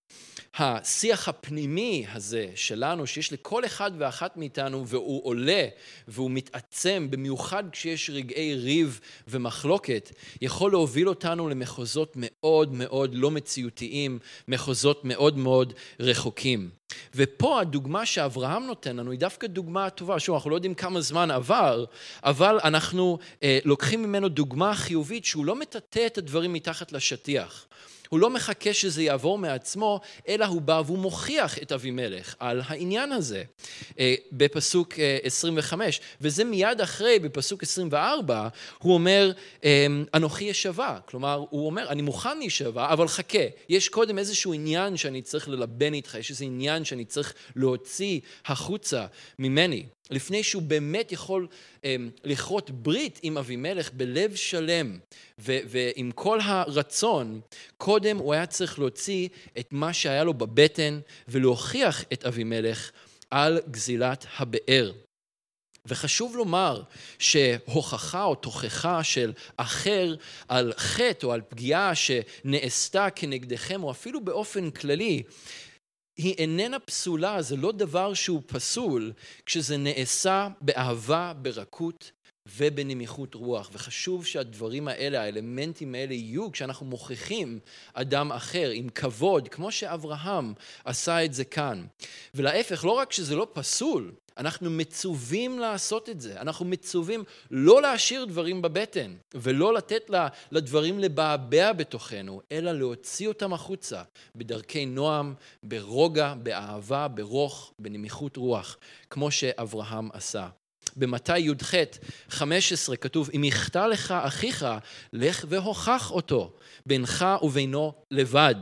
השיח 0.58 1.28
הפנימי 1.28 2.06
הזה 2.14 2.48
שלנו, 2.56 3.08
שיש 3.08 3.34
לכל 3.34 3.66
אחד 3.66 3.92
ואחת 3.98 4.38
מאיתנו, 4.38 4.88
והוא 4.88 5.26
עולה 5.26 5.68
והוא 6.08 6.32
מתעצם, 6.32 7.08
במיוחד 7.10 7.64
כשיש 7.72 8.10
רגעי 8.10 8.56
ריב 8.56 9.00
ומחלוקת, 9.28 10.12
יכול 10.42 10.72
להוביל 10.72 11.10
אותנו 11.10 11.50
למחוזות 11.50 12.14
מאוד 12.16 12.74
מאוד 12.74 13.16
לא 13.16 13.32
מציאותיים, 13.32 14.20
מחוזות 14.48 15.06
מאוד 15.06 15.38
מאוד 15.38 15.74
רחוקים. 16.00 16.70
ופה 17.16 17.62
הדוגמה 17.62 18.06
שאברהם 18.06 18.64
נותן 18.64 18.96
לנו 18.96 19.12
היא 19.12 19.20
דווקא 19.20 19.48
דוגמה 19.48 19.90
טובה. 19.90 20.20
שוב, 20.20 20.36
אנחנו 20.36 20.50
לא 20.50 20.56
יודעים 20.56 20.74
כמה 20.74 21.02
זמן 21.02 21.32
עבר, 21.32 21.86
אבל 22.24 22.60
אנחנו 22.64 23.18
אה, 23.44 23.60
לוקחים 23.66 24.04
ממנו 24.04 24.30
דוגמה 24.30 24.76
חיובית 24.76 25.26
שהוא 25.26 25.46
לא 25.46 25.56
מטאטא 25.56 26.06
את 26.06 26.18
הדברים 26.18 26.54
מתחת 26.54 26.92
לשטיח. 26.92 27.68
הוא 28.10 28.20
לא 28.20 28.30
מחכה 28.30 28.74
שזה 28.74 29.04
יעבור 29.04 29.38
מעצמו, 29.38 30.00
אלא 30.28 30.46
הוא 30.46 30.62
בא 30.62 30.82
והוא 30.86 30.98
מוכיח 30.98 31.58
את 31.58 31.72
אבימלך 31.72 32.36
על 32.40 32.62
העניין 32.66 33.12
הזה 33.12 33.44
אה, 34.00 34.16
בפסוק 34.32 34.94
25. 35.24 36.00
אה, 36.00 36.06
וזה 36.22 36.44
מיד 36.44 36.82
אחרי, 36.82 37.20
בפסוק 37.20 37.64
24, 37.64 38.48
הוא 38.78 38.94
אומר, 38.94 39.32
אה, 39.64 39.88
אנוכי 40.14 40.52
אשבה. 40.52 41.00
כלומר, 41.06 41.46
הוא 41.50 41.66
אומר, 41.66 41.90
אני 41.90 42.02
מוכן 42.02 42.38
להישבע, 42.38 42.94
אבל 42.94 43.08
חכה, 43.08 43.46
יש 43.70 43.90
קודם 43.90 44.18
איזשהו 44.18 44.54
עניין 44.54 44.98
שאני 44.98 45.22
צריך 45.22 45.50
ללבן 45.50 45.94
איתך, 45.94 46.16
יש 46.20 46.30
איזה 46.30 46.46
עניין 46.46 46.86
שאני 46.86 47.06
צריך 47.06 47.34
להוציא 47.56 48.20
החוצה 48.46 49.06
ממני. 49.40 49.86
לפני 50.12 50.44
שהוא 50.44 50.62
באמת 50.62 51.12
יכול 51.12 51.48
אמ, 51.84 52.10
לכרות 52.24 52.72
ברית 52.72 53.20
עם 53.24 53.38
אבימלך 53.38 53.94
בלב 53.94 54.36
שלם 54.36 54.98
ו- 55.40 55.60
ועם 55.66 56.12
כל 56.16 56.40
הרצון, 56.44 57.42
קודם 57.78 58.18
הוא 58.18 58.34
היה 58.34 58.46
צריך 58.46 58.80
להוציא 58.80 59.30
את 59.60 59.68
מה 59.72 59.94
שהיה 59.94 60.24
לו 60.24 60.34
בבטן 60.34 61.00
ולהוכיח 61.28 62.04
את 62.14 62.26
אבימלך 62.26 62.92
על 63.32 63.60
גזילת 63.72 64.26
הבאר. 64.38 64.92
וחשוב 65.88 66.36
לומר 66.36 66.82
שהוכחה 67.20 68.24
או 68.24 68.36
תוכחה 68.36 69.04
של 69.04 69.34
אחר 69.58 70.16
על 70.48 70.74
חטא 70.78 71.26
או 71.26 71.32
על 71.34 71.42
פגיעה 71.50 71.92
שנעשתה 71.96 73.10
כנגדכם, 73.10 73.84
או 73.84 73.92
אפילו 73.92 74.26
באופן 74.26 74.72
כללי, 74.72 75.24
היא 76.18 76.36
איננה 76.38 76.80
פסולה, 76.80 77.42
זה 77.42 77.56
לא 77.56 77.72
דבר 77.72 78.14
שהוא 78.14 78.42
פסול, 78.48 79.12
כשזה 79.46 79.78
נעשה 79.78 80.48
באהבה, 80.62 81.34
ברכות 81.42 82.12
ובנמיכות 82.58 83.36
רוח. 83.36 83.70
וחשוב 83.74 84.26
שהדברים 84.26 84.88
האלה, 84.88 85.22
האלמנטים 85.22 85.96
האלה 85.96 86.14
יהיו 86.14 86.52
כשאנחנו 86.52 86.86
מוכיחים 86.86 87.60
אדם 87.94 88.32
אחר 88.32 88.70
עם 88.74 88.90
כבוד, 88.90 89.48
כמו 89.48 89.72
שאברהם 89.72 90.54
עשה 90.86 91.26
את 91.26 91.34
זה 91.34 91.46
כאן. 91.46 91.86
ולהפך, 92.36 92.86
לא 92.86 92.92
רק 92.92 93.12
שזה 93.12 93.36
לא 93.36 93.48
פסול, 93.54 94.12
אנחנו 94.38 94.70
מצווים 94.70 95.60
לעשות 95.60 96.10
את 96.10 96.22
זה. 96.22 96.42
אנחנו 96.42 96.66
מצווים 96.66 97.24
לא 97.52 97.82
להשאיר 97.82 98.26
דברים 98.26 98.62
בבטן, 98.62 99.16
ולא 99.34 99.74
לתת 99.74 100.10
לדברים 100.52 101.00
לבעבע 101.00 101.74
בתוכנו, 101.74 102.42
אלא 102.52 102.72
להוציא 102.72 103.28
אותם 103.28 103.54
החוצה, 103.54 104.04
בדרכי 104.36 104.86
נועם, 104.86 105.34
ברוגע, 105.64 106.34
באהבה, 106.34 107.08
ברוך, 107.08 107.74
בנמיכות 107.80 108.38
רוח, 108.38 108.78
כמו 109.10 109.32
שאברהם 109.32 110.10
עשה. 110.14 110.48
במתי 110.96 111.40
י"ח 111.40 111.74
15 112.30 112.98
כתוב, 112.98 113.30
אם 113.36 113.44
יחטא 113.44 113.88
לך 113.88 114.12
אחיך, 114.12 114.66
לך 115.14 115.46
והוכח 115.50 116.12
אותו, 116.12 116.54
בינך 116.86 117.26
ובינו 117.42 117.94
לבד. 118.12 118.56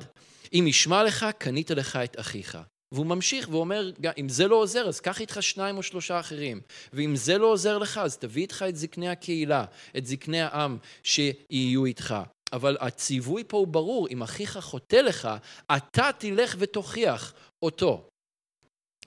אם 0.53 0.65
ישמע 0.67 1.03
לך, 1.03 1.25
קנית 1.37 1.71
לך 1.71 1.95
את 1.95 2.19
אחיך. 2.19 2.57
והוא 2.93 3.05
ממשיך 3.05 3.47
ואומר, 3.51 3.91
אם 4.17 4.29
זה 4.29 4.47
לא 4.47 4.55
עוזר, 4.55 4.87
אז 4.87 4.99
קח 4.99 5.21
איתך 5.21 5.43
שניים 5.43 5.77
או 5.77 5.83
שלושה 5.83 6.19
אחרים. 6.19 6.61
ואם 6.93 7.15
זה 7.15 7.37
לא 7.37 7.47
עוזר 7.47 7.77
לך, 7.77 7.97
אז 7.97 8.17
תביא 8.17 8.41
איתך 8.41 8.65
את 8.69 8.75
זקני 8.75 9.09
הקהילה, 9.09 9.65
את 9.97 10.05
זקני 10.05 10.41
העם 10.41 10.77
שיהיו 11.03 11.85
איתך. 11.85 12.15
אבל 12.53 12.77
הציווי 12.79 13.43
פה 13.47 13.57
הוא 13.57 13.67
ברור, 13.67 14.07
אם 14.07 14.23
אחיך 14.23 14.57
חוטא 14.57 14.95
לך, 14.95 15.29
אתה 15.77 16.09
תלך 16.17 16.55
ותוכיח 16.59 17.33
אותו. 17.63 18.07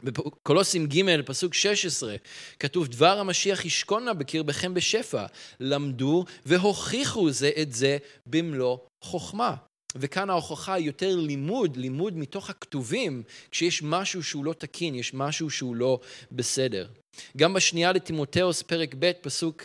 בקולוסים 0.02 0.86
ג', 0.86 1.22
פסוק 1.26 1.54
16, 1.54 2.16
כתוב, 2.60 2.86
דבר 2.88 3.18
המשיח 3.18 3.64
ישכון 3.64 4.04
נא 4.04 4.12
בקרבכם 4.12 4.74
בשפע, 4.74 5.26
למדו 5.60 6.24
והוכיחו 6.46 7.30
זה 7.30 7.50
את 7.62 7.72
זה 7.72 7.98
במלוא 8.26 8.78
חוכמה. 9.04 9.56
וכאן 9.98 10.30
ההוכחה 10.30 10.74
היא 10.74 10.86
יותר 10.86 11.16
לימוד, 11.16 11.76
לימוד 11.76 12.16
מתוך 12.16 12.50
הכתובים, 12.50 13.22
כשיש 13.50 13.82
משהו 13.82 14.22
שהוא 14.22 14.44
לא 14.44 14.52
תקין, 14.52 14.94
יש 14.94 15.14
משהו 15.14 15.50
שהוא 15.50 15.76
לא 15.76 16.00
בסדר. 16.32 16.88
גם 17.36 17.54
בשנייה 17.54 17.92
לתימותאוס, 17.92 18.62
פרק 18.62 18.94
ב', 18.98 19.12
פסוק, 19.20 19.62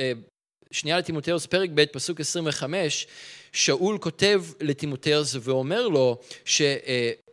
אה, 0.00 0.12
שנייה 0.70 0.98
לתימותאוס, 0.98 1.46
פרק 1.46 1.70
ב', 1.74 1.84
פסוק 1.84 2.20
25, 2.20 3.06
שאול 3.54 3.98
כותב 3.98 4.44
לתימותאוס 4.60 5.36
ואומר 5.40 5.88
לו 5.88 6.18
שהוא 6.44 6.66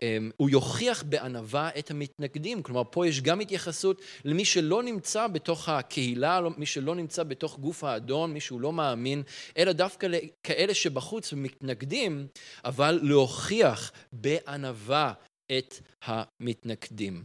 אמ, 0.02 0.50
יוכיח 0.50 1.04
בענווה 1.04 1.70
את 1.80 1.92
המתנגדים. 1.92 2.64
כלומר, 2.64 2.84
פה 2.92 3.08
יש 3.08 3.22
גם 3.22 3.40
התייחסות 3.40 4.02
למי 4.26 4.46
שלא 4.46 4.84
נמצא 4.84 5.28
בתוך 5.28 5.70
הקהילה, 5.70 6.42
מי 6.58 6.66
שלא 6.66 6.96
נמצא 6.96 7.24
בתוך 7.24 7.60
גוף 7.60 7.84
האדון, 7.84 8.34
מי 8.34 8.40
שהוא 8.40 8.62
לא 8.62 8.74
מאמין, 8.74 9.24
אלא 9.58 9.72
דווקא 9.72 10.06
לכאלה 10.06 10.74
שבחוץ 10.74 11.34
ומתנגדים, 11.34 12.28
אבל 12.66 13.00
להוכיח 13.04 13.92
בענווה 14.14 15.14
את 15.58 15.74
המתנגדים. 16.02 17.24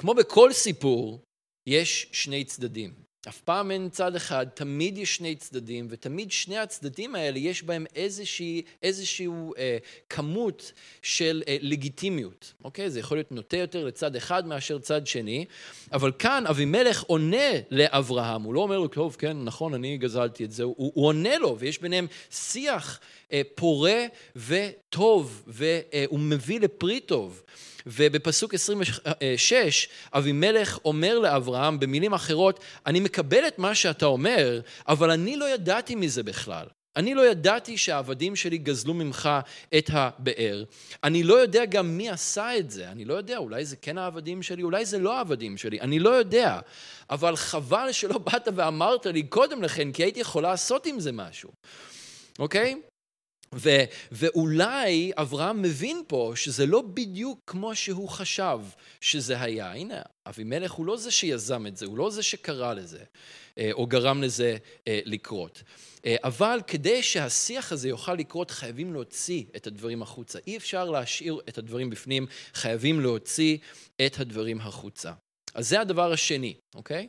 כמו 0.00 0.14
בכל 0.14 0.52
סיפור, 0.52 1.20
יש 1.66 2.08
שני 2.12 2.44
צדדים. 2.44 3.05
אף 3.28 3.40
פעם 3.40 3.70
אין 3.70 3.88
צד 3.88 4.16
אחד, 4.16 4.46
תמיד 4.54 4.98
יש 4.98 5.16
שני 5.16 5.36
צדדים, 5.36 5.86
ותמיד 5.90 6.32
שני 6.32 6.58
הצדדים 6.58 7.14
האלה 7.14 7.38
יש 7.38 7.62
בהם 7.62 7.86
איזושהי, 7.94 8.62
איזושהי 8.82 9.28
אה, 9.58 9.78
כמות 10.10 10.72
של 11.02 11.42
אה, 11.48 11.56
לגיטימיות, 11.60 12.52
אוקיי? 12.64 12.90
זה 12.90 13.00
יכול 13.00 13.16
להיות 13.16 13.32
נוטה 13.32 13.56
יותר 13.56 13.84
לצד 13.84 14.16
אחד 14.16 14.46
מאשר 14.46 14.78
צד 14.78 15.06
שני, 15.06 15.44
אבל 15.92 16.12
כאן 16.18 16.44
אבימלך 16.46 17.02
עונה 17.02 17.52
לאברהם, 17.70 18.42
הוא 18.42 18.54
לא 18.54 18.60
אומר 18.60 18.78
לו, 18.78 18.88
טוב, 18.88 19.16
כן, 19.18 19.44
נכון, 19.44 19.74
אני 19.74 19.98
גזלתי 19.98 20.44
את 20.44 20.52
זה, 20.52 20.62
הוא, 20.62 20.92
הוא 20.94 21.06
עונה 21.06 21.38
לו, 21.38 21.56
ויש 21.58 21.80
ביניהם 21.80 22.06
שיח 22.30 23.00
פורה 23.54 24.06
וטוב, 24.36 25.42
והוא 25.46 26.18
אה, 26.18 26.24
מביא 26.24 26.60
לפרי 26.60 27.00
טוב. 27.00 27.42
ובפסוק 27.86 28.54
26, 28.54 29.88
אבימלך 30.12 30.78
אומר 30.84 31.18
לאברהם 31.18 31.80
במילים 31.80 32.14
אחרות, 32.14 32.60
אני 32.86 33.00
מקבל 33.00 33.46
את 33.48 33.58
מה 33.58 33.74
שאתה 33.74 34.06
אומר, 34.06 34.60
אבל 34.88 35.10
אני 35.10 35.36
לא 35.36 35.54
ידעתי 35.54 35.94
מזה 35.94 36.22
בכלל. 36.22 36.66
אני 36.96 37.14
לא 37.14 37.30
ידעתי 37.30 37.76
שהעבדים 37.76 38.36
שלי 38.36 38.58
גזלו 38.58 38.94
ממך 38.94 39.28
את 39.78 39.90
הבאר. 39.92 40.64
אני 41.04 41.22
לא 41.22 41.34
יודע 41.34 41.64
גם 41.64 41.96
מי 41.96 42.10
עשה 42.10 42.58
את 42.58 42.70
זה. 42.70 42.90
אני 42.90 43.04
לא 43.04 43.14
יודע, 43.14 43.36
אולי 43.36 43.64
זה 43.64 43.76
כן 43.76 43.98
העבדים 43.98 44.42
שלי, 44.42 44.62
אולי 44.62 44.84
זה 44.84 44.98
לא 44.98 45.16
העבדים 45.16 45.56
שלי. 45.56 45.80
אני 45.80 45.98
לא 45.98 46.10
יודע. 46.10 46.60
אבל 47.10 47.36
חבל 47.36 47.92
שלא 47.92 48.18
באת 48.18 48.48
ואמרת 48.54 49.06
לי 49.06 49.22
קודם 49.22 49.62
לכן, 49.62 49.92
כי 49.92 50.02
הייתי 50.02 50.20
יכול 50.20 50.42
לעשות 50.42 50.86
עם 50.86 51.00
זה 51.00 51.12
משהו. 51.12 51.50
אוקיי? 52.38 52.74
ו, 53.56 53.70
ואולי 54.12 55.12
אברהם 55.16 55.62
מבין 55.62 56.02
פה 56.08 56.32
שזה 56.36 56.66
לא 56.66 56.82
בדיוק 56.82 57.40
כמו 57.46 57.76
שהוא 57.76 58.08
חשב 58.08 58.58
שזה 59.00 59.40
היה. 59.40 59.72
הנה, 59.72 60.02
אבימלך 60.26 60.72
הוא 60.72 60.86
לא 60.86 60.96
זה 60.96 61.10
שיזם 61.10 61.66
את 61.66 61.76
זה, 61.76 61.86
הוא 61.86 61.98
לא 61.98 62.10
זה 62.10 62.22
שקרא 62.22 62.74
לזה, 62.74 63.04
אה, 63.58 63.70
או 63.72 63.86
גרם 63.86 64.22
לזה 64.22 64.56
אה, 64.88 65.00
לקרות. 65.04 65.62
אה, 66.06 66.16
אבל 66.24 66.60
כדי 66.66 67.02
שהשיח 67.02 67.72
הזה 67.72 67.88
יוכל 67.88 68.14
לקרות, 68.14 68.50
חייבים 68.50 68.92
להוציא 68.92 69.44
את 69.56 69.66
הדברים 69.66 70.02
החוצה. 70.02 70.38
אי 70.46 70.56
אפשר 70.56 70.90
להשאיר 70.90 71.40
את 71.48 71.58
הדברים 71.58 71.90
בפנים, 71.90 72.26
חייבים 72.54 73.00
להוציא 73.00 73.58
את 74.06 74.20
הדברים 74.20 74.60
החוצה. 74.60 75.12
אז 75.54 75.68
זה 75.68 75.80
הדבר 75.80 76.12
השני, 76.12 76.54
אוקיי? 76.74 77.08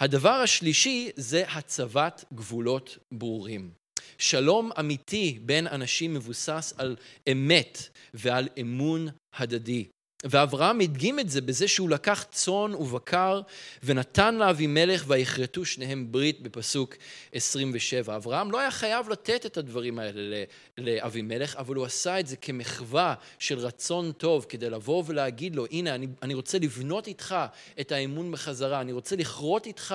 הדבר 0.00 0.30
השלישי 0.30 1.10
זה 1.16 1.44
הצבת 1.48 2.24
גבולות 2.34 2.98
ברורים. 3.12 3.70
שלום 4.18 4.70
אמיתי 4.78 5.38
בין 5.42 5.66
אנשים 5.66 6.14
מבוסס 6.14 6.74
על 6.76 6.96
אמת 7.32 7.88
ועל 8.14 8.48
אמון 8.60 9.08
הדדי. 9.34 9.84
ואברהם 10.24 10.80
הדגים 10.80 11.18
את 11.18 11.30
זה 11.30 11.40
בזה 11.40 11.68
שהוא 11.68 11.90
לקח 11.90 12.24
צאן 12.30 12.74
ובקר 12.74 13.40
ונתן 13.82 14.34
לאבימלך 14.34 15.04
ויכרתו 15.06 15.64
שניהם 15.64 16.12
ברית 16.12 16.42
בפסוק 16.42 16.94
27. 17.32 18.16
אברהם 18.16 18.50
לא 18.50 18.60
היה 18.60 18.70
חייב 18.70 19.08
לתת 19.08 19.46
את 19.46 19.56
הדברים 19.56 19.98
האלה 19.98 20.44
לאבימלך, 20.78 21.56
אבל 21.56 21.74
הוא 21.74 21.84
עשה 21.84 22.20
את 22.20 22.26
זה 22.26 22.36
כמחווה 22.36 23.14
של 23.38 23.58
רצון 23.58 24.12
טוב 24.12 24.46
כדי 24.48 24.70
לבוא 24.70 25.02
ולהגיד 25.06 25.56
לו, 25.56 25.66
הנה, 25.70 25.94
אני, 25.94 26.06
אני 26.22 26.34
רוצה 26.34 26.58
לבנות 26.58 27.06
איתך 27.06 27.34
את 27.80 27.92
האמון 27.92 28.32
בחזרה, 28.32 28.80
אני 28.80 28.92
רוצה 28.92 29.16
לכרות 29.16 29.66
איתך 29.66 29.94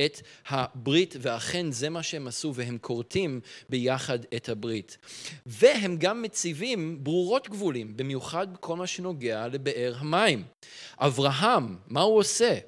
את 0.00 0.20
הברית, 0.48 1.14
ואכן 1.20 1.72
זה 1.72 1.90
מה 1.90 2.02
שהם 2.02 2.26
עשו, 2.26 2.52
והם 2.54 2.78
כורתים 2.80 3.40
ביחד 3.68 4.18
את 4.36 4.48
הברית. 4.48 4.98
והם 5.46 5.96
גם 5.96 6.22
מציבים 6.22 7.04
ברורות 7.04 7.48
גבולים, 7.48 7.96
במיוחד 7.96 8.52
בכל 8.54 8.76
מה 8.76 8.86
שנוגע 8.86 9.48
לבאר 9.48 9.94
המים. 9.98 10.44
אברהם, 10.98 11.76
מה 11.86 12.00
הוא 12.00 12.18
עושה? 12.18 12.58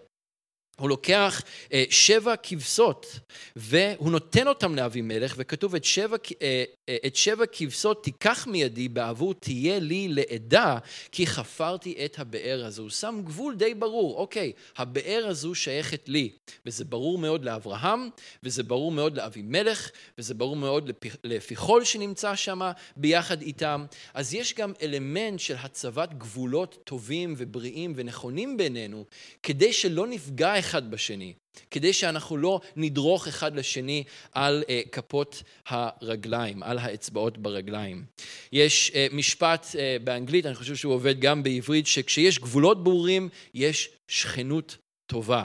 הוא 0.79 0.89
לוקח 0.89 1.43
אה, 1.73 1.85
שבע 1.91 2.35
כבשות 2.43 3.19
והוא 3.57 4.11
נותן 4.11 4.49
אותם 4.49 4.75
לאבימלך 4.75 5.35
וכתוב 5.37 5.75
את 5.75 5.85
שבע, 5.85 6.17
אה, 6.43 6.65
אה, 6.89 6.97
את 7.07 7.17
שבע 7.17 7.45
כבשות 7.53 8.05
תיקח 8.05 8.47
מידי 8.47 8.89
בעבור 8.89 9.35
תהיה 9.35 9.79
לי 9.79 10.09
לעדה 10.09 10.79
כי 11.13 11.27
חפרתי 11.27 12.05
את 12.05 12.19
הבאר 12.19 12.65
הזו. 12.67 12.83
הוא 12.83 12.91
שם 12.91 13.21
גבול 13.25 13.57
די 13.57 13.75
ברור, 13.75 14.17
אוקיי, 14.17 14.53
הבאר 14.77 15.27
הזו 15.29 15.55
שייכת 15.55 16.09
לי 16.09 16.31
וזה 16.67 16.85
ברור 16.85 17.19
מאוד 17.19 17.45
לאברהם 17.45 18.09
וזה 18.43 18.63
ברור 18.63 18.93
מאוד 18.93 19.17
לאבימלך 19.17 19.91
וזה 20.19 20.35
ברור 20.35 20.57
מאוד 20.57 20.91
לפיחול 21.25 21.85
שנמצא 21.85 22.35
שם 22.35 22.71
ביחד 22.97 23.43
איתם. 23.43 23.85
אז 24.15 24.35
יש 24.35 24.55
גם 24.55 24.73
אלמנט 24.83 25.41
של 25.41 25.57
הצבת 25.59 26.15
גבולות 26.15 26.79
טובים 26.85 27.35
ובריאים 27.37 27.93
ונכונים 27.97 28.57
בינינו 28.57 29.05
כדי 29.43 29.73
שלא 29.73 30.07
נפגע 30.07 30.59
אחד 30.65 30.91
בשני, 30.91 31.33
כדי 31.71 31.93
שאנחנו 31.93 32.37
לא 32.37 32.61
נדרוך 32.77 33.29
אחד 33.29 33.57
לשני 33.57 34.05
על 34.33 34.65
uh, 34.67 34.89
כפות 34.89 35.43
הרגליים, 35.67 36.63
על 36.63 36.79
האצבעות 36.79 37.39
ברגליים. 37.39 38.05
יש 38.53 38.91
uh, 38.91 39.15
משפט 39.15 39.67
uh, 39.73 39.77
באנגלית, 40.05 40.47
אני 40.47 40.55
חושב 40.55 40.77
שהוא 40.77 40.95
עובד 40.95 41.21
גם 41.21 41.43
בעברית, 41.43 41.87
שכשיש 41.87 42.39
גבולות 42.39 42.85
ברורים, 42.85 43.29
יש 43.55 43.91
שכנות 44.09 44.77
טובה. 45.07 45.45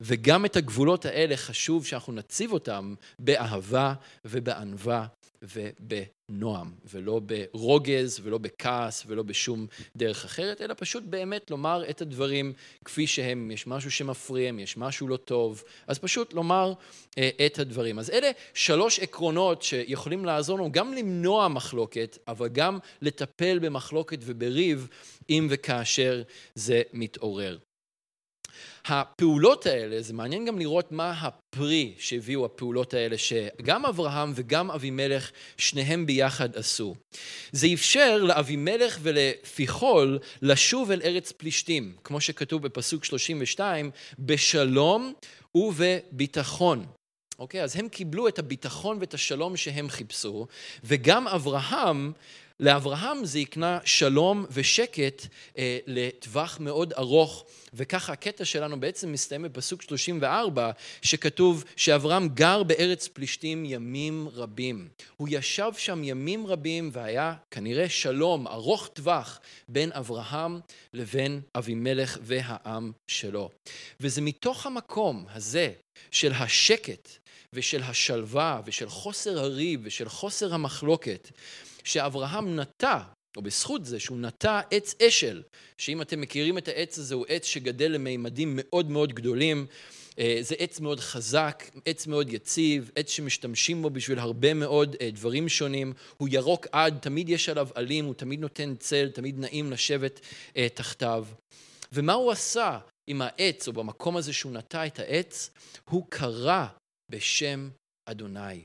וגם 0.00 0.44
את 0.44 0.56
הגבולות 0.56 1.04
האלה 1.04 1.36
חשוב 1.36 1.86
שאנחנו 1.86 2.12
נציב 2.12 2.52
אותם 2.52 2.94
באהבה 3.18 3.94
ובענווה 4.24 5.06
ובנועם, 5.52 6.72
ולא 6.92 7.20
ברוגז 7.26 8.20
ולא 8.22 8.38
בכעס 8.38 9.04
ולא 9.06 9.22
בשום 9.22 9.66
דרך 9.96 10.24
אחרת, 10.24 10.60
אלא 10.60 10.74
פשוט 10.78 11.04
באמת 11.06 11.50
לומר 11.50 11.90
את 11.90 12.02
הדברים 12.02 12.52
כפי 12.84 13.06
שהם, 13.06 13.50
יש 13.50 13.66
משהו 13.66 13.90
שמפריע, 13.90 14.52
יש 14.58 14.76
משהו 14.76 15.08
לא 15.08 15.16
טוב, 15.16 15.62
אז 15.86 15.98
פשוט 15.98 16.32
לומר 16.32 16.72
אה, 17.18 17.30
את 17.46 17.58
הדברים. 17.58 17.98
אז 17.98 18.10
אלה 18.10 18.30
שלוש 18.54 19.00
עקרונות 19.00 19.62
שיכולים 19.62 20.24
לעזור 20.24 20.58
לנו 20.58 20.72
גם 20.72 20.94
למנוע 20.94 21.48
מחלוקת, 21.48 22.18
אבל 22.28 22.48
גם 22.48 22.78
לטפל 23.02 23.58
במחלוקת 23.58 24.18
ובריב 24.22 24.88
אם 25.30 25.46
וכאשר 25.50 26.22
זה 26.54 26.82
מתעורר. 26.92 27.58
הפעולות 28.84 29.66
האלה, 29.66 30.02
זה 30.02 30.12
מעניין 30.12 30.44
גם 30.44 30.58
לראות 30.58 30.92
מה 30.92 31.14
הפרי 31.20 31.94
שהביאו 31.98 32.44
הפעולות 32.44 32.94
האלה, 32.94 33.18
שגם 33.18 33.86
אברהם 33.86 34.32
וגם 34.34 34.70
אבימלך, 34.70 35.30
שניהם 35.56 36.06
ביחד 36.06 36.56
עשו. 36.56 36.94
זה 37.52 37.66
אפשר 37.74 38.22
לאבימלך 38.22 38.98
ולפיחול 39.02 40.18
לשוב 40.42 40.90
אל 40.90 41.00
ארץ 41.04 41.32
פלישתים, 41.32 41.92
כמו 42.04 42.20
שכתוב 42.20 42.62
בפסוק 42.62 43.04
32, 43.04 43.90
בשלום 44.18 45.12
ובביטחון. 45.54 46.86
אוקיי? 47.38 47.62
אז 47.62 47.76
הם 47.76 47.88
קיבלו 47.88 48.28
את 48.28 48.38
הביטחון 48.38 48.96
ואת 49.00 49.14
השלום 49.14 49.56
שהם 49.56 49.88
חיפשו, 49.88 50.46
וגם 50.84 51.28
אברהם 51.28 52.12
לאברהם 52.64 53.24
זה 53.24 53.38
יקנה 53.38 53.78
שלום 53.84 54.46
ושקט 54.50 55.26
אה, 55.58 55.78
לטווח 55.86 56.60
מאוד 56.60 56.92
ארוך, 56.92 57.44
וככה 57.74 58.12
הקטע 58.12 58.44
שלנו 58.44 58.80
בעצם 58.80 59.12
מסתיים 59.12 59.42
בפסוק 59.42 59.82
34, 59.82 60.70
שכתוב 61.02 61.64
שאברהם 61.76 62.28
גר 62.28 62.62
בארץ 62.62 63.08
פלישתים 63.08 63.64
ימים 63.64 64.28
רבים. 64.32 64.88
הוא 65.16 65.28
ישב 65.30 65.70
שם 65.76 66.04
ימים 66.04 66.46
רבים 66.46 66.90
והיה 66.92 67.34
כנראה 67.50 67.88
שלום 67.88 68.46
ארוך 68.48 68.88
טווח 68.92 69.40
בין 69.68 69.92
אברהם 69.92 70.60
לבין 70.92 71.40
אבימלך 71.54 72.18
והעם 72.22 72.92
שלו. 73.06 73.50
וזה 74.00 74.20
מתוך 74.20 74.66
המקום 74.66 75.24
הזה 75.32 75.72
של 76.10 76.32
השקט 76.32 77.08
ושל 77.52 77.82
השלווה 77.82 78.60
ושל 78.64 78.88
חוסר 78.88 79.38
הריב 79.38 79.80
ושל 79.84 80.08
חוסר 80.08 80.54
המחלוקת, 80.54 81.30
שאברהם 81.84 82.60
נטע, 82.60 82.98
או 83.36 83.42
בזכות 83.42 83.84
זה 83.84 84.00
שהוא 84.00 84.18
נטע 84.18 84.60
עץ 84.70 84.94
אשל, 85.02 85.42
שאם 85.78 86.02
אתם 86.02 86.20
מכירים 86.20 86.58
את 86.58 86.68
העץ 86.68 86.98
הזה, 86.98 87.14
הוא 87.14 87.26
עץ 87.28 87.44
שגדל 87.44 87.92
למימדים 87.92 88.52
מאוד 88.56 88.90
מאוד 88.90 89.12
גדולים. 89.12 89.66
אה, 90.18 90.38
זה 90.40 90.54
עץ 90.58 90.80
מאוד 90.80 91.00
חזק, 91.00 91.64
עץ 91.84 92.06
מאוד 92.06 92.32
יציב, 92.32 92.90
עץ 92.96 93.10
שמשתמשים 93.10 93.82
בו 93.82 93.90
בשביל 93.90 94.18
הרבה 94.18 94.54
מאוד 94.54 94.96
אה, 95.00 95.10
דברים 95.10 95.48
שונים. 95.48 95.92
הוא 96.16 96.28
ירוק 96.32 96.66
עד, 96.72 96.98
תמיד 96.98 97.28
יש 97.28 97.48
עליו 97.48 97.68
עלים, 97.74 98.04
הוא 98.04 98.14
תמיד 98.14 98.40
נותן 98.40 98.74
צל, 98.76 99.10
תמיד 99.14 99.38
נעים 99.38 99.70
לשבת 99.72 100.20
אה, 100.56 100.68
תחתיו. 100.74 101.26
ומה 101.92 102.12
הוא 102.12 102.32
עשה 102.32 102.78
עם 103.06 103.22
העץ, 103.22 103.68
או 103.68 103.72
במקום 103.72 104.16
הזה 104.16 104.32
שהוא 104.32 104.52
נטע 104.52 104.86
את 104.86 104.98
העץ? 104.98 105.50
הוא 105.90 106.06
קרא 106.08 106.66
בשם 107.10 107.70
אדוני. 108.06 108.64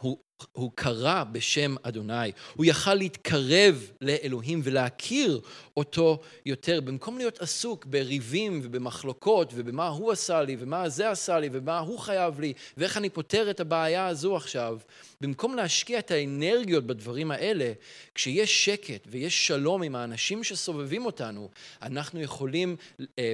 הוא 0.00 0.18
הוא 0.52 0.70
קרא 0.74 1.24
בשם 1.24 1.74
אדוני, 1.82 2.32
הוא 2.54 2.64
יכל 2.64 2.94
להתקרב 2.94 3.90
לאלוהים 4.00 4.60
ולהכיר 4.64 5.40
אותו 5.76 6.20
יותר, 6.46 6.80
במקום 6.80 7.18
להיות 7.18 7.40
עסוק 7.40 7.84
בריבים 7.84 8.60
ובמחלוקות 8.64 9.52
ובמה 9.54 9.88
הוא 9.88 10.12
עשה 10.12 10.42
לי 10.42 10.56
ומה 10.58 10.88
זה 10.88 11.10
עשה 11.10 11.38
לי 11.38 11.48
ומה 11.52 11.78
הוא 11.78 11.98
חייב 11.98 12.40
לי 12.40 12.52
ואיך 12.76 12.96
אני 12.96 13.10
פותר 13.10 13.50
את 13.50 13.60
הבעיה 13.60 14.06
הזו 14.06 14.36
עכשיו, 14.36 14.78
במקום 15.20 15.54
להשקיע 15.54 15.98
את 15.98 16.10
האנרגיות 16.10 16.86
בדברים 16.86 17.30
האלה, 17.30 17.72
כשיש 18.14 18.64
שקט 18.64 19.06
ויש 19.06 19.46
שלום 19.46 19.82
עם 19.82 19.96
האנשים 19.96 20.44
שסובבים 20.44 21.06
אותנו, 21.06 21.48
אנחנו 21.82 22.20
יכולים 22.20 22.76
אה, 23.00 23.32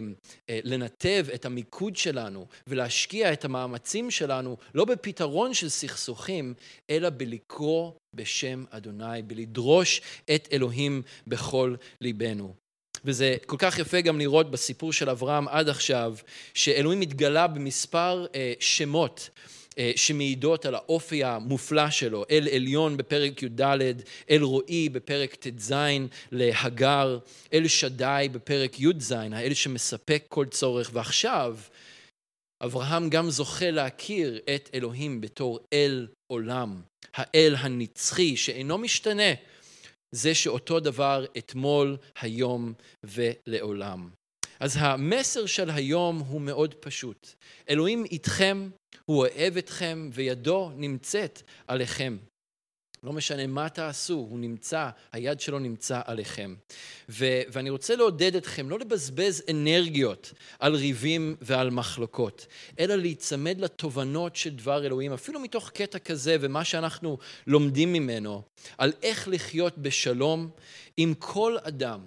אה, 0.50 0.60
לנתב 0.64 1.26
את 1.34 1.44
המיקוד 1.44 1.96
שלנו 1.96 2.46
ולהשקיע 2.66 3.32
את 3.32 3.44
המאמצים 3.44 4.10
שלנו 4.10 4.56
לא 4.74 4.84
בפתרון 4.84 5.54
של 5.54 5.68
סכסוכים, 5.68 6.54
אלא 6.90 7.10
בלקרוא 7.10 7.92
בשם 8.16 8.64
אדוני, 8.70 9.22
בלדרוש 9.26 10.00
את 10.34 10.48
אלוהים 10.52 11.02
בכל 11.26 11.74
ליבנו. 12.00 12.54
וזה 13.04 13.36
כל 13.46 13.56
כך 13.58 13.78
יפה 13.78 14.00
גם 14.00 14.18
לראות 14.18 14.50
בסיפור 14.50 14.92
של 14.92 15.10
אברהם 15.10 15.48
עד 15.48 15.68
עכשיו, 15.68 16.14
שאלוהים 16.54 17.00
התגלה 17.00 17.46
במספר 17.46 18.26
אה, 18.34 18.52
שמות. 18.60 19.30
אה, 19.78 19.92
שמעידות 19.96 20.66
על 20.66 20.74
האופי 20.74 21.24
המופלא 21.24 21.90
שלו, 21.90 22.24
אל 22.30 22.48
עליון 22.52 22.96
בפרק 22.96 23.42
י"ד, 23.42 23.60
אל 24.30 24.42
רועי 24.42 24.88
בפרק 24.88 25.34
ט"ז 25.34 25.74
להגר, 26.32 27.18
אל 27.52 27.68
שדי 27.68 28.28
בפרק 28.32 28.80
י"ז, 28.80 29.12
האל 29.12 29.54
שמספק 29.54 30.24
כל 30.28 30.46
צורך, 30.46 30.90
ועכשיו 30.92 31.56
אברהם 32.64 33.10
גם 33.10 33.30
זוכה 33.30 33.70
להכיר 33.70 34.40
את 34.54 34.70
אלוהים 34.74 35.20
בתור 35.20 35.60
אל 35.72 36.06
עולם, 36.30 36.82
האל 37.14 37.54
הנצחי 37.58 38.36
שאינו 38.36 38.78
משתנה, 38.78 39.32
זה 40.12 40.34
שאותו 40.34 40.80
דבר 40.80 41.24
אתמול, 41.38 41.96
היום 42.20 42.72
ולעולם. 43.04 44.10
אז 44.60 44.76
המסר 44.80 45.46
של 45.46 45.70
היום 45.70 46.18
הוא 46.18 46.40
מאוד 46.40 46.74
פשוט. 46.74 47.28
אלוהים 47.68 48.04
איתכם, 48.04 48.70
הוא 49.04 49.18
אוהב 49.18 49.56
אתכם 49.56 50.10
וידו 50.12 50.72
נמצאת 50.76 51.42
עליכם. 51.66 52.16
לא 53.02 53.12
משנה 53.12 53.46
מה 53.46 53.68
תעשו, 53.68 54.14
הוא 54.14 54.38
נמצא, 54.38 54.88
היד 55.12 55.40
שלו 55.40 55.58
נמצא 55.58 56.00
עליכם. 56.04 56.54
ו- 57.08 57.42
ואני 57.48 57.70
רוצה 57.70 57.96
לעודד 57.96 58.36
אתכם 58.36 58.70
לא 58.70 58.78
לבזבז 58.78 59.42
אנרגיות 59.50 60.32
על 60.58 60.74
ריבים 60.74 61.36
ועל 61.40 61.70
מחלוקות, 61.70 62.46
אלא 62.78 62.94
להיצמד 62.94 63.60
לתובנות 63.60 64.36
של 64.36 64.56
דבר 64.56 64.86
אלוהים, 64.86 65.12
אפילו 65.12 65.40
מתוך 65.40 65.70
קטע 65.70 65.98
כזה 65.98 66.36
ומה 66.40 66.64
שאנחנו 66.64 67.18
לומדים 67.46 67.92
ממנו, 67.92 68.42
על 68.78 68.92
איך 69.02 69.28
לחיות 69.28 69.78
בשלום 69.78 70.50
עם 70.96 71.14
כל 71.14 71.56
אדם 71.62 72.00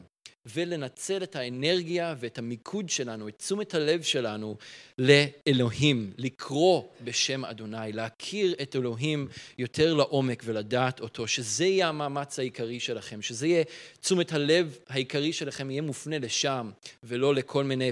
ולנצל 0.46 1.24
את 1.24 1.36
האנרגיה 1.36 2.16
ואת 2.20 2.38
המיקוד 2.38 2.90
שלנו, 2.90 3.28
את 3.28 3.36
תשומת 3.38 3.74
הלב 3.74 4.02
שלנו 4.02 4.58
לאלוהים, 4.98 6.14
לקרוא 6.18 6.84
בשם 7.04 7.46
אדוני, 7.46 7.92
להכיר 7.94 8.56
את 8.62 8.76
אלוהים 8.76 9.28
יותר 9.58 9.94
לעומק 9.94 10.44
ולדעת 10.46 11.00
אותו, 11.00 11.28
שזה 11.28 11.66
יהיה 11.66 11.90
המאמץ 11.90 12.40
העיקרי 12.40 12.80
שלכם, 12.80 13.22
שזה 13.22 13.48
יהיה 13.48 13.64
תשומת 14.02 14.34
הלב 14.34 14.78
העיקרי 14.90 15.34
שלכם 15.34 15.72
יהיה 15.72 15.82
מופנה 15.82 16.20
לשם, 16.20 16.72
ולא 17.04 17.36
לכל 17.36 17.64
מיני 17.64 17.92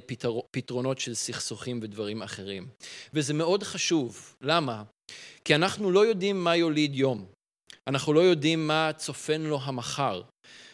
פתרונות 0.51 0.99
של 0.99 1.13
סכסוכים 1.13 1.79
ודברים 1.83 2.21
אחרים. 2.21 2.67
וזה 3.13 3.33
מאוד 3.33 3.63
חשוב, 3.63 4.35
למה? 4.41 4.83
כי 5.45 5.55
אנחנו 5.55 5.91
לא 5.91 6.05
יודעים 6.05 6.43
מה 6.43 6.55
יוליד 6.55 6.95
יום. 6.95 7.25
אנחנו 7.87 8.13
לא 8.13 8.19
יודעים 8.19 8.67
מה 8.67 8.91
צופן 8.97 9.41
לו 9.41 9.59
המחר. 9.63 10.21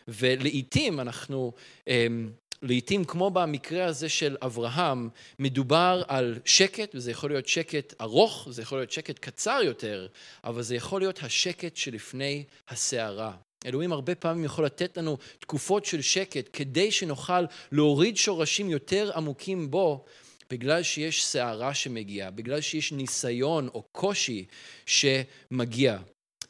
ולעיתים 0.08 1.00
אנחנו, 1.00 1.54
אמ, 1.88 2.30
לעיתים 2.62 3.06
כמו 3.06 3.30
במקרה 3.32 3.86
הזה 3.86 4.10
של 4.10 4.38
אברהם, 4.42 5.10
מדובר 5.40 6.04
על 6.08 6.40
שקט, 6.46 6.96
וזה 6.96 7.12
יכול 7.12 7.30
להיות 7.30 7.48
שקט 7.48 7.94
ארוך, 8.02 8.48
זה 8.52 8.62
יכול 8.62 8.78
להיות 8.78 8.92
שקט 8.92 9.20
קצר 9.20 9.60
יותר, 9.64 10.08
אבל 10.44 10.62
זה 10.62 10.76
יכול 10.76 11.02
להיות 11.02 11.24
השקט 11.24 11.76
שלפני 11.76 12.44
הסערה. 12.70 13.34
אלוהים 13.66 13.92
הרבה 13.92 14.16
פעמים 14.16 14.46
יכול 14.46 14.66
לתת 14.66 14.98
לנו 14.98 15.18
תקופות 15.40 15.86
של 15.86 16.02
שקט 16.02 16.50
כדי 16.54 16.92
שנוכל 16.92 17.46
להוריד 17.72 18.18
שורשים 18.18 18.70
יותר 18.70 19.12
עמוקים 19.16 19.72
בו, 19.72 20.06
בגלל 20.50 20.84
שיש 20.84 21.26
סערה 21.26 21.74
שמגיעה, 21.74 22.32
בגלל 22.32 22.62
שיש 22.62 22.92
ניסיון 22.92 23.68
או 23.68 23.84
קושי 23.92 24.46
שמגיע. 24.86 25.98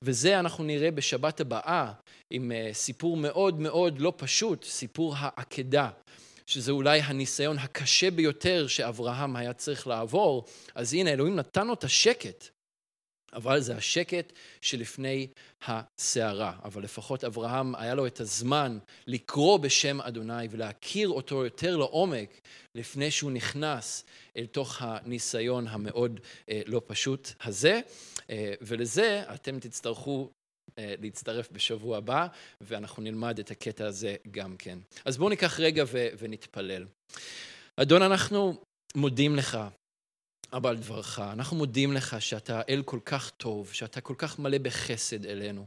וזה 0.02 0.40
אנחנו 0.40 0.64
נראה 0.64 0.92
בשבת 0.92 1.40
הבאה 1.40 1.92
עם 2.30 2.52
אה, 2.52 2.70
סיפור 2.74 3.18
מאוד 3.18 3.60
מאוד 3.60 4.00
לא 4.00 4.14
פשוט, 4.18 4.64
סיפור 4.64 5.14
העקדה, 5.18 5.90
שזה 6.46 6.72
אולי 6.72 7.00
הניסיון 7.00 7.58
הקשה 7.58 8.12
ביותר 8.12 8.68
שאברהם 8.68 9.36
היה 9.36 9.54
צריך 9.54 9.88
לעבור. 9.88 10.46
אז 10.76 10.94
הנה, 10.94 11.10
אלוהים 11.10 11.36
נתן 11.36 11.68
לו 11.68 11.74
את 11.74 11.84
השקט, 11.84 12.50
אבל 13.34 13.60
זה 13.60 13.76
השקט 13.76 14.34
שלפני 14.62 15.28
הסערה. 15.66 16.54
אבל 16.64 16.84
לפחות 16.84 17.24
אברהם, 17.24 17.76
היה 17.76 17.96
לו 17.96 18.08
את 18.08 18.20
הזמן 18.20 18.78
לקרוא 19.08 19.58
בשם 19.58 20.02
אדוני 20.02 20.48
ולהכיר 20.50 21.10
אותו 21.10 21.44
יותר 21.44 21.78
לעומק 21.78 22.42
לפני 22.76 23.12
שהוא 23.12 23.32
נכנס 23.32 24.04
אל 24.38 24.46
תוך 24.46 24.78
הניסיון 24.80 25.68
המאוד 25.68 26.20
אה, 26.50 26.62
לא 26.66 26.82
פשוט 26.88 27.32
הזה. 27.42 27.80
אה, 28.30 28.54
ולזה 28.62 29.24
אתם 29.34 29.60
תצטרכו 29.60 30.30
להצטרף 30.78 31.52
בשבוע 31.52 31.98
הבא, 31.98 32.28
ואנחנו 32.62 33.04
נלמד 33.04 33.40
את 33.40 33.52
הקטע 33.52 33.86
הזה 33.86 34.16
גם 34.32 34.56
כן. 34.58 34.80
אז 35.06 35.18
בואו 35.18 35.30
ניקח 35.30 35.60
רגע 35.60 35.84
ו- 35.88 36.08
ונתפלל. 36.20 36.86
אדון, 37.78 38.02
אנחנו 38.02 38.62
מודים 38.96 39.36
לך, 39.36 39.58
אבא, 40.54 40.70
על 40.70 40.78
דברך. 40.78 41.20
אנחנו 41.20 41.58
מודים 41.58 41.94
לך 41.94 42.22
שאתה 42.22 42.62
אל 42.70 42.84
כל 42.86 43.00
כך 43.06 43.30
טוב, 43.30 43.74
שאתה 43.74 44.02
כל 44.02 44.16
כך 44.18 44.40
מלא 44.40 44.58
בחסד 44.58 45.26
אלינו. 45.26 45.66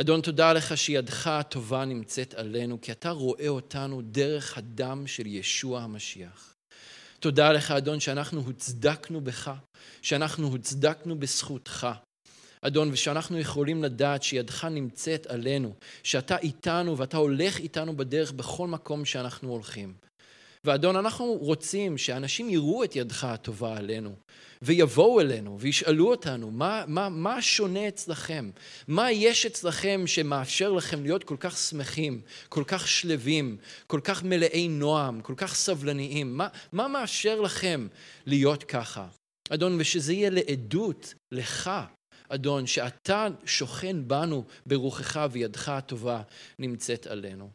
אדון, 0.00 0.20
תודה 0.20 0.52
לך 0.52 0.76
שידך 0.76 1.26
הטובה 1.26 1.84
נמצאת 1.84 2.34
עלינו, 2.34 2.80
כי 2.80 2.92
אתה 2.92 3.10
רואה 3.10 3.48
אותנו 3.48 4.02
דרך 4.02 4.58
הדם 4.58 5.06
של 5.06 5.26
ישוע 5.26 5.80
המשיח. 5.80 6.54
תודה 7.20 7.52
לך, 7.52 7.70
אדון, 7.70 8.00
שאנחנו 8.00 8.40
הוצדקנו 8.40 9.20
בך, 9.20 9.50
שאנחנו 10.02 10.46
הוצדקנו 10.48 11.18
בזכותך. 11.18 11.86
אדון, 12.62 12.88
ושאנחנו 12.92 13.38
יכולים 13.38 13.82
לדעת 13.84 14.22
שידך 14.22 14.64
נמצאת 14.64 15.26
עלינו, 15.26 15.74
שאתה 16.02 16.38
איתנו 16.38 16.98
ואתה 16.98 17.16
הולך 17.16 17.58
איתנו 17.58 17.96
בדרך 17.96 18.32
בכל 18.32 18.68
מקום 18.68 19.04
שאנחנו 19.04 19.50
הולכים. 19.50 19.94
ואדון, 20.64 20.96
אנחנו 20.96 21.24
רוצים 21.24 21.98
שאנשים 21.98 22.50
יראו 22.50 22.84
את 22.84 22.96
ידך 22.96 23.24
הטובה 23.24 23.76
עלינו, 23.76 24.14
ויבואו 24.62 25.20
אלינו 25.20 25.60
וישאלו 25.60 26.10
אותנו, 26.10 26.50
מה, 26.50 26.84
מה, 26.86 27.08
מה 27.08 27.42
שונה 27.42 27.88
אצלכם? 27.88 28.50
מה 28.88 29.12
יש 29.12 29.46
אצלכם 29.46 30.06
שמאפשר 30.06 30.72
לכם 30.72 31.02
להיות 31.02 31.24
כל 31.24 31.36
כך 31.40 31.58
שמחים, 31.58 32.20
כל 32.48 32.64
כך 32.66 32.88
שלווים, 32.88 33.56
כל 33.86 34.00
כך 34.04 34.22
מלאי 34.22 34.68
נועם, 34.68 35.20
כל 35.20 35.34
כך 35.36 35.54
סבלניים? 35.54 36.36
מה, 36.36 36.48
מה 36.72 36.88
מאפשר 36.88 37.40
לכם 37.40 37.88
להיות 38.26 38.64
ככה? 38.64 39.06
אדון, 39.50 39.76
ושזה 39.80 40.12
יהיה 40.12 40.30
לעדות 40.30 41.14
לך, 41.32 41.70
אדון, 42.34 42.66
שאתה 42.66 43.28
שוכן 43.44 44.08
בנו 44.08 44.44
ברוחך 44.66 45.26
וידך 45.32 45.68
הטובה 45.68 46.22
נמצאת 46.58 47.06
עלינו. 47.06 47.50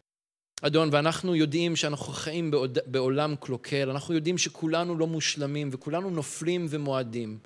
אדון, 0.61 0.89
ואנחנו 0.91 1.35
יודעים 1.35 1.75
שאנחנו 1.75 2.13
חיים 2.13 2.51
בעולם 2.85 3.35
קלוקל, 3.35 3.89
אנחנו 3.89 4.13
יודעים 4.13 4.37
שכולנו 4.37 4.97
לא 4.97 5.07
מושלמים 5.07 5.69
וכולנו 5.71 6.09
נופלים 6.09 6.65
ומועדים. 6.69 7.37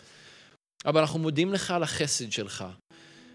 אבל 0.85 1.01
אנחנו 1.01 1.19
מודים 1.19 1.53
לך 1.53 1.71
על 1.71 1.83
החסד 1.83 2.31
שלך, 2.31 2.65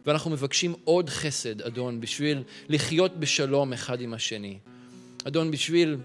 ואנחנו 0.06 0.30
מבקשים 0.30 0.74
עוד 0.84 1.10
חסד, 1.10 1.62
אדון, 1.62 2.00
בשביל 2.00 2.42
לחיות 2.68 3.16
בשלום 3.16 3.72
אחד 3.72 4.00
עם 4.00 4.14
השני. 4.14 4.58
אדון, 5.24 5.50
בשביל 5.50 5.96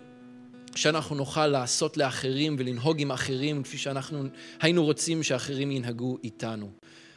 שאנחנו 0.75 1.15
נוכל 1.15 1.47
לעשות 1.47 1.97
לאחרים 1.97 2.55
ולנהוג 2.59 3.01
עם 3.01 3.11
אחרים 3.11 3.63
כפי 3.63 3.77
שאנחנו 3.77 4.23
היינו 4.61 4.83
רוצים 4.85 5.23
שאחרים 5.23 5.71
ינהגו 5.71 6.17
איתנו. 6.23 6.71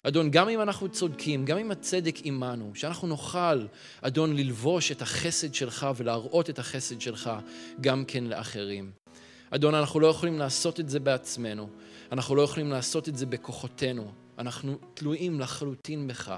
אדון, 0.04 0.30
גם 0.30 0.48
אם 0.48 0.60
אנחנו 0.60 0.88
צודקים, 0.88 1.44
גם 1.44 1.58
אם 1.58 1.70
הצדק 1.70 2.16
עמנו, 2.24 2.70
שאנחנו 2.74 3.08
נוכל, 3.08 3.66
אדון, 4.00 4.36
ללבוש 4.36 4.92
את 4.92 5.02
החסד 5.02 5.54
שלך 5.54 5.86
ולהראות 5.96 6.50
את 6.50 6.58
החסד 6.58 7.00
שלך 7.00 7.30
גם 7.80 8.04
כן 8.04 8.24
לאחרים. 8.24 8.90
אדון, 9.50 9.74
אנחנו 9.74 10.00
לא 10.00 10.06
יכולים 10.06 10.38
לעשות 10.38 10.80
את 10.80 10.88
זה 10.88 11.00
בעצמנו, 11.00 11.68
אנחנו 12.12 12.36
לא 12.36 12.42
יכולים 12.42 12.70
לעשות 12.70 13.08
את 13.08 13.16
זה 13.16 13.26
בכוחותינו, 13.26 14.12
אנחנו 14.38 14.78
תלויים 14.94 15.40
לחלוטין 15.40 16.06
בך. 16.06 16.36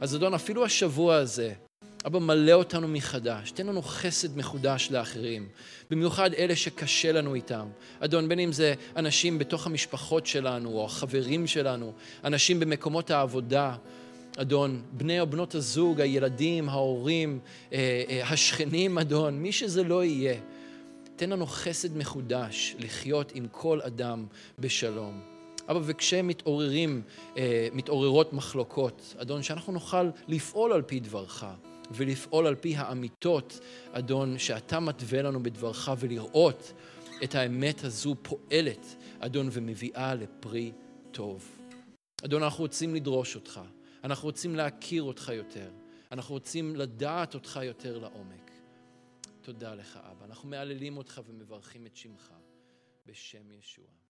אז 0.00 0.16
אדון, 0.16 0.34
אפילו 0.34 0.64
השבוע 0.64 1.16
הזה, 1.16 1.52
אבא, 2.06 2.18
מלא 2.18 2.52
אותנו 2.52 2.88
מחדש, 2.88 3.50
תן 3.50 3.66
לנו 3.66 3.82
חסד 3.82 4.38
מחודש 4.38 4.88
לאחרים, 4.90 5.48
במיוחד 5.90 6.34
אלה 6.34 6.56
שקשה 6.56 7.12
לנו 7.12 7.34
איתם. 7.34 7.68
אדון, 8.00 8.28
בין 8.28 8.38
אם 8.38 8.52
זה 8.52 8.74
אנשים 8.96 9.38
בתוך 9.38 9.66
המשפחות 9.66 10.26
שלנו, 10.26 10.70
או 10.70 10.84
החברים 10.84 11.46
שלנו, 11.46 11.92
אנשים 12.24 12.60
במקומות 12.60 13.10
העבודה, 13.10 13.74
אדון, 14.36 14.82
בני 14.92 15.20
או 15.20 15.26
בנות 15.26 15.54
הזוג, 15.54 16.00
הילדים, 16.00 16.68
ההורים, 16.68 17.38
אה, 17.72 18.02
אה, 18.08 18.28
השכנים, 18.28 18.98
אדון, 18.98 19.42
מי 19.42 19.52
שזה 19.52 19.84
לא 19.84 20.04
יהיה, 20.04 20.34
תן 21.16 21.30
לנו 21.30 21.46
חסד 21.46 21.96
מחודש 21.96 22.76
לחיות 22.78 23.32
עם 23.34 23.46
כל 23.50 23.80
אדם 23.80 24.26
בשלום. 24.58 25.20
אבא, 25.68 25.80
וכשמתעוררים, 25.82 27.02
אה, 27.36 27.68
מתעוררות 27.72 28.32
מחלוקות, 28.32 29.14
אדון, 29.18 29.42
שאנחנו 29.42 29.72
נוכל 29.72 30.10
לפעול 30.28 30.72
על 30.72 30.82
פי 30.82 31.00
דברך. 31.00 31.44
ולפעול 31.90 32.46
על 32.46 32.54
פי 32.54 32.76
האמיתות, 32.76 33.60
אדון, 33.92 34.38
שאתה 34.38 34.80
מתווה 34.80 35.22
לנו 35.22 35.42
בדברך, 35.42 35.88
ולראות 35.98 36.72
את 37.24 37.34
האמת 37.34 37.84
הזו 37.84 38.16
פועלת, 38.22 38.96
אדון, 39.18 39.48
ומביאה 39.52 40.14
לפרי 40.14 40.72
טוב. 41.10 41.58
אדון, 42.24 42.42
אנחנו 42.42 42.64
רוצים 42.64 42.94
לדרוש 42.94 43.34
אותך, 43.34 43.60
אנחנו 44.04 44.26
רוצים 44.26 44.56
להכיר 44.56 45.02
אותך 45.02 45.32
יותר, 45.34 45.70
אנחנו 46.12 46.34
רוצים 46.34 46.76
לדעת 46.76 47.34
אותך 47.34 47.60
יותר 47.62 47.98
לעומק. 47.98 48.50
תודה 49.46 49.74
לך, 49.74 49.98
אבא. 50.10 50.24
אנחנו 50.24 50.48
מהללים 50.48 50.96
אותך 50.96 51.20
ומברכים 51.26 51.86
את 51.86 51.96
שמך 51.96 52.32
בשם 53.06 53.52
ישוע. 53.52 54.05